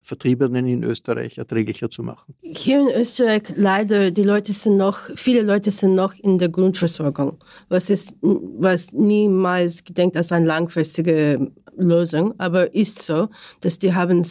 Vertriebenen 0.02 0.66
in 0.66 0.84
Österreich 0.84 1.38
erträglicher 1.38 1.90
zu 1.90 2.02
machen? 2.02 2.34
Hier 2.40 2.80
in 2.80 3.00
Österreich 3.00 3.42
leider, 3.56 4.10
die 4.10 4.22
Leute 4.22 4.52
sind 4.52 4.76
noch, 4.76 4.98
viele 5.16 5.42
Leute 5.42 5.70
sind 5.70 5.94
noch 5.94 6.14
in 6.14 6.38
der 6.38 6.48
Grundversorgung, 6.48 7.38
was 7.68 7.90
ist, 7.90 8.16
was 8.22 8.92
niemals 8.92 9.84
gedenkt 9.84 10.16
als 10.16 10.32
eine 10.32 10.46
langfristige 10.46 11.50
Lösung, 11.78 12.34
aber 12.38 12.74
ist 12.74 13.04
so, 13.04 13.28
dass 13.60 13.78
die 13.78 13.94
haben 13.94 14.24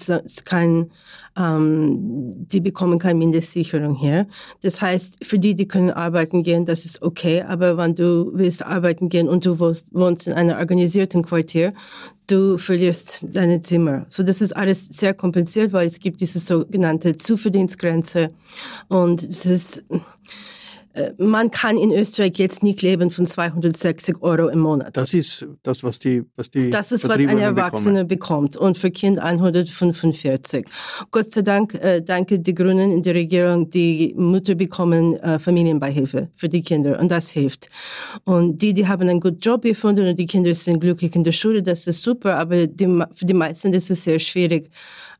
kein, 0.45 0.91
ähm, 1.37 2.47
die 2.47 2.61
bekommen 2.61 2.99
keine 2.99 3.19
Mindestsicherung 3.19 3.95
hier. 3.95 4.27
Das 4.61 4.81
heißt, 4.81 5.25
für 5.25 5.39
die, 5.39 5.55
die 5.55 5.67
können 5.67 5.91
arbeiten 5.91 6.43
gehen, 6.43 6.65
das 6.65 6.85
ist 6.85 7.01
okay, 7.01 7.41
aber 7.41 7.77
wenn 7.77 7.95
du 7.95 8.31
willst 8.33 8.65
arbeiten 8.65 9.09
gehen 9.09 9.29
und 9.29 9.45
du 9.45 9.59
wohnst, 9.59 9.93
wohnst 9.93 10.27
in 10.27 10.33
einer 10.33 10.57
organisierten 10.59 11.23
Quartier, 11.23 11.73
du 12.27 12.57
verlierst 12.57 13.25
deine 13.31 13.61
Zimmer. 13.61 14.05
So, 14.09 14.23
das 14.23 14.41
ist 14.41 14.55
alles 14.55 14.87
sehr 14.89 15.13
kompliziert, 15.13 15.73
weil 15.73 15.87
es 15.87 15.99
gibt 15.99 16.19
diese 16.19 16.39
sogenannte 16.39 17.15
Zuverdienstgrenze 17.17 18.31
und 18.89 19.23
es 19.23 19.45
ist, 19.45 19.85
man 21.17 21.51
kann 21.51 21.77
in 21.77 21.91
Österreich 21.91 22.33
jetzt 22.37 22.63
nicht 22.63 22.81
leben 22.81 23.11
von 23.11 23.25
260 23.25 24.21
Euro 24.21 24.47
im 24.49 24.59
Monat. 24.59 24.95
Das 24.95 25.13
ist 25.13 25.45
das, 25.63 25.83
was 25.83 25.99
die, 25.99 26.23
was 26.35 26.49
die 26.49 26.69
Das 26.69 26.91
ist, 26.91 27.07
was 27.07 27.17
ein 27.17 27.37
Erwachsener 27.37 28.03
bekommt 28.03 28.57
und 28.57 28.77
für 28.77 28.91
Kind 28.91 29.19
145. 29.19 30.65
Gott 31.11 31.31
sei 31.31 31.41
Dank, 31.41 31.73
äh, 31.75 32.01
danke 32.01 32.39
die 32.39 32.53
Grünen 32.53 32.91
in 32.91 33.03
der 33.03 33.15
Regierung, 33.15 33.69
die 33.69 34.13
Mütter 34.17 34.55
bekommen 34.55 35.15
äh, 35.17 35.39
Familienbeihilfe 35.39 36.29
für 36.35 36.49
die 36.49 36.61
Kinder 36.61 36.99
und 36.99 37.09
das 37.11 37.29
hilft. 37.29 37.69
Und 38.25 38.61
die, 38.61 38.73
die 38.73 38.87
haben 38.87 39.07
einen 39.07 39.19
guten 39.19 39.39
Job 39.39 39.61
gefunden 39.63 40.07
und 40.07 40.17
die 40.17 40.25
Kinder 40.25 40.53
sind 40.53 40.79
glücklich 40.79 41.15
in 41.15 41.23
der 41.23 41.31
Schule, 41.31 41.61
das 41.61 41.87
ist 41.87 42.01
super, 42.01 42.37
aber 42.37 42.67
die, 42.67 43.03
für 43.13 43.25
die 43.25 43.33
meisten 43.33 43.73
ist 43.73 43.91
es 43.91 44.03
sehr 44.03 44.19
schwierig, 44.19 44.69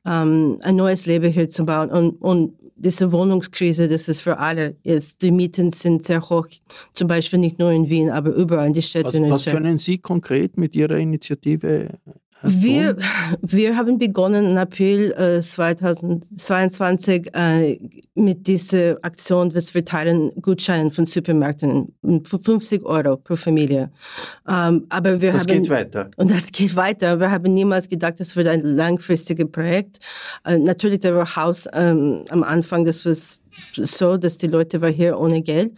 ähm, 0.06 0.60
ein 0.62 0.76
neues 0.76 1.06
Leben 1.06 1.32
hier 1.32 1.50
zu 1.50 1.66
bauen 1.66 1.90
und, 1.90 2.22
und 2.22 2.54
diese 2.76 3.12
Wohnungskrise, 3.12 3.88
das 3.88 4.08
ist 4.08 4.22
für 4.22 4.38
alle 4.38 4.76
jetzt. 4.84 5.22
Die 5.22 5.32
Mieten 5.32 5.72
sind 5.72 6.04
sehr 6.04 6.22
hoch, 6.22 6.48
zum 6.94 7.08
Beispiel 7.08 7.40
nicht 7.40 7.60
nur 7.60 7.72
in 7.72 7.90
Wien, 7.90 8.10
aber 8.10 8.32
überall 8.32 8.68
in 8.68 8.74
die 8.74 8.82
Städte. 8.82 9.22
Was, 9.24 9.46
was 9.46 9.46
können 9.46 9.80
Sie 9.80 9.98
konkret 9.98 10.58
mit 10.58 10.76
Ihrer 10.76 10.98
Initiative 10.98 11.90
wir, 12.44 12.98
wir 13.42 13.76
haben 13.76 13.98
begonnen 13.98 14.52
im 14.52 14.58
April 14.58 15.12
äh, 15.14 15.42
2022 15.42 17.30
äh, 17.34 17.80
mit 18.16 18.48
dieser 18.48 18.98
Aktion, 19.02 19.54
wir 19.54 19.86
teilen 19.86 20.32
Gutscheine 20.42 20.92
von 20.92 21.06
Supermärkten, 21.06 21.94
50 22.24 22.86
Euro 22.86 23.18
pro 23.18 23.36
Familie. 23.36 23.92
Ähm, 24.48 24.86
aber 24.90 25.22
wir 25.22 25.34
das 25.34 25.42
haben, 25.42 25.48
geht 25.48 25.70
weiter. 25.70 26.10
Und 26.18 26.32
das 26.32 26.52
geht 26.52 26.76
weiter. 26.76 27.20
Wir 27.20 27.32
haben 27.32 27.54
niemals 27.54 27.90
gedacht, 27.90 28.20
das 28.20 28.36
wird 28.36 28.48
ein 28.48 28.62
langfristiges 28.64 29.50
Projekt. 29.52 29.98
Äh, 30.46 30.58
natürlich, 30.58 31.00
der 31.00 31.36
Haus 31.36 31.68
ähm, 31.74 32.24
am 32.30 32.44
Anfang, 32.44 32.86
das 32.86 33.06
war 33.06 33.16
so, 33.74 34.18
dass 34.18 34.38
die 34.38 34.48
Leute 34.48 34.82
waren 34.82 34.94
hier 34.94 35.20
ohne 35.20 35.42
Geld. 35.42 35.74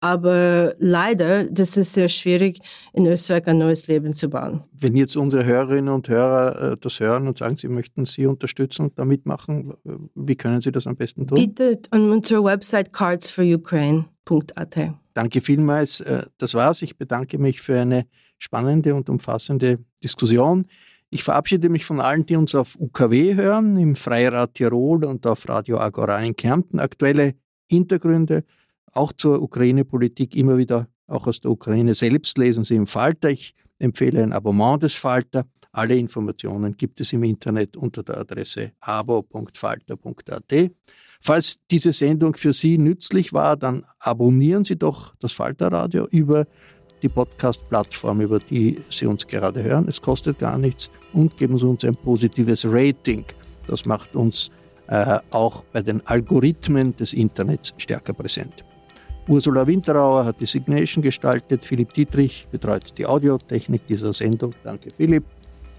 Aber 0.00 0.74
leider, 0.78 1.44
das 1.44 1.76
ist 1.76 1.94
sehr 1.94 2.08
schwierig, 2.08 2.58
in 2.92 3.06
Österreich 3.06 3.46
ein 3.46 3.58
neues 3.58 3.86
Leben 3.86 4.12
zu 4.14 4.28
bauen. 4.28 4.62
Wenn 4.72 4.96
jetzt 4.96 5.16
unsere 5.16 5.44
Hörerinnen 5.44 5.92
und 5.92 6.08
Hörer 6.08 6.72
äh, 6.72 6.76
das 6.80 7.00
hören 7.00 7.28
und 7.28 7.38
sagen, 7.38 7.56
sie 7.56 7.68
möchten 7.68 8.04
Sie 8.06 8.26
unterstützen 8.26 8.86
und 8.86 8.98
da 8.98 9.04
mitmachen, 9.04 9.72
wie 10.14 10.36
können 10.36 10.60
Sie 10.60 10.72
das 10.72 10.86
am 10.86 10.96
besten 10.96 11.26
tun? 11.26 11.36
Bitte 11.36 11.80
an 11.90 12.10
unserer 12.10 12.44
Website 12.44 12.92
cardsforukraine.at. 12.92 14.78
Danke 15.14 15.40
vielmals. 15.40 16.00
Äh, 16.00 16.24
das 16.38 16.54
war's. 16.54 16.82
Ich 16.82 16.96
bedanke 16.96 17.38
mich 17.38 17.60
für 17.60 17.78
eine 17.78 18.06
spannende 18.38 18.94
und 18.94 19.08
umfassende 19.08 19.78
Diskussion. 20.02 20.66
Ich 21.14 21.24
verabschiede 21.24 21.68
mich 21.68 21.84
von 21.84 22.00
allen, 22.00 22.24
die 22.24 22.36
uns 22.36 22.54
auf 22.54 22.74
UKW 22.80 23.34
hören, 23.34 23.76
im 23.76 23.96
Freirad 23.96 24.54
Tirol 24.54 25.04
und 25.04 25.26
auf 25.26 25.46
Radio 25.46 25.78
Agora 25.78 26.18
in 26.20 26.34
Kärnten. 26.34 26.80
Aktuelle 26.80 27.34
Hintergründe 27.70 28.44
auch 28.94 29.12
zur 29.12 29.42
Ukraine-Politik 29.42 30.34
immer 30.34 30.56
wieder 30.56 30.88
auch 31.06 31.26
aus 31.26 31.42
der 31.42 31.50
Ukraine 31.50 31.94
selbst 31.94 32.38
lesen 32.38 32.64
Sie 32.64 32.76
im 32.76 32.86
Falter. 32.86 33.28
Ich 33.28 33.54
empfehle 33.78 34.22
ein 34.22 34.32
Abonnement 34.32 34.82
des 34.82 34.94
Falter. 34.94 35.44
Alle 35.70 35.96
Informationen 35.96 36.78
gibt 36.78 36.98
es 36.98 37.12
im 37.12 37.24
Internet 37.24 37.76
unter 37.76 38.02
der 38.02 38.16
Adresse 38.16 38.72
abo.falter.at. 38.80 40.70
Falls 41.20 41.60
diese 41.70 41.92
Sendung 41.92 42.36
für 42.36 42.54
Sie 42.54 42.78
nützlich 42.78 43.34
war, 43.34 43.58
dann 43.58 43.84
abonnieren 43.98 44.64
Sie 44.64 44.78
doch 44.78 45.14
das 45.16 45.32
Falterradio 45.32 46.06
über 46.10 46.46
die 47.02 47.08
Podcast-Plattform, 47.08 48.20
über 48.20 48.38
die 48.38 48.78
Sie 48.90 49.06
uns 49.06 49.26
gerade 49.26 49.62
hören. 49.62 49.86
Es 49.88 50.00
kostet 50.00 50.38
gar 50.38 50.58
nichts 50.58 50.90
und 51.12 51.36
geben 51.36 51.58
Sie 51.58 51.66
uns 51.66 51.84
ein 51.84 51.96
positives 51.96 52.64
Rating. 52.64 53.24
Das 53.66 53.84
macht 53.84 54.14
uns 54.14 54.50
äh, 54.88 55.18
auch 55.30 55.64
bei 55.72 55.82
den 55.82 56.06
Algorithmen 56.06 56.96
des 56.96 57.12
Internets 57.12 57.74
stärker 57.78 58.12
präsent. 58.12 58.64
Ursula 59.28 59.66
Winterauer 59.66 60.24
hat 60.24 60.40
die 60.40 60.46
Signation 60.46 61.02
gestaltet, 61.02 61.64
Philipp 61.64 61.94
Dietrich 61.94 62.46
betreut 62.50 62.92
die 62.98 63.06
Audiotechnik 63.06 63.86
dieser 63.86 64.12
Sendung. 64.12 64.52
Danke 64.64 64.90
Philipp. 64.96 65.24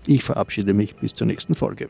Ich 0.08 0.24
verabschiede 0.24 0.74
mich 0.74 0.96
bis 0.96 1.14
zur 1.14 1.28
nächsten 1.28 1.56
Folge. 1.56 1.90